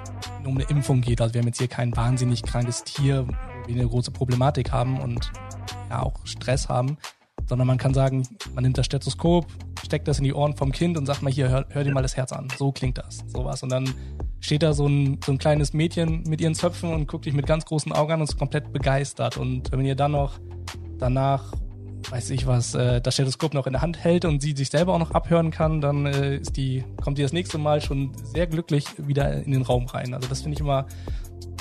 um 0.46 0.56
eine 0.56 0.66
Impfung 0.66 1.02
geht, 1.02 1.22
also 1.22 1.34
wir 1.34 1.42
haben 1.42 1.48
jetzt 1.48 1.60
hier 1.60 1.68
kein 1.68 1.96
wahnsinnig 1.96 2.44
krankes 2.44 2.84
Tier, 2.84 3.26
wo 3.26 3.68
wir 3.68 3.76
eine 3.76 3.88
große 3.88 4.12
Problematik 4.12 4.72
haben 4.72 5.00
und 5.00 5.32
ja 5.90 6.02
auch 6.02 6.26
Stress 6.26 6.68
haben, 6.68 6.98
sondern 7.48 7.68
man 7.68 7.78
kann 7.78 7.94
sagen, 7.94 8.28
man 8.54 8.64
nimmt 8.64 8.78
das 8.78 8.86
Stethoskop, 8.86 9.48
steckt 9.84 10.08
das 10.08 10.20
in 10.20 10.24
die 10.24 10.34
Ohren 10.34 10.56
vom 10.56 10.72
Kind 10.72 10.98
und 10.98 11.06
sagt 11.06 11.22
mal 11.22 11.32
hier, 11.32 11.50
hör, 11.50 11.66
hör 11.70 11.84
dir 11.84 11.94
mal 11.94 12.02
das 12.02 12.16
Herz 12.16 12.32
an. 12.32 12.48
So 12.58 12.72
klingt 12.72 12.98
das, 12.98 13.24
sowas. 13.28 13.64
Und 13.64 13.70
dann 13.70 13.90
steht 14.40 14.64
da 14.64 14.74
so 14.74 14.88
ein, 14.88 15.20
so 15.26 15.32
ein 15.32 15.38
kleines 15.38 15.74
Mädchen 15.74 16.24
mit 16.28 16.42
ihren 16.42 16.56
Zöpfen 16.56 16.94
und 16.94 17.08
guckt 17.08 17.26
dich 17.26 17.34
mit 17.34 17.46
ganz 17.46 17.66
großen 17.66 17.92
Augen 17.92 18.14
an 18.14 18.22
und 18.22 18.30
ist 18.30 18.38
komplett 18.38 18.72
begeistert. 18.72 19.38
Und 19.38 19.72
wenn 19.72 19.86
ihr 19.86 19.96
dann 19.96 20.12
noch 20.12 20.40
danach, 20.98 21.54
weiß 22.10 22.30
ich 22.32 22.48
was, 22.48 22.76
äh, 22.76 23.02
das 23.02 23.16
Stethoskop 23.16 23.54
noch 23.54 23.68
in 23.68 23.74
der 23.74 23.82
Hand 23.82 23.98
hält 24.04 24.26
und 24.26 24.42
sie 24.42 24.54
sich 24.54 24.70
selber 24.70 24.94
auch 24.94 25.00
noch 25.00 25.12
abhören 25.12 25.52
kann, 25.52 25.82
dann 25.82 26.06
äh, 26.06 26.38
ist 26.38 26.56
die, 26.58 26.84
kommt 27.02 27.18
die 27.18 27.24
das 27.24 27.34
nächste 27.34 27.58
Mal 27.58 27.82
schon 27.82 28.12
sehr 28.24 28.48
glücklich 28.48 28.86
wieder 28.98 29.44
in 29.44 29.52
den 29.52 29.62
Raum 29.62 29.86
rein. 29.88 30.14
Also 30.14 30.28
das 30.28 30.42
finde 30.42 30.56
ich 30.56 30.62
immer, 30.62 30.86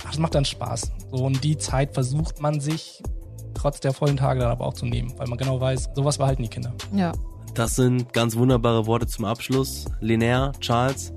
das 0.04 0.18
macht 0.18 0.34
dann 0.34 0.44
Spaß. 0.44 0.92
So, 1.10 1.24
und 1.24 1.42
die 1.44 1.58
Zeit 1.58 1.94
versucht 1.94 2.40
man 2.40 2.60
sich 2.60 3.02
trotz 3.58 3.80
der 3.80 3.92
vollen 3.92 4.16
Tage 4.16 4.40
dann 4.40 4.50
aber 4.50 4.66
auch 4.66 4.74
zu 4.74 4.86
nehmen, 4.86 5.12
weil 5.16 5.26
man 5.26 5.38
genau 5.38 5.60
weiß, 5.60 5.90
sowas 5.94 6.18
behalten 6.18 6.42
die 6.42 6.48
Kinder. 6.48 6.72
Ja. 6.94 7.12
Das 7.54 7.74
sind 7.74 8.12
ganz 8.12 8.36
wunderbare 8.36 8.86
Worte 8.86 9.06
zum 9.06 9.24
Abschluss. 9.24 9.86
Linnea, 10.00 10.52
Charles, 10.60 11.12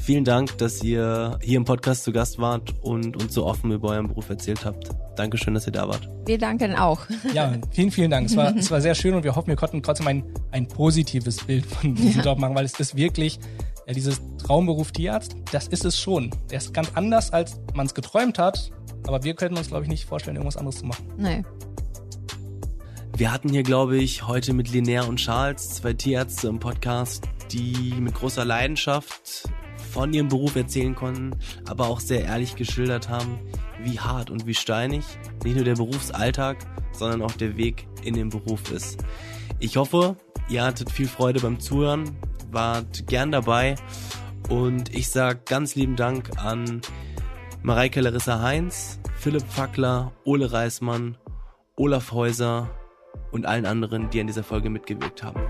vielen 0.00 0.24
Dank, 0.24 0.58
dass 0.58 0.82
ihr 0.82 1.38
hier 1.42 1.56
im 1.56 1.64
Podcast 1.64 2.04
zu 2.04 2.12
Gast 2.12 2.38
wart 2.38 2.74
und 2.82 3.16
uns 3.16 3.32
so 3.32 3.46
offen 3.46 3.70
über 3.70 3.90
euren 3.90 4.08
Beruf 4.08 4.28
erzählt 4.28 4.64
habt. 4.64 4.90
Dankeschön, 5.16 5.54
dass 5.54 5.66
ihr 5.66 5.72
da 5.72 5.88
wart. 5.88 6.08
Wir 6.26 6.36
danken 6.36 6.74
auch. 6.74 7.00
Ja, 7.32 7.54
vielen, 7.70 7.90
vielen 7.90 8.10
Dank. 8.10 8.26
Es 8.26 8.36
war, 8.36 8.54
es 8.54 8.70
war 8.70 8.80
sehr 8.80 8.94
schön 8.94 9.14
und 9.14 9.24
wir 9.24 9.34
hoffen, 9.36 9.48
wir 9.48 9.56
konnten 9.56 9.82
trotzdem 9.82 10.06
ein, 10.06 10.24
ein 10.50 10.68
positives 10.68 11.44
Bild 11.44 11.64
von 11.64 11.94
diesem 11.94 12.20
ja. 12.20 12.26
Job 12.26 12.38
machen, 12.38 12.54
weil 12.54 12.64
es 12.64 12.78
ist 12.78 12.96
wirklich, 12.96 13.38
ja, 13.90 13.94
dieses 13.94 14.20
Traumberuf 14.38 14.92
Tierarzt, 14.92 15.34
das 15.50 15.66
ist 15.66 15.84
es 15.84 15.98
schon. 15.98 16.30
Der 16.48 16.58
ist 16.58 16.72
ganz 16.72 16.92
anders, 16.94 17.32
als 17.32 17.60
man 17.74 17.86
es 17.86 17.94
geträumt 17.94 18.38
hat, 18.38 18.70
aber 19.04 19.24
wir 19.24 19.34
könnten 19.34 19.58
uns, 19.58 19.68
glaube 19.68 19.82
ich, 19.82 19.90
nicht 19.90 20.04
vorstellen, 20.04 20.36
irgendwas 20.36 20.56
anderes 20.56 20.78
zu 20.78 20.86
machen. 20.86 21.04
Nee. 21.18 21.42
Wir 23.16 23.32
hatten 23.32 23.48
hier, 23.48 23.64
glaube 23.64 23.96
ich, 23.96 24.28
heute 24.28 24.52
mit 24.52 24.70
Linnea 24.70 25.02
und 25.02 25.16
Charles 25.16 25.70
zwei 25.70 25.92
Tierärzte 25.92 26.46
im 26.46 26.60
Podcast, 26.60 27.24
die 27.50 27.94
mit 27.98 28.14
großer 28.14 28.44
Leidenschaft 28.44 29.50
von 29.90 30.14
ihrem 30.14 30.28
Beruf 30.28 30.54
erzählen 30.54 30.94
konnten, 30.94 31.32
aber 31.66 31.88
auch 31.88 31.98
sehr 31.98 32.22
ehrlich 32.22 32.54
geschildert 32.54 33.08
haben, 33.08 33.40
wie 33.82 33.98
hart 33.98 34.30
und 34.30 34.46
wie 34.46 34.54
steinig 34.54 35.04
nicht 35.42 35.56
nur 35.56 35.64
der 35.64 35.74
Berufsalltag, 35.74 36.58
sondern 36.92 37.22
auch 37.22 37.32
der 37.32 37.56
Weg 37.56 37.88
in 38.04 38.14
den 38.14 38.28
Beruf 38.28 38.70
ist. 38.70 39.02
Ich 39.58 39.76
hoffe, 39.76 40.16
ihr 40.48 40.62
hattet 40.62 40.92
viel 40.92 41.08
Freude 41.08 41.40
beim 41.40 41.58
Zuhören, 41.58 42.16
wart 42.52 43.06
gern 43.06 43.32
dabei 43.32 43.74
und 44.48 44.94
ich 44.94 45.08
sage 45.08 45.40
ganz 45.44 45.74
lieben 45.74 45.96
Dank 45.96 46.30
an 46.38 46.80
Mareike 47.62 48.00
Larissa 48.00 48.40
Heinz, 48.40 48.98
Philipp 49.16 49.46
Fackler, 49.46 50.12
Ole 50.24 50.50
Reismann, 50.50 51.16
Olaf 51.76 52.12
Häuser 52.12 52.70
und 53.32 53.46
allen 53.46 53.66
anderen, 53.66 54.10
die 54.10 54.20
an 54.20 54.26
dieser 54.26 54.42
Folge 54.42 54.70
mitgewirkt 54.70 55.22
haben. 55.22 55.40